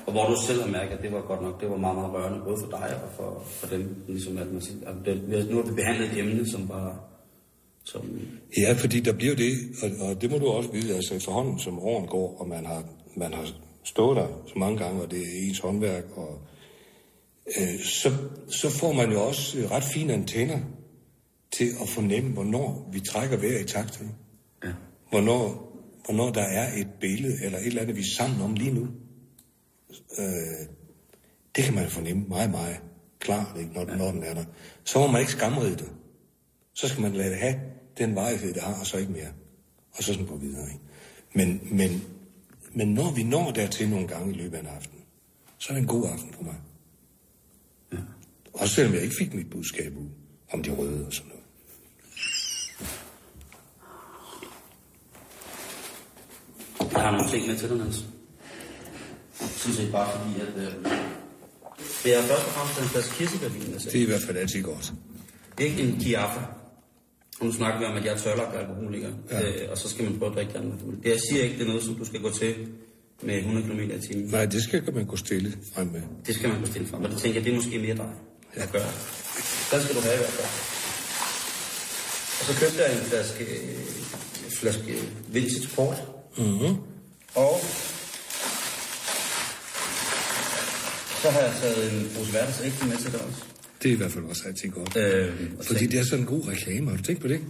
og 0.05 0.11
hvor 0.11 0.27
du 0.29 0.35
selv 0.47 0.61
har 0.61 0.69
mærket, 0.69 0.91
at 0.97 1.01
det 1.03 1.11
var 1.11 1.21
godt 1.21 1.41
nok, 1.41 1.61
det 1.61 1.69
var 1.69 1.77
meget, 1.77 1.95
meget 1.97 2.13
rørende, 2.13 2.39
både 2.43 2.57
for 2.63 2.69
dig 2.77 2.99
og 3.03 3.09
for, 3.17 3.43
for 3.49 3.67
dem, 3.67 3.95
ligesom 4.07 4.37
at 4.37 4.47
man 4.53 4.61
siger, 4.61 4.87
at 4.89 4.95
det, 5.05 5.29
vi 5.29 5.35
har- 5.35 5.43
nu 5.49 5.55
har 5.55 5.63
vi 5.69 5.75
behandlet 5.75 6.11
et 6.11 6.19
emne, 6.19 6.49
som 6.51 6.69
var, 6.69 6.99
som, 7.91 8.19
Ja, 8.57 8.73
fordi 8.73 8.99
der 8.99 9.13
bliver 9.13 9.35
det, 9.35 9.51
og, 9.83 10.07
og 10.07 10.21
det 10.21 10.31
må 10.31 10.37
du 10.37 10.47
også 10.47 10.71
vide, 10.71 10.95
altså 10.95 11.15
efterhånden 11.15 11.59
som 11.59 11.79
åren 11.79 12.07
går, 12.07 12.37
og 12.39 12.47
man 12.47 12.65
har, 12.65 12.83
man 13.17 13.33
har 13.33 13.47
stået 13.83 14.17
der 14.17 14.27
så 14.47 14.53
mange 14.55 14.77
gange, 14.77 15.01
og 15.01 15.11
det 15.11 15.19
er 15.19 15.47
ens 15.47 15.59
håndværk, 15.59 16.03
og 16.15 16.41
øh, 17.57 17.79
så, 17.83 18.11
så 18.49 18.69
får 18.69 18.93
man 18.93 19.11
jo 19.11 19.27
også 19.27 19.57
ret 19.71 19.83
fine 19.83 20.13
antenner 20.13 20.59
til 21.51 21.69
at 21.81 21.89
fornemme, 21.89 22.31
hvornår 22.31 22.89
vi 22.93 22.99
trækker 22.99 23.37
vejr 23.37 23.59
i 23.59 23.63
takt. 23.67 24.01
ikke? 24.01 24.13
ja. 24.63 24.73
Hvornår, 25.09 25.69
hvornår 26.05 26.31
der 26.31 26.41
er 26.41 26.77
et 26.77 26.87
billede, 27.01 27.37
eller 27.43 27.57
et 27.57 27.67
eller 27.67 27.81
andet, 27.81 27.95
vi 27.95 28.01
er 28.01 28.15
sammen 28.17 28.41
om 28.41 28.53
lige 28.53 28.73
nu. 28.73 28.87
øh, 30.19 30.67
det 31.55 31.63
kan 31.63 31.73
man 31.73 31.89
fornemme 31.89 32.25
meget, 32.27 32.51
meget 32.51 32.77
klart, 33.19 33.57
ikke, 33.59 33.71
når, 33.73 33.85
ja. 33.89 33.95
når 33.95 34.11
den 34.11 34.23
er 34.23 34.33
der. 34.33 34.43
Så 34.83 34.99
må 34.99 35.07
man 35.07 35.21
ikke 35.21 35.31
skamrede 35.31 35.71
det. 35.71 35.89
Så 36.73 36.87
skal 36.87 37.01
man 37.01 37.13
lade 37.13 37.29
det 37.29 37.37
have 37.37 37.55
den 37.99 38.15
vejhed, 38.15 38.53
det 38.53 38.61
har, 38.61 38.79
og 38.79 38.85
så 38.85 38.97
ikke 38.97 39.11
mere. 39.11 39.31
Og 39.91 40.03
så 40.03 40.13
sådan 40.13 40.25
gå 40.25 40.37
videre. 40.37 40.67
Ikke? 40.67 40.79
Men, 41.33 41.59
men, 41.71 42.03
men 42.73 42.93
når 42.93 43.11
vi 43.11 43.23
når 43.23 43.51
dertil 43.51 43.89
nogle 43.89 44.07
gange 44.07 44.33
i 44.33 44.37
løbet 44.37 44.57
af 44.57 44.61
en 44.61 44.67
aften, 44.67 44.99
så 45.57 45.69
er 45.69 45.73
det 45.73 45.81
en 45.81 45.87
god 45.87 46.05
aften 46.05 46.33
for 46.33 46.43
mig. 46.43 46.55
Ja. 47.93 47.97
Også 48.53 48.75
selvom 48.75 48.93
jeg 48.93 49.03
ikke 49.03 49.15
fik 49.19 49.33
mit 49.33 49.49
budskab 49.49 49.97
ud 49.97 50.09
om 50.51 50.63
de 50.63 50.71
røde 50.71 51.05
og 51.07 51.13
sådan 51.13 51.29
noget. 51.29 51.39
Jeg 56.93 57.01
har 57.01 57.11
nogle 57.11 57.29
ting 57.29 57.47
med 57.47 57.57
til 57.57 57.69
dig, 57.69 57.77
Niels. 57.77 58.05
Sådan 59.33 59.75
set 59.75 59.91
bare 59.91 60.17
fordi, 60.17 60.41
at... 60.41 60.57
Øh, 60.57 60.73
det 62.03 62.15
er 62.17 62.21
først 62.21 62.45
og 62.45 62.51
fremmest 62.51 62.81
en 62.81 62.85
flaske 62.85 63.15
kirsebærvin, 63.15 63.61
jeg 63.61 63.81
Det 63.81 63.95
er 63.95 64.03
i 64.03 64.05
hvert 64.05 64.21
fald 64.21 64.37
altid 64.37 64.63
godt. 64.63 64.93
Ikke 65.59 65.81
en 65.81 65.99
Kiaffa. 65.99 66.58
Nu 67.41 67.51
snakker 67.51 67.79
vi 67.79 67.85
om, 67.85 67.97
at 67.97 68.05
jeg 68.05 68.13
er 68.13 68.17
tørlagt 68.17 68.55
alkoholiker, 68.57 69.09
ja. 69.31 69.41
øh, 69.41 69.71
og 69.71 69.77
så 69.77 69.89
skal 69.89 70.05
man 70.05 70.19
prøve 70.19 70.31
at 70.31 70.35
drikke 70.37 70.53
den. 70.53 70.99
Det 71.03 71.09
jeg 71.09 71.19
siger 71.29 71.43
ikke, 71.43 71.55
det 71.55 71.63
er 71.63 71.67
noget, 71.67 71.83
som 71.83 71.95
du 71.95 72.05
skal 72.05 72.21
gå 72.21 72.29
til 72.29 72.55
med 73.21 73.37
100 73.37 73.67
km 73.67 73.79
i 73.79 74.01
timen. 74.07 74.25
Nej, 74.25 74.45
det 74.45 74.63
skal 74.63 74.93
man 74.93 75.05
gå 75.05 75.15
stille 75.15 75.53
frem 75.73 75.87
med. 75.87 76.01
Det 76.27 76.35
skal 76.35 76.49
man 76.49 76.59
gå 76.59 76.65
stille 76.65 76.87
frem, 76.87 77.03
og 77.03 77.09
det 77.09 77.17
tænker 77.17 77.39
jeg, 77.39 77.45
det 77.45 77.51
er 77.51 77.55
måske 77.55 77.79
mere 77.79 77.95
dig, 77.95 78.09
jeg 78.55 78.67
gør. 78.71 78.85
Den 79.71 79.81
skal 79.83 79.95
du 79.95 80.01
have 80.01 80.15
i 80.15 80.17
hvert 80.17 80.35
fald. 80.39 80.47
Og 82.39 82.45
så 82.45 82.53
købte 82.59 82.83
jeg 82.83 82.91
en 82.97 83.05
flaske, 83.11 83.45
en 84.45 84.51
flaske 84.51 84.95
vintage 85.27 85.67
port. 85.75 85.97
Mm-hmm. 86.37 86.75
Og 87.35 87.59
så 91.21 91.29
har 91.29 91.39
jeg 91.39 91.53
taget 91.61 91.93
en 91.93 92.11
pose 92.15 92.31
hverdagsægte 92.31 92.87
med 92.87 92.97
til 92.97 93.11
dig 93.11 93.21
også. 93.21 93.48
Det 93.83 93.89
er 93.89 93.93
i 93.93 93.97
hvert 93.97 94.11
fald 94.11 94.23
også 94.25 94.43
altid 94.47 94.69
godt. 94.69 94.95
Øh, 94.97 95.33
Fordi 95.61 95.85
det 95.87 95.99
er 95.99 96.03
sådan 96.03 96.19
en 96.19 96.25
god 96.25 96.47
reklame. 96.47 96.89
Har 96.89 96.97
du 96.97 97.03
tænkt 97.03 97.21
på 97.21 97.27
det? 97.27 97.41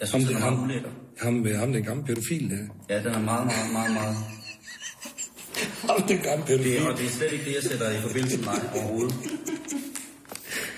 Jeg 0.00 0.08
synes, 0.08 0.24
ham, 0.24 0.34
den 0.34 0.42
er 0.42 0.50
ham, 0.50 0.64
ulækker. 0.64 0.90
ham, 1.18 1.32
med 1.34 1.56
ham, 1.56 1.72
den 1.72 1.82
gamle 1.84 2.04
pædofil 2.04 2.50
der. 2.50 2.56
Ja, 2.90 2.98
den 2.98 3.06
er 3.06 3.20
meget, 3.20 3.46
meget, 3.46 3.72
meget, 3.72 3.92
meget... 3.92 4.16
Ham, 5.88 6.02
den 6.08 6.18
gamle 6.18 6.40
Det, 6.46 6.46
pædofil. 6.46 6.76
er- 6.76 6.86
og 6.86 6.98
det 6.98 7.06
er 7.06 7.10
slet 7.10 7.32
ikke 7.32 7.44
det, 7.44 7.54
jeg 7.54 7.62
sætter 7.62 7.90
i 7.90 8.00
forbindelse 8.00 8.36
med 8.36 8.44
mig 8.44 8.72
overhovedet. 8.74 9.14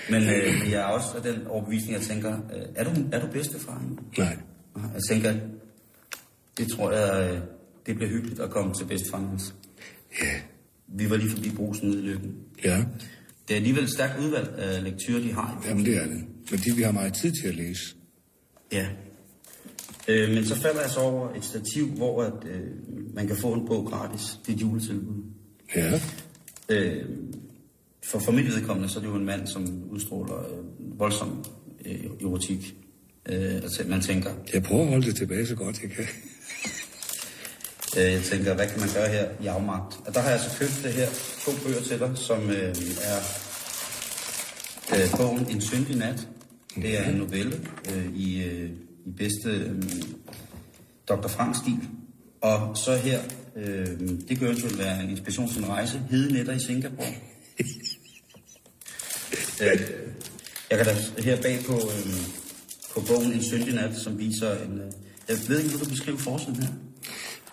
Men, 0.09 0.23
øh, 0.23 0.71
jeg 0.71 0.79
er 0.81 0.85
også 0.85 1.07
af 1.15 1.23
den 1.23 1.47
overbevisning, 1.47 1.93
jeg 1.93 2.01
tænker, 2.01 2.33
øh, 2.33 2.61
er, 2.75 2.83
du, 2.83 3.01
er 3.11 3.19
du 3.19 3.27
bedstefar? 3.33 3.77
egentlig? 3.77 3.99
Nej. 4.17 4.37
Jeg 4.93 5.01
tænker, 5.09 5.33
det 6.57 6.67
tror 6.71 6.91
jeg, 6.91 7.31
øh, 7.33 7.39
det 7.85 7.95
bliver 7.95 8.09
hyggeligt 8.09 8.39
at 8.39 8.49
komme 8.49 8.73
til 8.73 8.85
bedstefar. 8.85 9.19
Niels. 9.19 9.53
Ja. 10.23 10.33
Vi 10.97 11.09
var 11.09 11.15
lige 11.17 11.29
forbi 11.29 11.51
brusen 11.55 11.89
nede 11.89 11.99
i 12.03 12.05
Lykken. 12.07 12.33
Ja. 12.63 12.83
Det 13.51 13.55
er 13.55 13.59
alligevel 13.59 13.83
et 13.83 13.89
stærkt 13.89 14.19
udvalg 14.19 14.49
af 14.57 14.83
lektyrer, 14.83 15.19
de 15.19 15.33
har. 15.33 15.63
Jamen, 15.67 15.85
det 15.85 15.97
er 15.97 16.05
det. 16.05 16.23
Fordi 16.47 16.71
vi 16.75 16.81
har 16.81 16.91
meget 16.91 17.13
tid 17.13 17.31
til 17.41 17.47
at 17.47 17.55
læse. 17.55 17.95
Ja. 18.71 18.87
Øh, 20.07 20.29
men 20.29 20.45
så 20.45 20.55
falder 20.55 20.81
jeg 20.81 20.89
så 20.89 20.99
over 20.99 21.33
et 21.33 21.45
stativ, 21.45 21.87
hvor 21.87 22.23
at, 22.23 22.33
øh, 22.45 22.61
man 23.15 23.27
kan 23.27 23.35
få 23.35 23.53
en 23.53 23.67
bog 23.67 23.85
gratis. 23.85 24.39
Det 24.45 24.51
er 24.51 24.55
et 24.55 24.61
juletilbud. 24.61 25.23
Ja. 25.75 25.99
Øh, 26.69 27.05
for, 28.03 28.19
for 28.19 28.31
mit 28.31 28.45
vedkommende, 28.45 28.89
så 28.89 28.99
er 28.99 29.03
det 29.03 29.09
jo 29.09 29.15
en 29.15 29.25
mand, 29.25 29.47
som 29.47 29.83
udstråler 29.89 30.39
øh, 30.39 30.99
voldsom 30.99 31.45
øh, 31.85 32.05
erotik. 32.21 32.75
Øh, 33.29 33.55
altså, 33.55 33.83
man 33.87 34.01
tænker, 34.01 34.31
Jeg 34.53 34.63
prøver 34.63 34.83
at 34.83 34.89
holde 34.89 35.07
det 35.07 35.15
tilbage 35.15 35.47
så 35.47 35.55
godt 35.55 35.81
jeg 35.81 35.91
kan. 35.91 36.05
Øh, 37.97 38.11
jeg 38.11 38.23
tænker, 38.23 38.53
hvad 38.53 38.67
kan 38.67 38.79
man 38.79 38.89
gøre 38.93 39.07
her 39.07 39.25
i 39.41 39.47
afmagt? 39.47 39.99
Og 40.05 40.13
der 40.13 40.19
har 40.19 40.29
jeg 40.29 40.39
så 40.39 40.57
købt 40.59 40.79
det 40.83 40.93
her 40.93 41.07
to 41.45 41.51
bøger 41.63 41.81
til 41.81 41.99
dig, 41.99 42.11
som 42.15 42.49
øh, 42.49 42.75
er 43.01 43.19
øh, 44.95 45.17
bogen 45.17 45.49
En 45.49 45.61
syndig 45.61 45.95
nat. 45.95 46.27
Det 46.75 46.99
er 46.99 47.09
en 47.09 47.15
novelle 47.15 47.67
øh, 47.91 48.13
i, 48.15 48.43
øh, 48.43 48.69
i 49.05 49.11
bedste 49.17 49.49
øh, 49.49 49.83
Dr. 51.09 51.27
Frank-stil. 51.27 51.79
Og 52.41 52.77
så 52.77 52.95
her, 52.95 53.21
øh, 53.55 53.99
det 54.29 54.37
kan 54.37 54.47
eventuelt 54.47 54.77
være 54.77 55.03
en 55.03 55.09
inspiration 55.09 55.49
til 55.49 55.57
en 55.57 55.69
rejse, 55.69 56.01
Hede 56.09 56.33
Netter 56.33 56.53
i 56.53 56.59
Singapore. 56.59 57.07
øh, 59.63 59.79
jeg 60.69 60.77
kan 60.77 60.85
da 60.85 61.21
her 61.21 61.41
bag 61.41 61.59
på, 61.65 61.73
øh, 61.73 62.13
på 62.93 63.01
bogen 63.07 63.31
En 63.31 63.43
syndig 63.43 63.73
nat, 63.73 63.95
som 63.95 64.19
viser 64.19 64.51
en... 64.51 64.79
Øh, 64.79 64.91
jeg 65.29 65.37
ved 65.47 65.59
ikke, 65.59 65.69
hvad 65.69 65.85
du 65.85 65.89
beskriver 65.89 66.17
forsiden 66.17 66.63
her. 66.63 66.69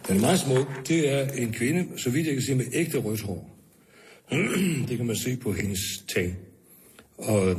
Den 0.08 0.16
er 0.16 0.20
meget 0.20 0.40
smuk. 0.40 0.88
Det 0.88 1.12
er 1.12 1.28
en 1.28 1.52
kvinde, 1.52 1.98
så 1.98 2.10
vidt 2.10 2.26
jeg 2.26 2.34
kan 2.34 2.42
se, 2.42 2.54
med 2.54 2.66
ægte 2.72 2.98
rødt 2.98 3.20
hår. 3.20 3.58
det 4.88 4.96
kan 4.96 5.06
man 5.06 5.16
se 5.16 5.36
på 5.36 5.52
hendes 5.52 5.80
tag. 6.14 6.36
Og 7.18 7.56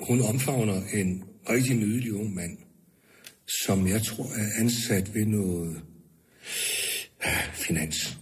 hun 0.00 0.20
omfavner 0.20 0.82
en 0.92 1.24
rigtig 1.48 1.76
nydelig 1.76 2.12
ung 2.12 2.34
mand, 2.34 2.58
som 3.64 3.86
jeg 3.86 4.02
tror 4.02 4.24
er 4.24 4.60
ansat 4.60 5.14
ved 5.14 5.26
noget 5.26 5.82
finans. 7.66 8.18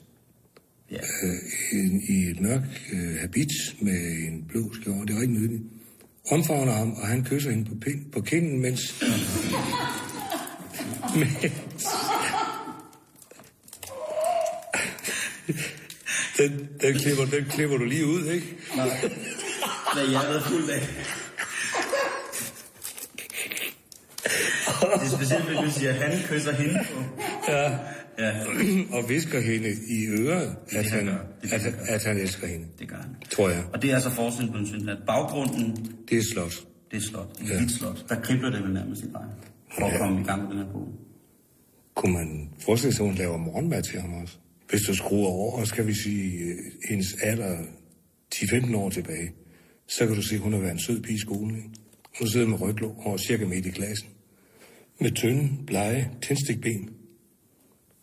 Ja. 0.91 0.99
Øh, 1.23 1.93
i 2.09 2.31
et 2.31 2.41
mørk 2.41 2.63
øh, 2.93 3.17
habit 3.17 3.53
med 3.81 4.27
en 4.29 4.45
blå 4.49 4.75
skjorte. 4.75 5.07
Det 5.07 5.17
er 5.17 5.21
rigtig 5.21 5.37
nydeligt. 5.37 5.63
Omfavner 6.31 6.73
ham, 6.73 6.93
og 6.93 7.07
han 7.07 7.25
kysser 7.25 7.51
hende 7.51 7.65
på, 7.65 7.75
pind, 7.75 8.11
på 8.13 8.21
kinden, 8.21 8.61
mens... 8.61 8.81
mens 11.15 11.87
den, 16.43 16.69
den, 16.81 16.95
klipper, 16.95 17.25
den 17.25 17.45
klipper 17.51 17.77
du 17.77 17.85
lige 17.85 18.07
ud, 18.07 18.27
ikke? 18.27 18.47
Nej. 18.77 18.89
Hvad 19.95 20.05
jeg 20.11 20.35
er 20.37 20.41
fuld 20.43 20.71
af. 20.71 20.81
Det 24.23 25.13
er 25.13 25.17
specielt, 25.17 25.45
hvis 25.45 25.59
du 25.59 25.71
siger, 25.81 25.91
at 25.95 25.97
han 25.97 26.23
kysser 26.29 26.53
hende 26.53 26.79
på. 26.95 27.03
Ja. 27.53 27.79
Ja, 28.19 28.33
og 28.97 29.09
visker 29.09 29.41
hende 29.41 29.69
i 29.89 30.07
øret, 30.07 30.57
at 30.73 30.85
han 30.91 30.93
han, 30.93 31.07
gør. 31.07 31.19
Det 31.43 31.53
at, 31.53 31.61
han 31.63 31.75
at 31.89 32.05
han 32.05 32.17
elsker 32.19 32.47
hende. 32.47 32.67
det 32.79 32.89
gør 32.89 32.97
han. 32.97 33.17
Tror 33.31 33.49
jeg. 33.49 33.65
Og 33.73 33.83
det 33.83 33.91
er 33.91 33.95
altså 33.95 34.11
forskellen 34.11 34.53
på 34.53 34.59
en 34.59 34.67
syndig 34.67 34.87
nat. 34.87 34.99
Baggrunden, 35.07 35.87
Det 36.09 36.19
er 36.19 36.23
slot. 36.33 36.53
det 36.91 36.97
er 36.97 37.01
slot. 37.01 37.29
Et 37.41 37.49
Ja. 37.51 37.55
ja. 37.55 37.69
slot. 37.69 38.05
Der 38.09 38.21
kribler 38.21 38.51
det 38.51 38.63
vel 38.63 38.73
nærmest 38.73 39.03
i 39.03 39.07
dig. 39.07 39.25
For 39.79 39.87
at 39.87 39.93
Ja. 39.93 39.99
komme 39.99 40.21
i 40.21 40.25
gang 40.25 40.43
med 40.43 40.51
den 40.51 40.59
her 40.59 40.73
bog. 40.73 40.89
Kunne 41.95 42.13
man 42.13 42.49
forestille 42.65 42.95
sig, 42.95 43.03
at 43.05 43.09
hun 43.09 43.19
laver 43.19 43.37
morgenmad 43.37 43.83
til 43.83 44.01
ham 44.01 44.15
også? 44.23 44.35
Hvis 44.73 44.83
du 44.87 44.95
skruer 44.95 45.29
over, 45.29 45.65
skal 45.65 45.87
vi 45.87 45.95
sige, 45.95 46.39
øh, 46.39 46.57
hendes 46.89 47.15
alder 47.23 47.59
10-15 48.35 48.77
år 48.77 48.91
tilbage, 48.91 49.33
så 49.89 50.07
kan 50.07 50.17
du 50.17 50.23
se, 50.23 50.35
at 50.35 50.41
hun 50.41 50.53
har 50.53 50.61
været 50.61 50.73
en 50.73 50.81
sød 50.81 51.03
pige 51.03 51.15
i 51.15 51.19
skolen. 51.19 51.57
Ikke? 51.57 51.69
Hun 52.19 52.29
sidder 52.29 52.47
med 52.47 52.61
ryglå 52.61 52.95
over 53.05 53.17
cirka 53.17 53.47
midt 53.47 53.67
i 53.67 53.71
klassen. 53.71 54.09
Med 55.01 55.11
tynde, 55.11 55.51
blege, 55.67 56.11
tændstikben 56.23 56.91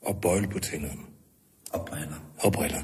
og 0.02 0.22
bøjle 0.22 0.48
på 0.48 0.60
tænderne. 0.60 1.02
Og 1.72 1.86
briller. 1.86 2.34
Og 2.38 2.54
briller. 2.54 2.84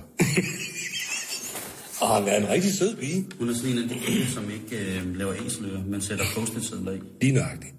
og 2.02 2.08
han 2.16 2.28
er 2.28 2.38
en 2.38 2.50
rigtig 2.50 2.74
sød 2.74 2.96
pige. 2.96 3.26
Hun 3.40 3.50
er 3.50 3.54
sådan 3.54 3.72
en 3.72 3.84
af 3.84 3.90
de 3.90 4.26
som 4.34 4.52
ikke 4.52 5.00
øh, 5.00 5.16
laver 5.16 5.34
æseløer, 5.46 5.84
men 5.84 6.02
sætter 6.02 6.26
post-it-sedler 6.36 6.92
i. 6.92 7.00
Lige 7.22 7.34
nøjagtigt. 7.34 7.74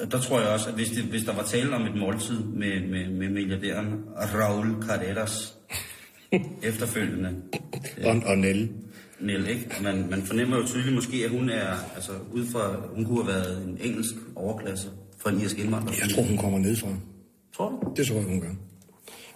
Og 0.00 0.12
der 0.12 0.20
tror 0.20 0.40
jeg 0.40 0.48
også, 0.48 0.68
at 0.68 0.74
hvis, 0.74 0.88
det, 0.88 1.04
hvis 1.04 1.22
der 1.22 1.34
var 1.34 1.42
tale 1.42 1.74
om 1.74 1.82
et 1.82 1.96
måltid 1.96 2.38
med, 2.44 2.88
med, 2.88 3.10
med 3.10 3.28
milliardæren 3.28 4.04
Raul 4.16 4.82
Carreras 4.82 5.56
efterfølgende, 6.70 7.42
Og, 8.04 8.16
og 8.26 8.38
Nell. 8.38 8.70
Nell, 9.20 9.48
ikke? 9.48 9.70
Man, 9.82 10.10
man 10.10 10.22
fornemmer 10.22 10.56
jo 10.56 10.66
tydeligt 10.66 10.94
måske, 10.94 11.24
at 11.24 11.30
hun 11.30 11.50
er, 11.50 11.94
altså 11.94 12.12
ud 12.32 12.46
fra, 12.46 12.86
hun 12.94 13.04
kunne 13.04 13.24
have 13.24 13.34
været 13.34 13.68
en 13.68 13.78
engelsk 13.80 14.14
overklasse 14.34 14.88
for 15.18 15.30
en 15.30 15.40
irsk 15.40 15.58
indvandrer. 15.58 15.94
Jeg 16.00 16.10
tror, 16.14 16.22
hun 16.22 16.38
kommer 16.38 16.58
nedefra. 16.58 16.88
Tror 17.56 17.70
du? 17.70 17.92
Det 17.96 18.06
tror 18.06 18.16
jeg, 18.16 18.24
hun 18.24 18.40
gør. 18.40 18.54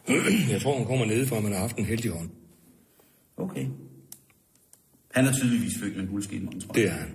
Jeg 0.53 0.61
tror, 0.63 0.77
hun 0.77 0.87
kommer 0.87 1.07
nedefra, 1.07 1.41
men 1.41 1.53
har 1.53 1.61
haft 1.61 1.77
en 1.77 1.85
heldig 1.85 2.11
hånd. 2.11 2.31
Okay. 3.37 3.67
Han 5.11 5.27
er 5.27 5.33
tydeligvis 5.33 5.79
født 5.79 5.97
med 5.97 6.03
en 6.05 6.11
guldskimmer, 6.11 6.51
tror 6.51 6.59
jeg. 6.61 6.75
Det 6.75 6.85
er 6.85 6.91
han. 6.91 7.09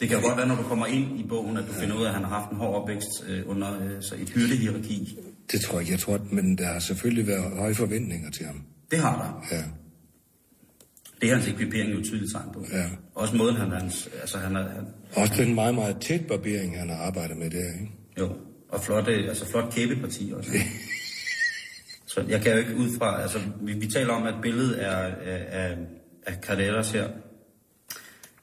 Det 0.00 0.08
kan 0.08 0.18
jo 0.20 0.26
godt 0.26 0.36
være, 0.38 0.48
når 0.48 0.54
du 0.56 0.62
kommer 0.62 0.86
ind 0.86 1.20
i 1.20 1.22
bogen, 1.28 1.56
at 1.56 1.64
du 1.68 1.72
finder 1.72 1.96
ud 1.96 2.02
af, 2.02 2.08
at 2.08 2.14
han 2.14 2.24
har 2.24 2.40
haft 2.40 2.50
en 2.52 2.56
hård 2.56 2.82
opvækst 2.82 3.08
øh, 3.28 3.42
under 3.46 3.82
øh, 3.82 3.90
så 4.02 4.14
et 4.14 4.28
hyrdehierarki. 4.30 5.18
Det 5.52 5.60
tror 5.60 5.80
jeg. 5.80 5.90
Jeg 5.90 5.98
tror, 5.98 6.14
at- 6.14 6.32
men 6.32 6.58
der 6.58 6.66
har 6.66 6.78
selvfølgelig 6.78 7.26
været 7.26 7.56
høje 7.56 7.74
forventninger 7.74 8.30
til 8.30 8.46
ham. 8.46 8.62
Det 8.90 8.98
har 8.98 9.40
der. 9.50 9.56
Ja. 9.56 9.62
Det 11.20 11.30
er 11.30 11.34
hans 11.34 11.48
ekvipering 11.48 11.92
jo 11.94 12.02
tydeligt 12.04 12.32
tegn 12.32 12.48
på. 12.54 12.64
Ja. 12.72 12.84
Også 13.14 13.36
måden, 13.36 13.56
han, 13.56 13.70
hans, 13.70 14.08
altså 14.20 14.38
han 14.38 14.56
er, 14.56 14.68
han, 14.68 14.84
Også 15.14 15.34
den 15.44 15.54
meget, 15.54 15.74
meget 15.74 15.96
tæt 16.00 16.20
barbering, 16.26 16.78
han 16.78 16.88
har 16.88 16.96
arbejdet 16.96 17.36
med 17.36 17.50
der, 17.50 17.64
ikke? 17.72 17.90
jo, 18.18 18.32
og 18.68 18.80
flot, 18.84 19.08
øh, 19.08 19.28
altså 19.28 19.46
flot 19.46 19.72
kæbeparti 19.74 20.32
også. 20.36 20.50
Så 22.06 22.24
jeg 22.28 22.40
kan 22.40 22.52
jo 22.52 22.58
ikke 22.58 22.76
ud 22.76 22.98
fra, 22.98 23.22
altså 23.22 23.38
vi, 23.62 23.72
vi 23.72 23.86
taler 23.86 24.12
om, 24.12 24.22
at 24.26 24.34
billedet 24.42 24.82
er 24.84 24.90
af, 24.96 25.14
af, 25.50 25.76
af 26.26 26.34
Carreras 26.42 26.90
her, 26.90 27.08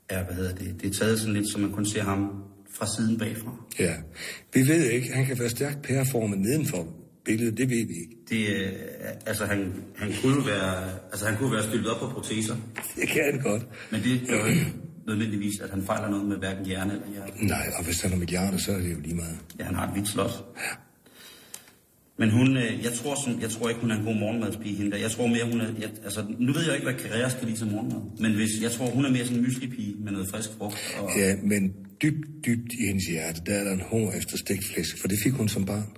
er, 0.10 0.24
hvad 0.26 0.36
hedder 0.36 0.56
det, 0.56 0.82
det 0.82 0.89
er 0.89 0.93
taget 0.93 1.20
sådan 1.20 1.34
lidt, 1.34 1.51
så 1.51 1.60
man 1.60 1.72
kun 1.72 1.86
ser 1.86 2.03
ham 2.03 2.43
fra 2.74 2.88
siden 2.97 3.18
bagfra. 3.18 3.51
Ja. 3.80 3.93
Vi 4.53 4.60
ved 4.68 4.84
ikke, 4.89 5.14
han 5.14 5.26
kan 5.26 5.39
være 5.39 5.49
stærkt 5.49 5.82
pæreformet 5.82 6.39
nedenfor, 6.39 6.88
billede, 7.26 7.51
det 7.51 7.70
ved 7.70 7.86
vi 7.88 7.93
ikke. 7.93 8.16
Det, 8.30 8.56
øh, 8.56 8.72
altså, 9.26 9.45
han, 9.45 9.74
han 9.95 10.12
kunne 10.24 10.45
være, 10.45 10.89
altså, 11.12 11.26
han 11.26 11.38
kunne 11.38 11.51
være 11.51 11.64
stillet 11.64 11.88
op 11.89 11.99
på 11.99 12.08
proteser, 12.08 12.56
Det 12.95 13.08
kan 13.10 13.24
han 13.34 13.41
godt. 13.41 13.64
men 13.91 14.01
det 14.03 14.22
gør 14.30 14.39
jo 14.39 14.45
ikke 14.45 14.74
nødvendigvis, 15.08 15.60
at 15.60 15.70
han 15.70 15.84
fejler 15.86 16.10
noget 16.10 16.26
med 16.26 16.38
hverken 16.38 16.66
hjerne 16.66 16.93
eller 16.93 17.08
hjerte. 17.08 17.45
Nej, 17.45 17.72
og 17.78 17.84
hvis 17.84 18.01
han 18.01 18.12
har 18.12 18.18
milliarder, 18.18 18.58
så 18.58 18.72
er 18.72 18.78
det 18.78 18.91
jo 18.93 18.99
lige 18.99 19.16
meget. 19.16 19.38
Ja, 19.60 19.64
han 19.64 19.76
har 19.76 19.88
et 19.88 19.93
hvidt 19.93 20.08
slot. 20.08 20.45
Men 22.18 22.30
hun, 22.32 22.57
øh, 22.57 22.84
jeg 22.84 22.93
tror, 22.93 23.16
sådan, 23.26 23.41
jeg 23.41 23.49
tror 23.49 23.70
ikke, 23.70 23.82
hun 23.82 23.91
er 23.91 23.95
en 23.95 24.05
god 24.05 24.16
morgenmadspige, 24.16 24.76
hende 24.76 24.91
der. 24.91 24.97
Jeg 24.97 25.11
tror 25.11 25.28
mere, 25.28 25.45
hun 25.51 25.61
er... 25.61 25.68
Jeg, 25.80 25.89
altså, 26.03 26.26
nu 26.39 26.53
ved 26.53 26.63
jeg 26.66 26.74
ikke, 26.74 26.86
hvad 26.91 26.99
Carrera 26.99 27.30
skal 27.30 27.47
lide 27.47 27.57
til 27.57 27.68
morgenmad. 27.72 28.01
Men 28.20 28.34
hvis, 28.34 28.49
jeg 28.61 28.72
tror, 28.72 28.86
hun 28.86 29.05
er 29.05 29.11
mere 29.11 29.26
sådan 29.26 29.38
en 29.38 29.43
myslipige 29.43 29.95
med 29.99 30.11
noget 30.11 30.30
frisk 30.30 30.49
frugt. 30.57 30.95
Og, 30.99 31.09
Ja, 31.18 31.36
men 31.43 31.74
dybt, 32.01 32.45
dybt 32.45 32.74
i 32.74 32.86
hendes 32.88 33.05
hjerte, 33.05 33.41
der 33.45 33.53
er 33.53 33.63
der 33.63 33.72
en 33.72 33.82
hunger 33.91 34.11
efter 34.11 34.38
stegt 34.38 34.63
flæsk, 34.74 35.01
for 35.01 35.07
det 35.07 35.18
fik 35.24 35.34
hun 35.34 35.49
som 35.49 35.66
barn. 35.66 35.97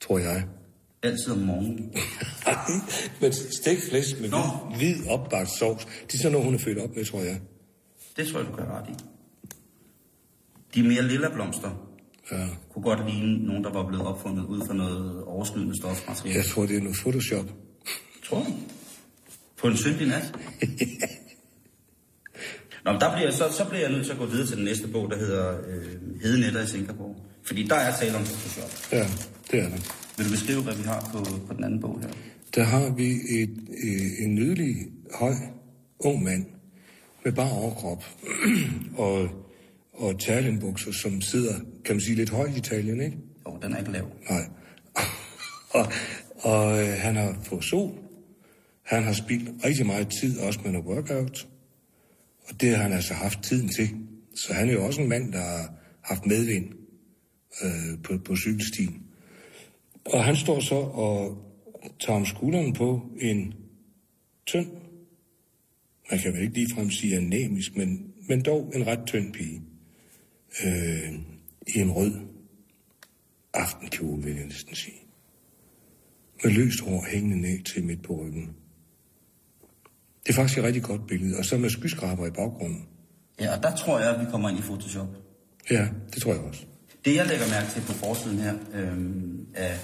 Tror 0.00 0.18
jeg. 0.18 0.44
Altid 1.02 1.32
om 1.32 1.38
morgenen. 1.38 1.92
men 3.20 3.32
stegt 3.32 3.82
flæsk 3.90 4.20
med 4.20 4.30
Nå. 4.30 4.38
hvid, 4.76 4.94
hvid 4.94 5.06
opbagt 5.08 5.50
sovs, 5.58 5.84
det 6.06 6.14
er 6.14 6.18
sådan 6.18 6.32
noget, 6.32 6.44
hun 6.44 6.54
er 6.54 6.58
født 6.58 6.78
op 6.78 6.96
med, 6.96 7.04
tror 7.04 7.22
jeg. 7.22 7.40
Det 8.16 8.26
tror 8.26 8.38
jeg, 8.38 8.48
du 8.48 8.56
kan 8.56 8.66
ret 8.66 8.88
i. 8.88 8.92
De 10.74 10.88
mere 10.88 11.08
lilla 11.08 11.28
blomster 11.28 11.87
Ja. 12.32 12.46
kunne 12.72 12.82
godt 12.82 13.10
ligne 13.10 13.46
nogen, 13.46 13.64
der 13.64 13.72
var 13.72 13.86
blevet 13.86 14.06
opfundet 14.06 14.44
ud 14.44 14.66
fra 14.66 14.74
noget 14.74 15.24
overskydende 15.24 15.76
stofmateriale. 15.76 16.38
Jeg 16.38 16.46
tror, 16.46 16.66
det 16.66 16.76
er 16.76 16.80
noget 16.80 16.96
Photoshop. 16.96 17.46
Tror 18.24 18.38
du? 18.38 18.52
På 19.56 19.66
en 19.68 19.76
syndig 19.76 20.06
nat? 20.06 20.32
Nå, 22.84 22.92
men 22.92 23.00
der 23.00 23.16
bliver, 23.16 23.30
så, 23.30 23.44
så 23.52 23.64
bliver 23.68 23.82
jeg 23.82 23.92
nødt 23.92 24.04
til 24.04 24.12
at 24.12 24.18
gå 24.18 24.26
videre 24.26 24.46
til 24.46 24.56
den 24.56 24.64
næste 24.64 24.88
bog, 24.88 25.10
der 25.10 25.18
hedder 25.18 25.58
øh, 25.68 26.20
Hedenetter 26.22 26.62
i 26.62 26.66
Singapore. 26.66 27.14
Fordi 27.42 27.62
der 27.62 27.74
er 27.74 27.96
tale 27.96 28.16
om 28.16 28.24
Photoshop. 28.24 28.92
Ja, 28.92 29.06
det 29.50 29.60
er 29.64 29.68
der. 29.68 29.78
Vil 30.16 30.26
du 30.26 30.30
beskrive, 30.30 30.62
hvad 30.62 30.74
vi 30.74 30.82
har 30.82 31.10
på, 31.12 31.24
på 31.46 31.54
den 31.54 31.64
anden 31.64 31.80
bog 31.80 32.00
her? 32.02 32.08
Der 32.54 32.62
har 32.62 32.94
vi 32.94 33.10
et, 33.42 33.56
øh, 33.84 34.24
en 34.24 34.34
nydelig, 34.34 34.76
høj, 35.14 35.32
ung 36.00 36.22
mand 36.22 36.46
med 37.24 37.32
bare 37.32 37.50
overkrop 37.50 38.04
og, 39.04 39.28
og 39.98 40.20
terlenbukser, 40.20 40.92
som 40.92 41.20
sidder, 41.20 41.54
kan 41.84 41.94
man 41.94 42.00
sige, 42.00 42.16
lidt 42.16 42.30
højt 42.30 42.54
i 42.54 42.58
Italien, 42.58 43.00
ikke? 43.00 43.16
Jo, 43.46 43.58
den 43.62 43.72
er 43.72 43.78
ikke 43.78 43.92
lav. 43.92 44.10
Nej. 44.30 44.44
og 45.74 45.92
og 46.38 46.82
øh, 46.82 46.94
han 46.98 47.16
har 47.16 47.38
fået 47.42 47.64
sol. 47.64 47.92
Han 48.82 49.02
har 49.02 49.12
spildt 49.12 49.64
rigtig 49.64 49.86
meget 49.86 50.08
tid 50.20 50.38
også 50.38 50.60
med 50.64 50.72
noget 50.72 50.86
workout. 50.86 51.48
Og 52.48 52.60
det 52.60 52.70
har 52.70 52.82
han 52.82 52.92
altså 52.92 53.14
haft 53.14 53.42
tiden 53.42 53.68
til. 53.68 53.88
Så 54.34 54.52
han 54.52 54.68
er 54.68 54.72
jo 54.72 54.86
også 54.86 55.00
en 55.00 55.08
mand, 55.08 55.32
der 55.32 55.40
har 55.40 55.74
haft 56.02 56.26
medvind 56.26 56.66
øh, 57.64 58.02
på, 58.02 58.18
på 58.24 58.36
cykelstien. 58.36 59.02
Og 60.04 60.24
han 60.24 60.36
står 60.36 60.60
så 60.60 60.74
og 60.74 61.44
tager 62.00 62.16
om 62.16 62.26
skulderen 62.26 62.72
på 62.72 63.02
en 63.20 63.54
tynd, 64.46 64.66
man 66.10 66.20
kan 66.20 66.32
vel 66.32 66.42
ikke 66.42 66.54
ligefrem 66.54 66.90
sige 66.90 67.16
anemisk, 67.16 67.76
men, 67.76 68.12
men 68.28 68.42
dog 68.42 68.72
en 68.74 68.86
ret 68.86 69.06
tynd 69.06 69.32
pige. 69.32 69.62
Øh, 70.64 71.14
I 71.66 71.78
en 71.78 71.90
rød 71.90 72.12
aftenkjole, 73.54 74.22
vil 74.22 74.34
jeg 74.36 74.44
næsten 74.44 74.74
sige. 74.74 74.96
Med 76.44 76.52
løst 76.52 76.80
hår 76.80 77.06
hængende 77.10 77.40
ned 77.40 77.64
til 77.64 77.84
midt 77.84 78.02
på 78.02 78.12
ryggen. 78.12 78.56
Det 80.22 80.28
er 80.28 80.34
faktisk 80.34 80.58
et 80.58 80.64
rigtig 80.64 80.82
godt 80.82 81.06
billede, 81.06 81.38
og 81.38 81.44
så 81.44 81.58
med 81.58 81.70
skyskraber 81.70 82.26
i 82.26 82.30
baggrunden. 82.30 82.88
Ja, 83.40 83.56
og 83.56 83.62
der 83.62 83.76
tror 83.76 83.98
jeg, 84.00 84.14
at 84.14 84.20
vi 84.20 84.30
kommer 84.30 84.48
ind 84.48 84.58
i 84.58 84.62
Photoshop. 84.62 85.08
Ja, 85.70 85.88
det 86.14 86.22
tror 86.22 86.32
jeg 86.32 86.42
også. 86.42 86.66
Det, 87.04 87.14
jeg 87.14 87.26
lægger 87.26 87.48
mærke 87.48 87.70
til 87.70 87.80
på 87.80 87.92
forsiden 87.92 88.38
her 88.38 88.54
øhm, 88.74 89.46
af, 89.54 89.78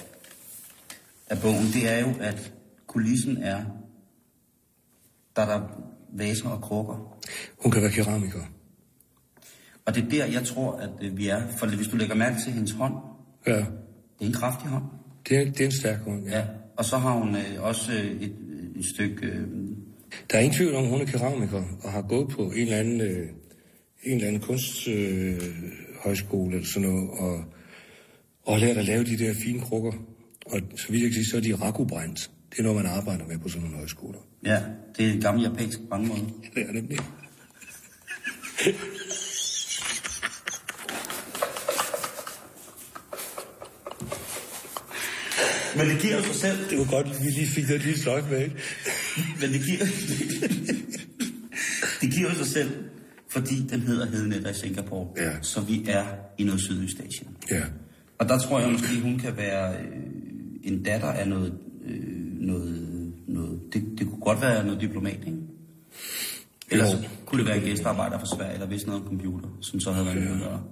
af 1.26 1.40
bogen, 1.42 1.66
det 1.66 1.92
er 1.92 1.98
jo, 1.98 2.14
at 2.20 2.52
kulissen 2.86 3.36
er, 3.36 3.64
der 5.36 5.42
er 5.42 5.58
der 5.58 5.68
vaser 6.12 6.48
og 6.48 6.62
krukker. 6.62 7.18
Hun 7.58 7.72
kan 7.72 7.82
være 7.82 7.90
keramiker. 7.90 8.53
Og 9.87 9.95
det 9.95 10.05
er 10.05 10.09
der, 10.09 10.26
jeg 10.26 10.45
tror, 10.47 10.72
at 10.76 10.91
øh, 11.03 11.16
vi 11.16 11.28
er. 11.28 11.43
For 11.59 11.66
hvis 11.66 11.89
du 11.89 11.97
lægger 11.97 12.14
mærke 12.14 12.37
til 12.45 12.53
hendes 12.53 12.72
hånd, 12.72 12.95
Ja, 13.47 13.57
det 13.57 13.66
er 14.20 14.24
en 14.26 14.32
kraftig 14.32 14.68
hånd. 14.70 14.85
det 15.28 15.39
er, 15.39 15.45
det 15.45 15.61
er 15.61 15.64
en 15.64 15.72
stærk 15.72 16.01
hånd, 16.01 16.28
ja. 16.28 16.39
Ja. 16.39 16.45
Og 16.76 16.85
så 16.85 16.97
har 16.99 17.12
hun 17.18 17.37
øh, 17.37 17.43
også 17.59 17.93
øh, 17.93 18.22
et, 18.22 18.32
et 18.76 18.85
stykke... 18.95 19.26
Øh, 19.26 19.47
Der 20.30 20.37
er 20.39 20.41
ingen 20.41 20.57
tvivl 20.57 20.74
om, 20.74 20.87
hun 20.87 21.01
er 21.01 21.05
keramiker 21.05 21.62
og 21.82 21.93
har 21.93 22.03
gået 22.03 22.28
på 22.28 22.43
en 22.43 22.53
eller 22.62 22.76
anden, 22.76 23.01
øh, 23.01 23.28
en 24.03 24.14
eller 24.14 24.26
anden 24.28 24.43
kunsthøjskole 24.43 26.49
øh, 26.51 26.55
eller 26.55 26.66
sådan 26.66 26.89
noget, 26.89 27.11
og, 27.11 27.45
og 28.47 28.59
lært 28.59 28.76
at 28.76 28.85
lave 28.85 29.05
de 29.05 29.18
der 29.18 29.35
fine 29.45 29.61
krukker. 29.61 29.93
Og 30.47 30.61
så 30.76 30.89
vidt 30.93 31.03
jeg 31.03 31.11
kan 31.11 31.14
sige, 31.14 31.26
så 31.30 31.37
er 31.37 31.41
de 31.41 31.55
rakubrændt. 31.55 32.30
Det 32.51 32.59
er 32.59 32.62
noget, 32.62 32.82
man 32.82 32.87
arbejder 32.93 33.26
med 33.26 33.39
på 33.39 33.49
sådan 33.49 33.62
nogle 33.62 33.76
højskoler. 33.76 34.18
ja, 34.45 34.62
det 34.97 35.09
er 35.09 35.12
en 35.12 35.20
gammel 35.20 35.43
japansk 35.43 35.78
brandmåde. 35.89 36.20
Det 36.55 36.62
er 36.68 36.72
nemlig. 36.72 36.99
Men 45.77 45.87
det 45.91 45.99
giver 46.03 46.22
sig 46.22 46.35
selv. 46.35 46.59
Det 46.70 46.79
var 46.79 46.85
godt, 46.91 47.07
at 47.07 47.20
vi 47.25 47.31
lige 47.31 47.47
fik 47.47 47.68
det 47.68 47.85
lige 47.85 47.99
sløjt 47.99 48.31
med, 48.31 48.41
ikke? 48.43 48.57
Men 49.41 49.53
det 49.53 49.61
giver, 49.66 49.85
det 52.01 52.11
giver 52.14 52.35
sig 52.35 52.47
selv, 52.47 52.70
fordi 53.31 53.66
den 53.70 53.81
hedder 53.81 54.07
Hedenetter 54.07 54.51
i 54.51 54.55
Singapore. 54.55 55.09
Ja. 55.16 55.31
Så 55.43 55.61
vi 55.61 55.85
er 55.89 56.05
i 56.39 56.45
noget 56.45 56.61
Sydøstasien. 56.61 57.29
Ja. 57.51 57.62
Og 58.18 58.29
der 58.29 58.39
tror 58.39 58.61
jeg 58.61 58.72
måske, 58.72 59.01
hun 59.03 59.18
kan 59.18 59.37
være 59.37 59.75
øh, 59.75 59.87
en 60.62 60.83
datter 60.83 61.09
af 61.09 61.29
noget... 61.29 61.55
Øh, 61.87 62.01
noget, 62.41 63.12
noget 63.29 63.61
det, 63.72 63.83
det 63.99 64.07
kunne 64.07 64.20
godt 64.20 64.41
være 64.41 64.64
noget 64.66 64.81
diplomat, 64.81 65.18
ikke? 65.27 65.39
Ellers 66.70 66.93
Jo. 66.93 66.97
så 66.97 67.09
kunne 67.27 67.39
det 67.39 67.49
være 67.49 67.57
en 67.59 67.64
gæstearbejder 67.64 68.18
fra 68.18 68.27
Sverige, 68.37 68.55
eller 68.55 68.66
vidste 68.66 68.89
noget 68.89 69.03
om 69.03 69.09
computer, 69.09 69.49
som 69.61 69.81
så 69.81 69.93
havde 69.93 70.07
været 70.07 70.41
gøre. 70.41 70.62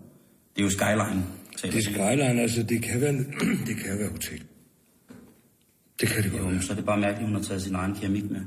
Det 0.57 0.61
er 0.61 0.65
jo 0.65 0.71
Skyline, 0.71 1.25
Det 1.63 1.75
vi. 1.75 1.83
skyline, 1.83 2.41
altså, 2.41 2.63
det 2.63 2.83
kan 2.83 3.01
være, 3.01 3.13
det 3.69 3.77
kan 3.85 3.99
være 3.99 4.11
hotel. 4.11 4.43
Det 6.01 6.09
kan 6.09 6.23
det 6.23 6.31
godt 6.33 6.43
Jo, 6.43 6.49
være. 6.49 6.63
så 6.63 6.73
er 6.73 6.77
det 6.77 6.85
bare 6.85 7.01
mærkeligt, 7.01 7.21
at 7.21 7.27
hun 7.27 7.35
har 7.37 7.43
taget 7.43 7.63
sin 7.63 7.75
egen 7.75 7.95
keramik 7.95 8.31
med. 8.31 8.41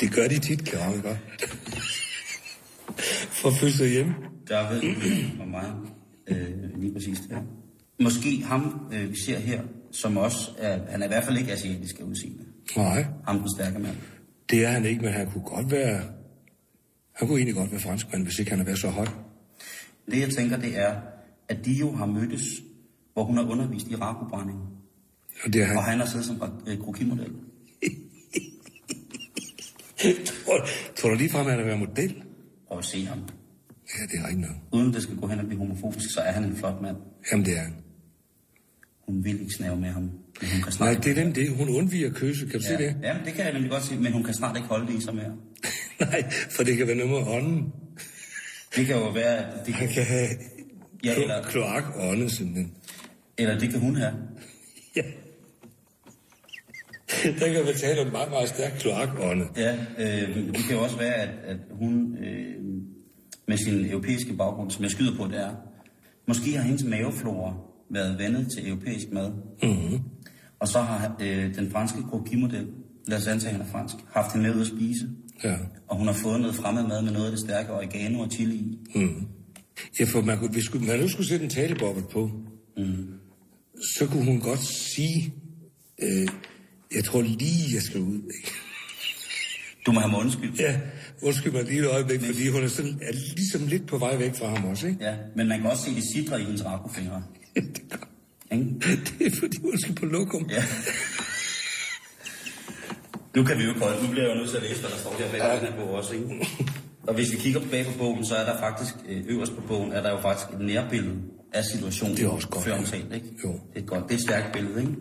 Det 0.00 0.12
gør 0.12 0.28
de 0.28 0.38
tit, 0.38 0.64
keramikere. 0.64 1.18
For 3.30 3.48
at 3.48 3.54
føle 3.60 3.72
sig 3.72 3.88
hjemme. 3.90 4.14
Der 4.48 4.70
ved 4.72 4.80
du 4.80 5.36
hvor 5.36 5.44
meget 5.44 5.74
øh, 6.26 6.80
lige 6.80 6.92
præcis 6.92 7.18
det. 7.20 7.38
Måske 8.02 8.42
ham, 8.44 8.88
øh, 8.92 9.10
vi 9.10 9.16
ser 9.26 9.38
her, 9.38 9.62
som 9.92 10.16
også 10.16 10.50
er, 10.58 10.90
han 10.90 11.00
er 11.02 11.06
i 11.06 11.08
hvert 11.08 11.24
fald 11.24 11.38
ikke 11.38 11.52
asiatisk 11.52 11.98
af 12.00 12.04
udseende. 12.04 12.44
Nej, 12.76 13.06
Ham 13.26 13.38
den 13.38 13.50
stærke 13.56 13.78
mand. 13.78 13.96
det 14.50 14.64
er 14.64 14.68
han 14.68 14.84
ikke, 14.84 15.02
men 15.02 15.12
han 15.12 15.30
kunne 15.30 15.44
godt 15.44 15.70
være... 15.70 16.02
Han 17.14 17.28
kunne 17.28 17.38
egentlig 17.38 17.54
godt 17.54 17.70
være 17.72 17.80
franskmand, 17.80 18.22
hvis 18.24 18.38
ikke 18.38 18.50
han 18.50 18.58
havde 18.58 18.66
været 18.66 18.78
så 18.78 18.88
høj. 18.88 19.06
Det 20.10 20.20
jeg 20.20 20.30
tænker, 20.30 20.56
det 20.56 20.78
er, 20.78 20.94
at 21.48 21.64
de 21.64 21.72
jo 21.72 21.92
har 21.92 22.06
mødtes, 22.06 22.42
hvor 23.16 23.24
hun 23.24 23.36
har 23.36 23.44
undervist 23.44 23.86
i 23.88 23.94
rakobrænding. 23.94 24.58
Og 25.44 25.52
det 25.52 25.62
er 25.62 25.66
han. 25.66 25.76
Og 25.76 25.84
han 25.84 25.98
har 25.98 26.06
siddet 26.06 26.26
som 26.26 26.42
øh, 26.66 26.78
krokimodel. 26.78 27.32
tror, 30.26 30.66
tror 30.96 31.10
du 31.10 31.16
ligefrem, 31.16 31.46
at 31.46 31.52
han 31.52 31.60
er 31.60 31.64
været 31.64 31.78
model? 31.78 32.22
At 32.72 32.84
se 32.84 33.04
ham. 33.04 33.18
Ja, 33.98 34.02
det 34.06 34.20
er 34.20 34.26
rigtigt 34.28 34.40
nok. 34.40 34.56
Uden 34.72 34.94
det 34.94 35.02
skal 35.02 35.16
gå 35.16 35.26
hen 35.26 35.38
og 35.38 35.46
blive 35.46 35.58
homofobisk, 35.58 36.14
så 36.14 36.20
er 36.20 36.32
han 36.32 36.44
en 36.44 36.56
flot 36.56 36.82
mand. 36.82 36.96
Jamen, 37.32 37.46
det 37.46 37.56
er 37.56 37.60
han. 37.60 37.74
Hun 39.08 39.24
vil 39.24 39.40
ikke 39.40 39.54
snave 39.54 39.76
med 39.76 39.88
ham. 39.88 40.02
Men 40.02 40.12
hun 40.40 40.48
kan 40.48 40.60
Nej, 40.62 40.70
snart 40.70 41.04
det 41.04 41.18
er 41.18 41.24
dem 41.24 41.32
det. 41.32 41.56
Hun 41.56 41.68
undviger 41.68 42.10
kysse, 42.14 42.46
kan 42.46 42.60
du 42.60 42.66
ja. 42.70 42.76
se 42.76 42.84
det? 42.84 42.96
Ja, 43.02 43.16
det 43.24 43.32
kan 43.34 43.44
jeg 43.44 43.52
nemlig 43.52 43.70
godt 43.70 43.84
se, 43.84 43.96
men 43.96 44.12
hun 44.12 44.24
kan 44.24 44.34
snart 44.34 44.56
ikke 44.56 44.68
holde 44.68 44.86
det 44.86 44.98
i 44.98 45.00
sig 45.00 45.14
mere. 45.14 45.36
Nej, 46.00 46.30
for 46.50 46.62
det 46.62 46.76
kan 46.76 46.86
være 46.86 46.96
noget 46.96 47.10
med 47.10 47.34
ånden. 47.34 47.72
Det 48.76 48.86
kan 48.86 48.96
jo 48.96 49.08
være, 49.10 49.64
det 49.66 49.74
Han 49.74 49.86
kan, 49.86 49.94
kan 49.94 50.04
have 50.04 50.28
ja, 51.04 51.14
eller, 51.14 51.42
kloakånde, 51.42 52.30
simpelthen. 52.30 52.72
Eller 53.38 53.58
det 53.58 53.70
kan 53.70 53.80
hun 53.80 53.96
have. 53.96 54.12
Ja. 54.96 55.02
Der 57.24 57.52
kan 57.52 57.66
vi 57.66 57.78
tale 57.78 58.00
om 58.00 58.12
meget, 58.12 58.30
meget 58.30 58.48
stærk 58.48 58.72
kloakånde. 58.78 59.46
Ja, 59.56 59.76
øh, 59.98 60.36
det 60.36 60.64
kan 60.68 60.78
også 60.78 60.98
være, 60.98 61.14
at, 61.14 61.30
at 61.44 61.56
hun 61.70 62.16
øh, 62.18 62.54
med 63.48 63.56
sin 63.56 63.90
europæiske 63.90 64.32
baggrund, 64.32 64.70
som 64.70 64.82
jeg 64.82 64.90
skyder 64.90 65.16
på, 65.16 65.24
det 65.26 65.40
er, 65.40 65.50
måske 66.28 66.56
har 66.56 66.62
hendes 66.62 66.84
maveflora 66.84 67.54
været 67.90 68.18
vandet 68.18 68.52
til 68.52 68.68
europæisk 68.68 69.06
mad. 69.12 69.32
Mm-hmm. 69.62 70.00
Og 70.60 70.68
så 70.68 70.80
har 70.80 71.16
øh, 71.20 71.54
den 71.54 71.70
franske 71.70 72.02
krokimodel, 72.10 72.66
lad 73.06 73.18
os 73.18 73.26
antage, 73.26 73.48
at 73.48 73.56
han 73.56 73.66
er 73.66 73.70
fransk, 73.70 73.94
haft 74.12 74.32
hende 74.32 74.48
med 74.48 74.56
ud 74.56 74.60
at 74.60 74.66
spise. 74.66 75.08
Ja. 75.44 75.56
Og 75.88 75.96
hun 75.96 76.06
har 76.06 76.14
fået 76.14 76.40
noget 76.40 76.56
fremmed 76.56 76.82
mad 76.82 77.02
med 77.02 77.12
noget 77.12 77.26
af 77.26 77.30
det 77.30 77.40
stærke 77.40 77.72
oregano 77.72 78.20
og 78.20 78.30
chili 78.30 78.56
i. 78.56 78.78
Mm. 78.94 79.26
Ja, 80.00 80.04
for 80.04 80.20
man, 80.20 80.38
kunne, 80.38 80.50
hvis 80.50 80.74
man 80.74 81.00
nu 81.00 81.08
skulle 81.08 81.28
sætte 81.28 81.44
en 81.44 81.50
talebobbel 81.50 82.02
på, 82.02 82.30
mm. 82.76 83.06
Så 83.82 84.06
kunne 84.06 84.24
hun 84.24 84.40
godt 84.40 84.60
sige, 84.60 85.34
øh, 86.02 86.28
jeg 86.94 87.04
tror 87.04 87.22
lige, 87.22 87.74
jeg 87.74 87.82
skal 87.82 88.00
ud. 88.00 88.16
Ikke? 88.16 88.52
Du 89.86 89.92
må 89.92 90.00
have 90.00 90.10
mig 90.10 90.20
undskyld. 90.20 90.54
Ja, 90.58 90.80
undskyld 91.22 91.52
mig 91.52 91.64
lige 91.64 91.80
et 91.80 91.86
øjeblik, 91.86 92.20
fordi 92.20 92.48
hun 92.48 92.62
er, 92.64 92.68
sådan, 92.68 92.98
er 93.02 93.12
ligesom 93.12 93.66
lidt 93.66 93.86
på 93.86 93.98
vej 93.98 94.16
væk 94.16 94.34
fra 94.38 94.46
ham 94.46 94.64
også, 94.64 94.86
ikke? 94.86 95.04
Ja, 95.04 95.14
men 95.36 95.48
man 95.48 95.60
kan 95.60 95.70
også 95.70 95.84
se 95.84 95.94
det 95.94 96.04
sidre 96.14 96.40
i 96.40 96.44
hendes 96.44 96.64
rakofingre. 96.64 97.22
det 97.54 97.82
gør. 97.90 98.08
Ikke? 98.52 98.64
Det 99.18 99.26
er 99.26 99.30
fordi, 99.40 99.58
hun 99.60 99.80
skal 99.80 99.94
på 99.94 100.06
lokum. 100.06 100.50
Ja. 100.50 100.64
Nu 103.36 103.44
kan 103.44 103.58
vi 103.58 103.64
jo 103.64 103.72
kolde. 103.72 104.02
Nu 104.02 104.08
bliver 104.10 104.26
jeg 104.26 104.34
jo 104.34 104.38
nødt 104.38 104.50
til 104.50 104.56
at 104.56 104.62
læse, 104.62 104.80
hvad 104.80 104.90
der 104.90 104.96
står 104.96 105.16
der 105.18 105.30
bag 105.30 105.40
på 105.40 105.66
den 105.66 105.72
her 105.72 105.80
bog 105.80 105.94
også, 105.94 106.14
ikke? 106.14 106.46
Og 107.06 107.14
hvis 107.14 107.32
vi 107.32 107.36
kigger 107.36 107.60
bag 107.70 107.86
på 107.86 107.92
bogen, 107.98 108.26
så 108.26 108.34
er 108.36 108.44
der 108.44 108.58
faktisk, 108.58 108.94
øh, 109.08 109.22
øverst 109.26 109.54
på 109.54 109.60
bogen, 109.60 109.92
er 109.92 110.02
der 110.02 110.10
jo 110.10 110.20
faktisk 110.20 110.48
et 110.52 110.60
nærbillede 110.60 111.22
af 111.52 111.64
situationen. 111.64 112.16
Det 112.16 112.24
er 112.24 112.28
også 112.28 112.48
godt, 112.48 112.64
Før 112.64 112.72
ja. 112.72 112.78
omtalt, 112.78 113.14
ikke? 113.14 113.26
Jo. 113.44 113.52
Det 113.52 113.60
er 113.74 113.80
et 113.80 113.86
godt, 113.86 114.04
det 114.04 114.10
er 114.10 114.14
et 114.14 114.20
stærkt 114.22 114.52
billede, 114.52 114.80
ikke? 114.80 114.94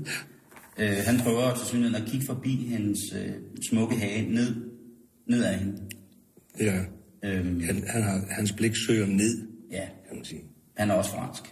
Øh, 0.77 0.97
han 1.05 1.19
prøver 1.19 1.55
til 1.55 1.65
synligheden 1.65 2.03
at 2.03 2.09
kigge 2.11 2.25
forbi 2.25 2.67
hendes 2.67 2.99
øh, 3.15 3.31
smukke 3.69 3.95
hage 3.95 4.29
ned, 4.33 4.55
ned 5.27 5.43
af 5.43 5.59
hende. 5.59 5.81
Ja. 6.59 6.79
Øhm, 7.23 7.59
Han, 7.63 7.83
han 7.87 8.03
har, 8.03 8.25
hans 8.29 8.51
blik 8.51 8.71
søger 8.87 9.05
ned, 9.05 9.47
ja, 9.71 9.85
kan 10.07 10.15
man 10.15 10.25
sige. 10.25 10.41
han 10.77 10.89
er 10.91 10.93
også 10.95 11.11
fransk. 11.11 11.43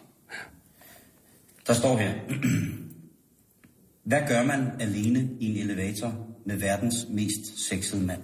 Der 1.68 1.74
står 1.74 1.98
her. 1.98 2.14
Hvad 4.10 4.22
gør 4.28 4.44
man 4.44 4.68
alene 4.80 5.30
i 5.40 5.46
en 5.46 5.70
elevator 5.70 6.28
med 6.46 6.58
verdens 6.58 6.96
mest 7.10 7.70
sexede 7.70 8.06
mand? 8.06 8.22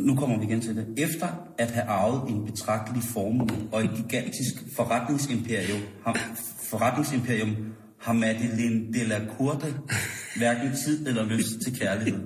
Nu 0.00 0.16
kommer 0.16 0.38
vi 0.38 0.44
igen 0.44 0.60
til 0.60 0.76
det. 0.76 0.86
Efter 0.96 1.26
at 1.58 1.70
have 1.70 1.86
arvet 1.86 2.30
en 2.30 2.46
betragtelig 2.46 3.02
formue 3.02 3.48
og 3.72 3.84
et 3.84 3.90
gigantisk 3.96 4.54
forretningsimperium, 4.76 5.80
har, 6.04 6.18
forretningsimperium 6.62 7.56
har 7.98 8.12
Madeleine 8.12 8.92
de 8.92 9.04
la 9.04 9.20
Courte 9.36 9.74
hverken 10.36 10.72
tid 10.84 11.06
eller 11.06 11.24
lyst 11.24 11.60
til 11.64 11.78
kærlighed. 11.78 12.20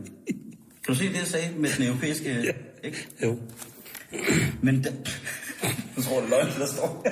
Kan 0.85 0.89
du 0.89 0.95
se 0.95 1.09
det, 1.09 1.18
jeg 1.18 1.27
sagde 1.27 1.51
med 1.59 1.70
den 1.79 1.87
europæiske... 1.87 2.55
Ikke? 2.85 3.09
Jo. 3.22 3.39
Men 4.62 4.83
da... 4.83 4.93
Jeg 5.97 6.05
tror, 6.05 6.20
det 6.20 6.25
er 6.25 6.31
løgn, 6.31 6.61
der 6.61 6.66
står. 6.66 7.07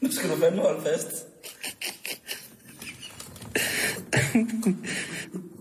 nu 0.00 0.10
skal 0.10 0.30
du 0.30 0.36
fandme 0.36 0.62
holde 0.62 0.82
fast. 0.82 1.26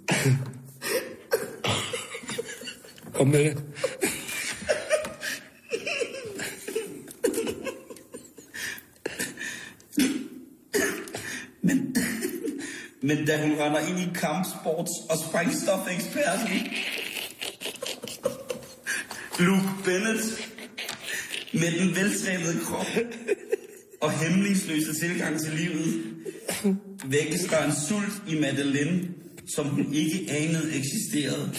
Kom 3.13 3.27
med 3.27 3.39
det. 3.39 3.63
Men, 11.61 11.95
men 13.01 13.25
da 13.27 13.41
hun 13.41 13.51
render 13.59 13.79
ind 13.79 13.99
i 13.99 14.07
kampsports- 14.17 15.07
og 15.09 15.17
sprængstofeksperten, 15.29 16.67
Luke 19.39 19.67
Bennett, 19.85 20.51
med 21.53 21.71
den 21.79 21.95
veltrænede 21.95 22.59
krop 22.65 22.85
og 24.01 24.11
hemmelingsløse 24.11 24.99
tilgang 24.99 25.41
til 25.41 25.53
livet, 25.53 26.03
vækkes 27.05 27.41
der 27.41 27.65
en 27.65 27.73
sult 27.87 28.23
i 28.27 28.39
Madeleine, 28.39 29.07
som 29.47 29.67
hun 29.67 29.93
ikke 29.93 30.25
anede 30.29 30.75
eksisterede. 30.75 31.53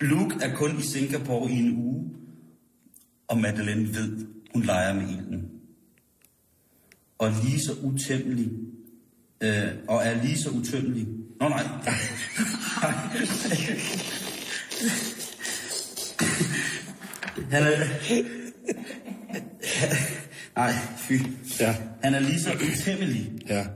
Luke 0.00 0.34
er 0.42 0.54
kun 0.54 0.78
i 0.78 0.82
Singapore 0.82 1.50
i 1.50 1.54
en 1.54 1.76
uge, 1.76 2.10
og 3.28 3.38
Madeleine 3.38 3.94
ved, 3.94 4.26
hun 4.52 4.62
leger 4.62 4.94
med 4.94 5.08
ilden. 5.08 5.50
Og 7.18 7.32
lige 7.44 7.60
så 7.60 7.72
utæmmelig, 7.82 8.50
øh, 9.40 9.68
og 9.88 10.02
er 10.04 10.22
lige 10.22 10.38
så 10.38 10.50
utømmelig. 10.50 11.06
Nå 11.40 11.48
nej. 11.48 11.62
Han 17.50 17.62
er... 17.62 17.86
Nej, 20.56 20.72
fy. 20.98 21.12
Ja. 21.60 21.76
Han 22.02 22.14
er 22.14 22.20
lige 22.20 22.40
så 22.40 22.52
utæmmelig, 22.52 23.32
Ja. 23.48 23.66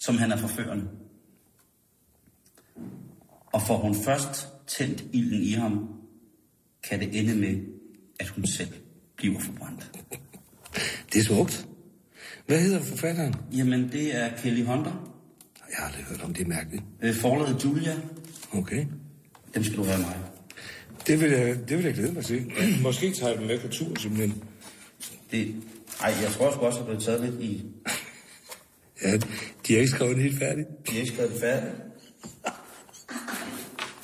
Som 0.00 0.18
han 0.18 0.32
er 0.32 0.36
forførende. 0.36 0.88
Og 3.46 3.62
får 3.62 3.76
hun 3.76 3.94
først 3.94 4.48
tændt 4.66 5.04
ilden 5.12 5.42
i 5.42 5.52
ham, 5.52 5.88
kan 6.88 7.00
det 7.00 7.18
ende 7.18 7.36
med, 7.36 7.60
at 8.20 8.28
hun 8.28 8.46
selv 8.46 8.72
bliver 9.16 9.40
forbrændt. 9.40 9.90
Det 11.12 11.20
er 11.20 11.24
smukt. 11.24 11.66
Hvad 12.46 12.60
hedder 12.60 12.82
forfatteren? 12.82 13.34
Jamen, 13.56 13.92
det 13.92 14.16
er 14.16 14.36
Kelly 14.36 14.64
Hunter. 14.64 15.16
Jeg 15.68 15.76
har 15.78 15.86
aldrig 15.86 16.04
hørt 16.04 16.22
om 16.22 16.34
det 16.34 16.42
er 16.42 16.48
mærkeligt. 16.48 16.82
Øh, 17.02 17.14
forlaget 17.14 17.64
Julia. 17.64 17.96
Okay. 18.52 18.86
Dem 19.54 19.64
skal 19.64 19.76
du 19.76 19.84
have 19.84 19.98
mig. 19.98 20.16
Det 21.06 21.20
vil 21.20 21.30
jeg, 21.30 21.68
det 21.68 21.76
vil 21.76 21.84
jeg 21.84 21.94
glæde 21.94 22.12
mig 22.12 22.24
til. 22.24 22.52
Måske 22.82 23.12
tager 23.12 23.30
jeg 23.30 23.38
dem 23.38 23.46
med 23.46 23.60
på 23.60 23.68
tur, 23.68 23.94
simpelthen. 23.98 24.42
Det, 25.30 25.54
ej, 26.00 26.14
jeg 26.22 26.30
tror 26.30 26.52
sgu 26.52 26.60
også, 26.60 26.80
at 26.80 26.86
det 26.86 26.96
er 26.96 27.00
taget 27.00 27.20
lidt 27.20 27.40
i... 27.40 27.64
Ja, 29.02 29.18
de 29.70 29.74
har 29.74 29.80
ikke 29.80 29.90
skrevet 29.90 30.16
det 30.16 30.22
helt 30.22 30.38
færdigt. 30.38 30.68
De 30.86 30.92
har 30.92 31.00
ikke 31.00 31.12
skrevet 31.12 31.32
det 31.32 31.40
færdigt. 31.40 31.74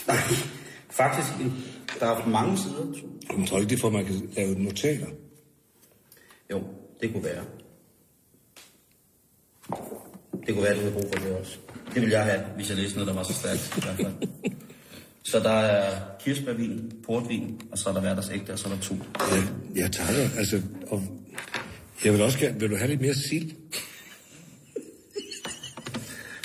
Nej, 0.07 0.17
faktisk, 0.91 1.29
der 2.01 2.07
er 2.07 2.29
mange 2.29 2.59
sider. 2.59 2.87
Jeg 3.39 3.49
tror 3.49 3.59
ikke, 3.59 3.71
det 3.71 3.77
er 3.77 3.81
for, 3.81 3.89
at 3.89 3.95
man 3.95 4.05
kan 4.05 4.31
lave 4.37 4.55
notater. 4.59 5.07
Jo, 6.51 6.63
det 7.01 7.13
kunne 7.13 7.25
være. 7.25 7.45
Det 10.47 10.55
kunne 10.55 10.63
være, 10.63 10.73
at 10.73 10.77
du 10.77 10.81
havde 10.81 10.93
brug 10.93 11.05
for 11.13 11.25
det 11.25 11.37
også. 11.37 11.59
Det 11.95 12.03
ville 12.03 12.19
jeg 12.19 12.25
have, 12.25 12.41
hvis 12.57 12.69
jeg 12.69 12.79
læste 12.79 12.95
noget, 12.95 13.09
der 13.09 13.15
var 13.15 13.23
så 13.23 13.33
stærkt. 13.33 13.75
I 13.79 13.81
hvert 13.81 13.97
fald. 13.97 14.29
Så 15.25 15.41
der 15.41 15.51
er 15.51 16.01
kirsebærvin, 16.21 16.93
portvin, 17.07 17.61
og 17.73 17.79
så 17.79 17.89
er 17.89 17.93
der 17.93 18.01
hverdagsægte, 18.01 18.53
og 18.53 18.59
så 18.59 18.69
er 18.69 18.73
der 18.73 18.81
to. 18.81 18.95
Jeg, 19.19 19.49
jeg 19.77 19.93
tager 19.93 20.39
altså, 20.39 20.63
og 20.87 21.03
jeg 22.05 22.13
vil 22.13 22.23
også 22.23 22.39
gerne, 22.39 22.61
vil 22.61 22.71
du 22.71 22.77
have 22.77 22.89
lidt 22.89 23.01
mere 23.01 23.15
sild? 23.15 23.51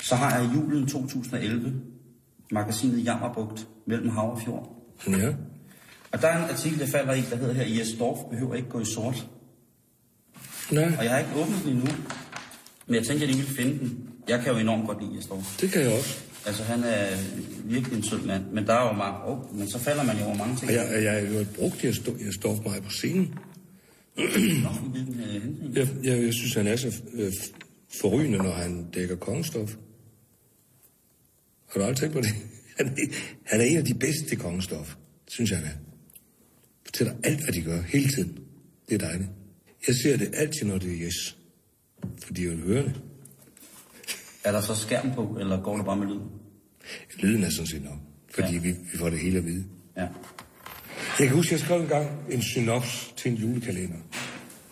Så 0.02 0.14
har 0.14 0.38
jeg 0.38 0.50
julen 0.54 0.86
2011, 0.86 1.72
magasinet 2.50 3.04
Jammerbugt 3.04 3.68
mellem 3.86 4.08
hav 4.08 4.32
og 4.32 4.40
fjord. 4.44 4.86
Ja. 5.08 5.28
Og 6.12 6.22
der 6.22 6.28
er 6.28 6.44
en 6.44 6.50
artikel, 6.50 6.78
der 6.78 6.86
falder 6.86 7.12
i, 7.12 7.20
der 7.30 7.36
hedder 7.36 7.54
her, 7.54 7.78
Jes 7.78 7.88
Dorf 7.98 8.18
behøver 8.30 8.54
ikke 8.54 8.68
gå 8.68 8.80
i 8.80 8.84
sort. 8.84 9.26
Nej, 10.70 10.92
Og 10.98 11.04
jeg 11.04 11.12
har 11.12 11.18
ikke 11.18 11.30
åbnet 11.36 11.58
den 11.64 11.72
endnu, 11.72 11.86
men 12.86 12.94
jeg 12.94 13.06
tænkte, 13.06 13.12
at 13.14 13.20
jeg 13.20 13.28
lige 13.28 13.38
ville 13.38 13.56
finde 13.56 13.78
den. 13.78 14.08
Jeg 14.28 14.40
kan 14.40 14.52
jo 14.52 14.58
enormt 14.58 14.86
godt 14.86 15.02
lide 15.02 15.16
Jes 15.16 15.26
Dorf. 15.26 15.60
det 15.60 15.72
kan 15.72 15.82
jeg 15.82 15.92
også. 15.92 16.20
Altså, 16.46 16.62
han 16.62 16.84
er 16.84 17.06
virkelig 17.64 17.96
en 17.96 18.02
sød 18.02 18.22
mand, 18.22 18.44
men 18.52 18.66
der 18.66 18.74
er 18.74 18.88
jo 18.88 18.92
mange... 18.92 19.24
Oh, 19.24 19.58
men 19.58 19.68
så 19.68 19.78
falder 19.78 20.02
man 20.02 20.18
jo 20.18 20.24
over 20.24 20.36
mange 20.36 20.56
ting. 20.56 20.70
Og 20.70 20.76
jeg, 20.76 21.02
jeg 21.02 21.12
har 21.12 21.20
jo 21.20 21.44
brugt, 21.56 21.84
jeg, 21.84 21.94
jeg 22.06 22.34
står 22.34 22.62
mig 22.64 22.82
på 22.82 22.90
scenen. 22.90 23.34
Nå, 24.16 24.22
i 24.22 25.36
øh? 25.36 25.76
Jeg, 25.76 25.88
jeg, 26.04 26.24
jeg 26.24 26.34
synes, 26.34 26.54
han 26.54 26.66
er 26.66 26.76
så 26.76 26.92
øh, 27.12 27.32
forrygende, 28.00 28.38
når 28.38 28.52
han 28.52 28.86
dækker 28.94 29.16
kongestof. 29.16 29.74
Har 31.72 31.80
du 31.80 31.86
aldrig 31.86 31.96
tænkt 31.96 32.14
på 32.14 32.20
det? 32.20 32.30
Han 32.78 32.86
er, 32.86 32.92
han 33.46 33.60
er 33.60 33.64
en 33.64 33.76
af 33.76 33.84
de 33.84 33.94
bedste 33.94 34.28
til 34.28 34.38
kongestof, 34.38 34.94
synes 35.28 35.50
jeg 35.50 35.58
han 35.58 35.66
er. 35.68 35.72
Fortæller 36.84 37.14
alt, 37.24 37.44
hvad 37.44 37.52
de 37.52 37.62
gør, 37.62 37.82
hele 37.82 38.08
tiden. 38.08 38.38
Det 38.88 38.94
er 38.94 38.98
dejligt. 38.98 39.28
Jeg 39.86 39.94
ser 39.94 40.16
det 40.16 40.30
altid, 40.34 40.66
når 40.66 40.78
det 40.78 40.92
er 40.92 41.06
yes. 41.06 41.36
Fordi 42.26 42.42
jeg 42.42 42.50
vil 42.50 42.60
høre 42.60 42.82
det. 42.82 43.00
Er 44.44 44.52
der 44.52 44.60
så 44.60 44.74
skærm 44.74 45.14
på, 45.14 45.36
eller 45.40 45.62
går 45.62 45.76
det 45.76 45.84
bare 45.86 45.96
med 45.96 46.06
lyd? 46.06 46.20
Lyden 47.18 47.42
er 47.44 47.50
sådan 47.50 47.66
set 47.66 47.84
nok. 47.84 47.98
Fordi 48.34 48.52
Ja. 48.54 48.58
vi, 48.60 48.68
vi 48.92 48.98
får 48.98 49.10
det 49.10 49.18
hele 49.18 49.38
at 49.38 49.44
vide. 49.46 49.64
Ja. 49.96 50.06
Jeg 51.18 51.26
kan 51.28 51.30
huske, 51.36 51.52
jeg 51.52 51.60
skrev 51.60 51.80
engang 51.80 52.10
en 52.30 52.42
synops 52.42 53.14
til 53.16 53.30
en 53.32 53.38
julekalender 53.38 53.98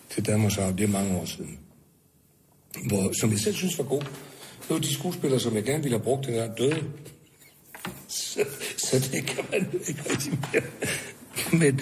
til 0.09 0.25
Danmarks 0.25 0.57
Radio. 0.57 0.75
Det 0.75 0.83
er 0.83 0.87
mange 0.87 1.17
år 1.17 1.25
siden. 1.25 1.59
Hvor, 2.87 3.11
som 3.21 3.31
jeg 3.31 3.39
selv 3.39 3.55
synes 3.55 3.77
var 3.77 3.83
god. 3.83 4.03
Det 4.61 4.69
var 4.69 4.77
de 4.77 4.93
skuespillere, 4.93 5.39
som 5.39 5.55
jeg 5.55 5.63
gerne 5.63 5.83
ville 5.83 5.97
have 5.97 6.03
brugt, 6.03 6.25
den 6.25 6.33
der 6.33 6.55
døde. 6.55 6.83
Så, 8.07 8.45
så 8.77 9.09
det 9.11 9.25
kan 9.25 9.45
man 9.51 9.69
ikke 9.87 10.01
rigtig 10.09 10.39
mere. 10.53 10.63
Men... 11.59 11.81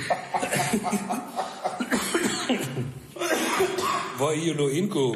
hvor 4.17 4.31
i 4.31 4.47
jo 4.47 4.53
lå 4.53 4.67
indgå 4.67 5.15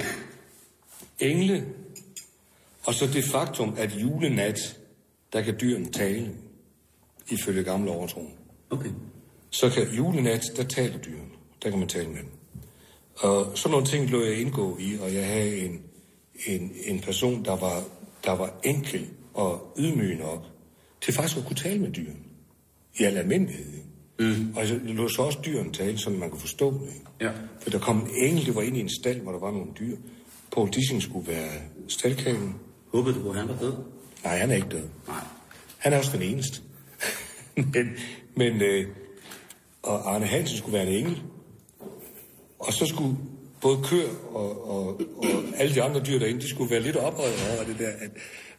engle, 1.19 1.65
og 2.83 2.93
så 2.93 3.07
det 3.07 3.23
faktum, 3.23 3.75
at 3.77 3.91
julenat, 3.91 4.77
der 5.33 5.41
kan 5.41 5.57
dyrene 5.61 5.91
tale, 5.91 6.31
ifølge 7.29 7.63
gamle 7.63 7.91
overtro. 7.91 8.29
Okay. 8.69 8.89
Så 9.49 9.69
kan 9.69 9.93
julenat, 9.93 10.43
der 10.57 10.63
taler 10.63 10.97
dyrene. 10.97 11.29
Der 11.63 11.69
kan 11.69 11.79
man 11.79 11.87
tale 11.87 12.09
med 12.09 12.17
dem. 12.17 12.31
Og 13.15 13.57
sådan 13.57 13.71
nogle 13.71 13.87
ting 13.87 14.09
lå 14.09 14.23
jeg 14.23 14.39
indgå 14.39 14.77
i, 14.79 14.97
og 15.01 15.13
jeg 15.13 15.27
havde 15.27 15.57
en, 15.57 15.81
en, 16.45 16.71
en 16.85 16.99
person, 16.99 17.45
der 17.45 17.55
var, 17.55 17.83
der 18.25 18.31
var 18.31 18.59
enkel 18.63 19.09
og 19.33 19.73
ydmyg 19.79 20.17
nok 20.19 20.45
til 21.01 21.13
faktisk 21.13 21.37
at 21.37 21.45
kunne 21.45 21.55
tale 21.55 21.79
med 21.79 21.91
dyrene. 21.91 22.19
I 22.99 23.03
al 23.03 23.17
almindelighed. 23.17 23.73
Ikke? 23.73 24.39
Mm. 24.39 24.53
Og 24.55 24.69
jeg 24.69 24.79
lå 24.83 25.07
så 25.07 25.21
også 25.21 25.39
dyrene 25.45 25.71
tale, 25.71 25.97
så 25.97 26.09
man 26.09 26.29
kunne 26.29 26.39
forstå 26.39 26.73
det. 26.73 26.81
Ikke? 26.81 27.05
Ja. 27.21 27.31
For 27.61 27.69
der 27.69 27.79
kom 27.79 27.97
en 28.01 28.09
engel, 28.15 28.45
det 28.45 28.55
var 28.55 28.61
ind 28.61 28.77
i 28.77 28.79
en 28.79 28.89
stald, 28.89 29.21
hvor 29.21 29.31
der 29.31 29.39
var 29.39 29.51
nogle 29.51 29.71
dyr. 29.79 29.97
Paul 30.51 30.69
Dissing 30.69 31.01
skulle 31.01 31.27
være 31.27 31.51
staldkagen. 31.87 32.55
Håbede 32.93 33.15
du, 33.15 33.29
at 33.29 33.35
han 33.35 33.47
var 33.47 33.57
død? 33.59 33.73
Nej, 34.23 34.37
han 34.37 34.51
er 34.51 34.55
ikke 34.55 34.69
død. 34.69 34.87
Nej. 35.07 35.23
Han 35.77 35.93
er 35.93 35.97
også 35.97 36.17
den 36.17 36.21
eneste. 36.21 36.61
men, 37.73 37.89
men 38.35 38.61
øh, 38.61 38.87
og 39.83 40.15
Arne 40.15 40.25
Hansen 40.25 40.57
skulle 40.57 40.77
være 40.77 40.87
en 40.87 40.93
engel. 40.93 41.21
Og 42.59 42.73
så 42.73 42.85
skulle 42.85 43.17
både 43.63 43.77
køer 43.83 44.09
og, 44.35 44.69
og, 44.69 45.01
og 45.17 45.43
alle 45.57 45.75
de 45.75 45.81
andre 45.81 46.01
dyr 46.07 46.19
derinde, 46.19 46.41
de 46.41 46.49
skulle 46.49 46.71
være 46.71 46.81
lidt 46.81 46.95
oprøret 46.95 47.33
over 47.55 47.63
det 47.63 47.79
der, 47.79 47.87
at, 47.87 48.11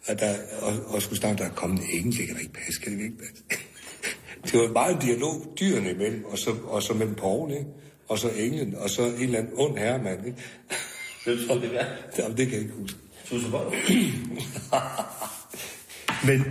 at 0.06 0.20
der, 0.20 0.34
og, 0.62 0.94
og 0.94 1.02
skulle 1.02 1.18
snakke, 1.18 1.42
der 1.42 1.48
er 1.50 1.54
kommet 1.54 1.78
en 1.78 1.86
engel, 1.98 2.18
det 2.18 2.26
kan 2.26 2.34
da 2.34 2.40
ikke 2.40 2.52
passe, 2.52 2.80
kan 2.80 2.92
det 2.92 3.04
ikke 3.04 3.18
passe? 3.18 3.42
det 4.52 4.60
var 4.60 4.72
meget 4.72 5.02
dialog 5.02 5.54
dyrene 5.60 5.90
imellem, 5.90 6.24
og 6.24 6.38
så, 6.38 6.50
og 6.64 6.82
så 6.82 6.94
mellem 6.94 7.14
Poul, 7.14 7.50
ikke? 7.50 7.64
og 8.08 8.18
så 8.18 8.30
englen, 8.30 8.74
og 8.74 8.90
så 8.90 9.02
en 9.02 9.14
eller 9.22 9.38
anden 9.38 9.52
ond 9.56 9.78
herremand. 9.78 10.26
Ikke? 10.26 10.38
Hvem 11.24 11.38
skulle 11.38 11.62
det 11.62 11.72
være? 11.72 11.86
Jamen, 12.18 12.36
det 12.36 12.46
kan 12.46 12.54
jeg 12.54 12.62
ikke 12.62 12.74
huske. 12.74 12.98
Men, 16.26 16.44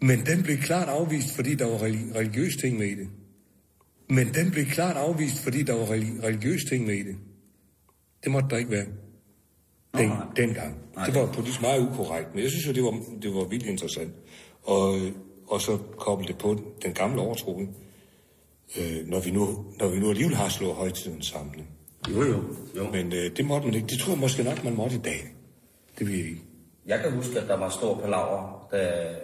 men 0.00 0.26
den 0.26 0.42
blev 0.42 0.56
klart 0.58 0.88
afvist, 0.88 1.34
fordi 1.34 1.54
der 1.54 1.66
var 1.66 1.78
reli- 1.78 2.18
religiøs 2.18 2.56
ting 2.56 2.78
med 2.78 2.86
i 2.86 2.94
det. 2.94 3.08
Men 4.10 4.34
den 4.34 4.50
blev 4.50 4.66
klart 4.66 4.96
afvist, 4.96 5.42
fordi 5.42 5.62
der 5.62 5.74
var 5.74 5.84
reli- 5.86 6.26
religiøs 6.26 6.64
ting 6.64 6.86
med 6.86 6.94
i 6.94 7.02
det. 7.02 7.16
Det 8.24 8.32
måtte 8.32 8.48
der 8.50 8.56
ikke 8.56 8.70
være. 8.70 8.86
Den, 9.98 10.08
nej. 10.08 10.26
dengang. 10.36 10.76
Nej, 10.96 11.06
det 11.06 11.14
var 11.14 11.26
politisk 11.26 11.60
meget 11.60 11.80
ukorrekt, 11.80 12.34
men 12.34 12.42
jeg 12.42 12.50
synes 12.50 12.66
jo, 12.66 12.72
det 12.72 12.84
var, 12.84 13.00
det 13.22 13.34
var 13.34 13.44
vildt 13.44 13.66
interessant. 13.66 14.14
Og, 14.62 14.98
og 15.46 15.60
så 15.60 15.78
koble 15.96 16.26
det 16.26 16.38
på 16.38 16.60
den 16.82 16.92
gamle 16.92 17.20
overtro, 17.20 17.60
øh, 18.78 19.06
når, 19.06 19.20
vi 19.20 19.30
nu, 19.30 19.64
når 19.78 19.88
vi 19.88 19.98
nu 19.98 20.10
alligevel 20.10 20.36
har 20.36 20.48
slået 20.48 20.74
højtiden 20.74 21.22
sammen. 21.22 21.66
Jo, 22.10 22.22
jo. 22.22 22.42
jo. 22.76 22.90
Men 22.90 23.12
øh, 23.12 23.36
det 23.36 23.44
måtte 23.44 23.66
man 23.66 23.74
ikke. 23.74 23.86
Det 23.86 23.98
tror 23.98 24.12
jeg 24.12 24.20
måske 24.20 24.42
nok, 24.42 24.64
man 24.64 24.74
måtte 24.74 24.96
i 24.96 25.00
dag. 25.04 25.34
Det 25.98 26.06
vil 26.06 26.18
jeg 26.18 26.28
ikke. 26.28 26.42
Jeg 26.86 27.00
kan 27.00 27.12
huske, 27.12 27.40
at 27.40 27.48
der 27.48 27.56
var 27.56 27.68
stor 27.68 28.00
palaver, 28.00 28.68
da 28.72 29.14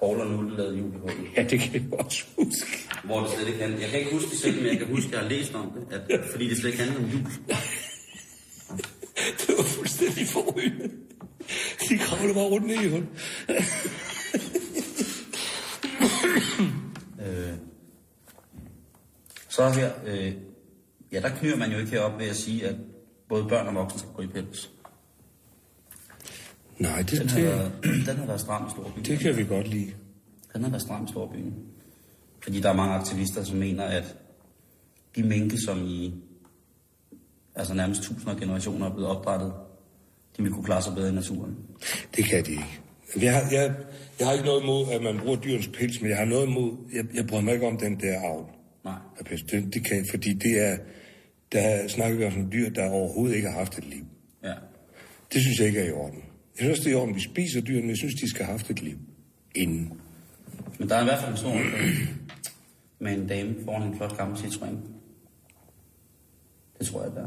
Paul 0.00 0.20
og 0.20 0.26
Nulle 0.26 0.56
lavede 0.56 0.76
julehullet. 0.78 1.16
Ja, 1.36 1.42
det 1.42 1.60
kan 1.60 1.74
jeg 1.74 2.00
også 2.00 2.24
huske. 2.36 2.88
Hvor 3.04 3.20
det 3.20 3.30
slet 3.30 3.46
ikke 3.46 3.60
handlede. 3.60 3.82
Jeg 3.82 3.90
kan 3.90 3.98
ikke 3.98 4.12
huske 4.12 4.30
det 4.30 4.38
selv, 4.38 4.56
men 4.56 4.66
jeg 4.66 4.78
kan 4.78 4.86
huske, 4.86 5.08
at 5.08 5.12
jeg 5.12 5.20
har 5.20 5.28
læst 5.28 5.54
om 5.54 5.70
det. 5.70 6.10
At, 6.10 6.20
fordi 6.30 6.48
det 6.48 6.58
slet 6.58 6.70
ikke 6.70 6.82
handlede 6.84 7.04
om 7.04 7.10
jul. 7.10 7.26
Det 9.46 9.54
var 9.58 9.64
fuldstændig 9.64 10.26
forrygende. 10.26 10.90
De 11.88 11.98
kravlede 11.98 12.34
bare 12.34 12.44
rundt 12.44 12.66
ned 12.66 12.80
i 12.80 12.88
hul. 12.88 13.06
Øh, 17.20 17.54
så 19.48 19.70
her, 19.70 19.92
øh, 20.06 20.32
ja, 21.12 21.20
der 21.20 21.28
knyr 21.28 21.56
man 21.56 21.72
jo 21.72 21.78
ikke 21.78 21.90
herop 21.90 22.18
ved 22.18 22.26
at 22.26 22.36
sige, 22.36 22.66
at 22.66 22.76
både 23.28 23.44
børn 23.48 23.66
og 23.66 23.74
voksne 23.74 23.98
skal 23.98 24.12
gå 24.12 24.22
i 24.22 24.26
pels. 24.26 24.70
Nej, 26.78 27.02
det, 27.02 27.10
Den 27.20 27.28
har, 27.28 27.38
det, 27.38 27.46
været, 27.46 27.72
den 28.06 28.16
har 28.16 28.26
været 28.26 28.40
stram 28.40 28.66
i 28.66 28.70
storbyen. 28.70 29.04
det 29.04 29.18
kan 29.18 29.36
vi 29.36 29.44
godt 29.44 29.68
lide. 29.68 29.92
Den 30.52 30.62
har 30.62 30.70
været 30.70 30.82
stram 30.82 31.04
i 31.04 31.08
storbyen. 31.08 31.54
Fordi 32.42 32.60
der 32.60 32.68
er 32.68 32.74
mange 32.74 32.94
aktivister, 32.94 33.44
som 33.44 33.58
mener, 33.58 33.84
at 33.84 34.16
de 35.16 35.22
mænke, 35.22 35.58
som 35.58 35.86
i 35.86 36.14
altså 37.58 37.74
nærmest 37.74 38.02
tusinder 38.02 38.34
af 38.34 38.40
generationer 38.40 38.86
er 38.86 38.94
blevet 38.94 39.10
opdrettet, 39.10 39.52
de 40.36 40.42
vil 40.42 40.52
kunne 40.52 40.64
klare 40.64 40.82
sig 40.82 40.94
bedre 40.94 41.08
i 41.08 41.12
naturen. 41.12 41.56
Det 42.16 42.24
kan 42.24 42.44
de 42.44 42.50
ikke. 42.50 42.80
Jeg 43.20 43.34
har, 43.34 43.42
jeg, 43.52 43.74
jeg 44.18 44.26
har 44.26 44.32
ikke 44.32 44.46
noget 44.46 44.62
imod, 44.62 44.86
at 44.92 45.02
man 45.02 45.18
bruger 45.18 45.36
dyrens 45.36 45.68
pels, 45.68 46.00
men 46.00 46.10
jeg 46.10 46.18
har 46.18 46.24
noget 46.24 46.46
imod, 46.46 46.76
jeg, 46.94 47.04
jeg 47.14 47.26
bryder 47.26 47.42
mig 47.42 47.54
ikke 47.54 47.66
om 47.66 47.78
den 47.78 48.00
der 48.00 48.20
avl. 48.20 48.46
Nej. 48.84 48.94
af 49.18 49.24
pels. 49.24 49.42
Det, 49.42 49.74
det 49.74 49.84
kan, 49.84 50.06
fordi 50.10 50.32
det 50.32 50.66
er, 50.66 50.76
der 51.52 51.88
snakker 51.88 52.18
vi 52.18 52.24
om 52.24 52.30
sådan 52.30 52.52
dyr, 52.52 52.70
der 52.70 52.90
overhovedet 52.90 53.36
ikke 53.36 53.48
har 53.48 53.58
haft 53.58 53.78
et 53.78 53.84
liv. 53.84 54.04
Ja. 54.44 54.54
Det 55.32 55.42
synes 55.42 55.58
jeg 55.58 55.66
ikke 55.66 55.80
er 55.80 55.88
i 55.88 55.92
orden. 55.92 56.22
Jeg 56.58 56.64
synes, 56.64 56.78
det 56.78 56.86
er 56.86 56.90
i 56.90 56.94
orden, 56.94 57.14
vi 57.14 57.20
spiser 57.20 57.60
dyrene, 57.60 57.80
men 57.80 57.90
jeg 57.90 57.96
synes, 57.96 58.14
de 58.14 58.30
skal 58.30 58.44
have 58.44 58.58
haft 58.58 58.70
et 58.70 58.82
liv 58.82 58.98
inden. 59.54 59.92
Men 60.78 60.88
der 60.88 60.96
er 60.96 61.00
i 61.00 61.04
hvert 61.04 61.20
fald 61.20 61.30
en 61.30 61.36
stor 61.36 61.54
med 63.00 63.12
en 63.12 63.26
dame 63.26 63.54
foran 63.64 63.82
en 63.82 63.96
flot 63.96 64.16
gammel 64.16 64.38
Citroën. 64.38 64.97
Det 66.78 66.86
tror 66.86 67.02
jeg, 67.02 67.12
der. 67.14 67.26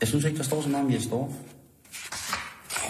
Jeg 0.00 0.08
synes 0.08 0.24
ikke, 0.24 0.38
der 0.38 0.44
står 0.44 0.62
så 0.62 0.68
meget 0.68 0.86
om 0.86 0.92
Jes 0.92 1.06
Dorf. 1.06 1.32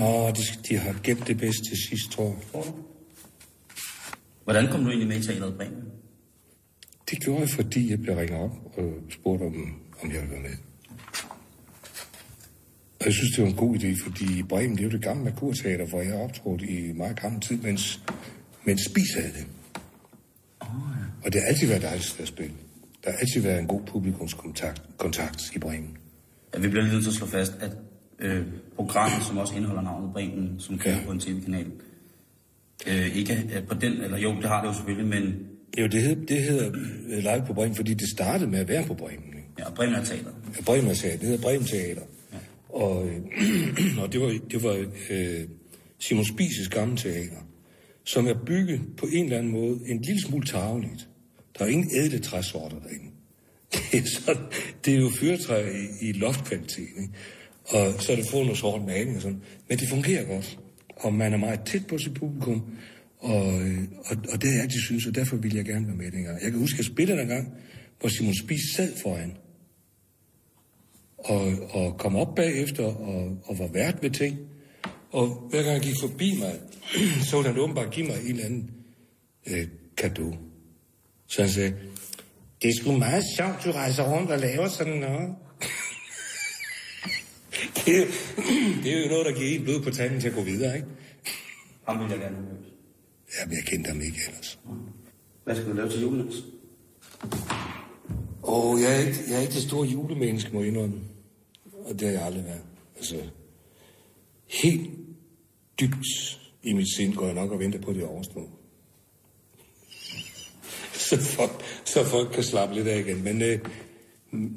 Åh, 0.00 0.30
de, 0.36 0.42
de 0.68 0.76
har 0.76 1.00
gemt 1.02 1.26
det 1.26 1.38
bedst 1.38 1.58
til 1.68 1.76
sidst, 1.88 2.10
tror 2.12 2.24
jeg. 2.24 2.36
Tror 2.52 2.62
du? 2.62 2.74
Hvordan 4.44 4.70
kom 4.70 4.80
du 4.80 4.88
egentlig 4.88 5.08
med 5.08 5.16
i 5.16 5.22
teateret 5.22 5.56
Bremen? 5.56 5.84
Det 7.10 7.20
gjorde 7.20 7.40
jeg, 7.40 7.50
fordi 7.50 7.90
jeg 7.90 8.00
blev 8.00 8.16
ringet 8.16 8.40
op 8.40 8.56
og 8.76 8.92
spurgte, 9.10 9.42
om, 9.42 9.54
om 10.02 10.12
jeg 10.12 10.20
ville 10.20 10.30
være 10.30 10.42
med. 10.42 10.56
Og 13.00 13.04
jeg 13.06 13.12
synes, 13.12 13.30
det 13.36 13.44
var 13.44 13.50
en 13.50 13.56
god 13.56 13.76
idé, 13.76 14.04
fordi 14.04 14.42
Bremen, 14.42 14.76
det 14.76 14.80
er 14.80 14.84
jo 14.84 14.90
det 14.90 15.02
gamle 15.02 15.24
Merkurteater, 15.24 15.86
hvor 15.86 16.00
jeg 16.00 16.14
optrådte 16.14 16.66
i 16.66 16.92
meget 16.92 17.20
gammel 17.20 17.40
tid, 17.40 17.56
mens, 17.56 18.00
mens 18.64 18.80
Spis 18.90 19.14
havde 19.14 19.32
det. 19.32 19.46
Oh, 20.60 20.68
ja. 20.68 21.04
Og 21.24 21.32
det 21.32 21.40
har 21.40 21.48
altid 21.48 21.66
været 21.66 21.82
dejligt 21.82 22.20
at 22.20 22.28
spille. 22.28 22.54
Der 23.04 23.10
har 23.10 23.18
altid 23.18 23.40
været 23.42 23.58
en 23.60 23.66
god 23.66 23.80
publikumskontakt 23.86 24.82
kontakt 24.96 25.50
i 25.54 25.58
Bremen. 25.58 25.96
Ja, 26.54 26.58
Vi 26.60 26.68
bliver 26.68 26.82
lige 26.82 26.92
nødt 26.92 27.04
til 27.04 27.10
at 27.10 27.14
slå 27.16 27.26
fast, 27.26 27.52
at 27.60 27.70
øh, 28.18 28.46
programmet, 28.76 29.22
som 29.26 29.38
også 29.38 29.54
indeholder 29.54 29.82
navnet 29.82 30.12
Bremen, 30.12 30.54
som 30.58 30.78
kører 30.78 30.94
Ja. 30.98 31.04
på 31.06 31.12
en 31.12 31.20
tv-kanal, 31.20 31.66
øh, 32.86 33.16
ikke 33.16 33.32
er 33.52 33.60
på 33.66 33.74
den, 33.74 33.92
eller 33.92 34.18
jo, 34.18 34.36
det 34.36 34.44
har 34.44 34.60
det 34.62 34.68
jo 34.68 34.74
selvfølgelig, 34.74 35.06
men 35.08 35.34
Jo, 35.78 35.86
det, 35.86 36.02
hed, 36.02 36.16
det 36.26 36.42
hedder 36.42 36.68
øh, 37.08 37.18
live 37.18 37.42
på 37.46 37.52
Bremen, 37.54 37.74
fordi 37.76 37.94
det 37.94 38.08
startede 38.10 38.50
med 38.50 38.58
at 38.58 38.68
være 38.68 38.84
på 38.86 38.94
Bremen. 38.94 39.28
Ikke? 39.28 39.48
ja, 39.58 39.70
Bremen 39.70 39.94
er 39.94 40.04
teater. 40.04 40.30
Ja, 40.56 40.62
Bremen 40.64 40.94
Teater, 40.94 41.18
det 41.18 41.28
hedder 41.28 41.42
Bremen 41.42 41.66
Teater. 41.66 42.02
Ja. 42.32 42.38
Og, 42.68 43.08
øh, 43.08 43.20
og 44.02 44.12
det 44.12 44.20
var, 44.20 44.38
det 44.50 44.62
var 44.62 44.86
øh, 45.10 45.40
Simon 45.98 46.24
Spises 46.24 46.68
gamle 46.68 46.96
teater, 46.96 47.36
som 48.04 48.26
er 48.26 48.34
bygget 48.46 48.80
på 48.96 49.06
en 49.12 49.24
eller 49.24 49.38
anden 49.38 49.52
måde 49.52 49.78
en 49.86 50.02
lille 50.02 50.22
smule 50.22 50.46
tageligt. 50.46 51.07
Der 51.58 51.64
er 51.64 51.68
ingen 51.68 51.90
ædle 51.94 52.18
træsorter 52.18 52.76
derinde. 52.80 53.10
Det 53.92 53.98
er, 53.98 54.20
sådan, 54.24 54.42
det 54.84 54.94
er 54.94 54.98
jo 54.98 55.10
fyrtræ 55.20 55.70
i, 55.70 56.08
i 56.08 56.12
loftkvalitet, 56.12 56.88
ikke? 57.00 57.12
Og 57.64 58.02
så 58.02 58.12
er 58.12 58.16
det 58.16 58.26
fået 58.30 58.44
noget 58.44 58.58
sort 58.58 58.86
maling 58.86 59.16
og 59.16 59.22
sådan. 59.22 59.42
Men 59.68 59.78
det 59.78 59.88
fungerer 59.88 60.24
godt. 60.24 60.58
Og 60.96 61.14
man 61.14 61.32
er 61.32 61.36
meget 61.36 61.60
tæt 61.66 61.86
på 61.86 61.98
sit 61.98 62.14
publikum. 62.14 62.62
Og, 63.18 63.62
øh, 63.62 63.78
og, 64.04 64.16
og 64.32 64.42
det 64.42 64.50
er 64.50 64.62
jeg 64.62 64.72
synes, 64.72 65.06
og 65.06 65.14
derfor 65.14 65.36
ville 65.36 65.56
jeg 65.56 65.64
gerne 65.64 65.86
være 65.86 65.96
med 65.96 66.10
dengang. 66.10 66.42
Jeg 66.42 66.50
kan 66.50 66.60
huske, 66.60 66.74
at 66.74 66.78
jeg 66.78 66.84
spillede 66.84 67.22
en 67.22 67.28
gang, 67.28 67.54
hvor 68.00 68.08
Simon 68.08 68.34
Spies 68.34 68.76
sad 68.76 68.92
foran 69.02 69.32
og, 71.18 71.52
og 71.70 71.98
kom 71.98 72.16
op 72.16 72.34
bagefter 72.34 72.84
og, 72.84 73.38
og 73.44 73.58
var 73.58 73.66
vært 73.66 74.02
ved 74.02 74.10
ting. 74.10 74.38
Og 75.10 75.48
hver 75.50 75.62
gang 75.62 75.72
han 75.72 75.82
gik 75.82 75.94
forbi 76.00 76.38
mig, 76.38 76.54
så 77.28 77.36
ville 77.36 77.52
han 77.52 77.60
åbenbart 77.60 77.90
give 77.90 78.06
mig 78.06 78.16
en 78.24 78.30
eller 78.30 78.44
anden 78.44 78.70
øh, 79.46 79.66
kado. 79.96 80.34
Så 81.28 81.42
han 81.42 81.50
sagde, 81.50 81.74
det 82.62 82.68
er 82.68 82.72
sgu 82.80 82.92
meget 82.92 83.24
sjovt, 83.36 83.64
du 83.64 83.70
rejser 83.70 84.12
rundt 84.16 84.30
og 84.30 84.38
laver 84.38 84.68
sådan 84.68 84.98
noget. 84.98 85.28
det, 87.76 87.98
er- 88.02 88.06
det 88.82 88.92
er 88.94 89.02
jo 89.02 89.08
noget, 89.08 89.26
der 89.26 89.32
giver 89.32 89.58
en 89.58 89.64
blod 89.64 89.80
på 89.82 89.90
tanden 89.90 90.20
til 90.20 90.28
at 90.28 90.34
gå 90.34 90.42
videre, 90.42 90.76
ikke? 90.76 90.88
Ham 91.88 92.00
vil 92.00 92.10
jeg 92.10 92.18
gerne 92.18 92.36
mødt. 92.36 92.66
Jamen, 93.40 93.56
jeg 93.56 93.64
kendte 93.66 93.88
ham 93.88 94.00
ikke 94.00 94.18
ellers. 94.28 94.58
Hvad 95.44 95.54
skal 95.56 95.68
du 95.68 95.72
lave 95.72 95.90
til 95.90 96.00
julen? 96.00 96.32
Åh, 98.42 98.74
oh, 98.74 98.80
jeg, 98.82 98.94
er 98.94 98.98
ikke, 99.06 99.18
jeg 99.28 99.36
er 99.36 99.40
ikke 99.40 99.54
det 99.54 99.62
store 99.62 99.86
julemenneske, 99.88 100.50
må 100.52 100.60
jeg 100.60 100.68
indrømme. 100.68 101.00
Og 101.84 102.00
det 102.00 102.08
har 102.08 102.14
jeg 102.14 102.24
aldrig 102.24 102.44
været. 102.44 102.62
Altså, 102.96 103.16
helt 104.46 104.90
dybt 105.80 106.06
i 106.62 106.72
mit 106.72 106.86
sind 106.96 107.14
går 107.14 107.24
jeg 107.26 107.34
nok 107.34 107.52
og 107.52 107.58
venter 107.58 107.80
på 107.80 107.92
det 107.92 108.04
overstå. 108.04 108.48
Så, 111.08 111.16
folk, 111.16 111.64
så 111.84 112.04
folk 112.04 112.32
kan 112.32 112.42
slappe 112.42 112.74
lidt 112.74 112.88
af 112.88 112.98
igen. 112.98 113.24
Men 113.24 113.42
øh, 113.42 113.58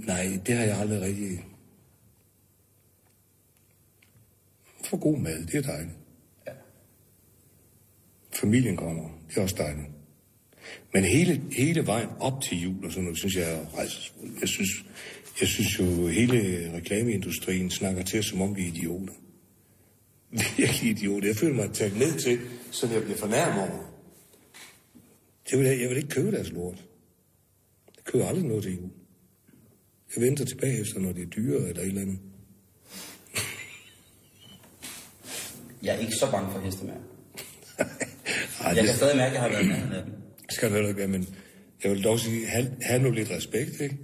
nej, 0.05 0.39
det 0.45 0.55
har 0.55 0.63
jeg 0.63 0.77
aldrig 0.77 1.01
rigtig... 1.01 1.45
For 4.85 4.97
god 4.97 5.17
mad, 5.17 5.45
det 5.45 5.55
er 5.55 5.61
dejligt. 5.61 5.95
Ja. 6.47 6.51
Familien 8.33 8.77
kommer, 8.77 9.09
det 9.29 9.37
er 9.37 9.41
også 9.41 9.55
dejligt. 9.57 9.87
Men 10.93 11.03
hele, 11.03 11.41
hele 11.51 11.87
vejen 11.87 12.09
op 12.19 12.41
til 12.41 12.61
jul 12.61 12.85
og 12.85 12.91
sådan 12.91 13.03
noget, 13.03 13.17
synes 13.17 13.35
jeg 13.35 13.53
er 13.53 13.77
rejsesfuldt. 13.77 14.41
Jeg 14.41 14.49
synes, 14.49 14.69
jeg 15.41 15.47
synes 15.47 15.79
jo, 15.79 16.07
hele 16.07 16.71
reklameindustrien 16.75 17.71
snakker 17.71 18.03
til 18.03 18.19
os, 18.19 18.25
som 18.25 18.41
om 18.41 18.55
vi 18.55 18.61
er 18.61 18.67
idioter. 18.67 19.13
Virkelig 20.57 20.91
idioter. 20.91 21.27
Jeg 21.27 21.35
føler 21.35 21.55
mig 21.55 21.73
talt 21.73 21.97
ned 21.97 22.19
til, 22.19 22.39
så 22.71 22.87
jeg 22.87 23.03
bliver 23.03 23.17
fornærmet 23.17 23.61
over. 23.61 23.90
Det 25.51 25.59
vil 25.59 25.67
jeg, 25.67 25.81
jeg 25.81 25.89
vil 25.89 25.97
ikke 25.97 26.09
købe 26.09 26.31
deres 26.31 26.51
lort. 26.51 26.85
Jeg 27.95 28.03
køber 28.03 28.27
aldrig 28.27 28.45
noget 28.45 28.63
til 28.63 28.75
jul. 28.75 28.89
Jeg 30.15 30.23
venter 30.23 30.45
tilbage 30.45 30.79
efter, 30.81 30.99
når 30.99 31.11
det 31.11 31.21
er 31.21 31.25
dyrere 31.25 31.69
eller 31.69 31.81
et 31.81 31.87
eller 31.87 32.01
andet. 32.01 32.19
Jeg 35.83 35.95
er 35.95 35.99
ikke 35.99 36.15
så 36.15 36.31
bange 36.31 36.51
for 36.51 36.59
heste 36.59 36.85
mere. 36.85 36.95
Ej, 38.63 38.73
Jeg 38.75 38.85
kan 38.85 38.95
stadig 38.95 39.17
mærke, 39.17 39.27
at 39.29 39.33
jeg 39.33 39.41
har 39.41 39.49
været 39.49 39.67
med 39.67 39.75
den. 40.01 40.13
skal 40.49 40.69
du 40.69 40.73
heller 40.73 40.89
ikke 40.89 40.99
være, 40.99 41.07
men 41.07 41.27
jeg 41.83 41.91
vil 41.91 42.03
dog 42.03 42.19
sige, 42.19 42.47
have, 42.47 42.75
have 42.81 43.01
nu 43.03 43.11
lidt 43.11 43.29
respekt, 43.31 43.79
ikke? 43.79 43.97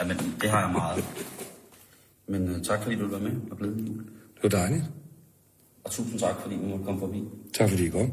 Jamen, 0.00 0.16
det 0.40 0.50
har 0.50 0.60
jeg 0.60 0.72
meget. 0.72 1.04
Men 2.28 2.56
uh, 2.56 2.62
tak 2.62 2.82
fordi 2.82 2.96
du 2.96 3.08
var 3.08 3.18
med 3.18 3.32
og 3.50 3.56
blev. 3.56 3.76
Det 3.76 4.42
var 4.42 4.48
dejligt. 4.48 4.84
Og 5.84 5.90
tusind 5.90 6.20
tak 6.20 6.34
fordi 6.42 6.54
du 6.54 6.62
måtte 6.62 6.84
komme 6.84 7.00
forbi. 7.00 7.22
Tak 7.54 7.70
fordi 7.70 7.86
I 7.86 7.90
kom. 7.90 8.12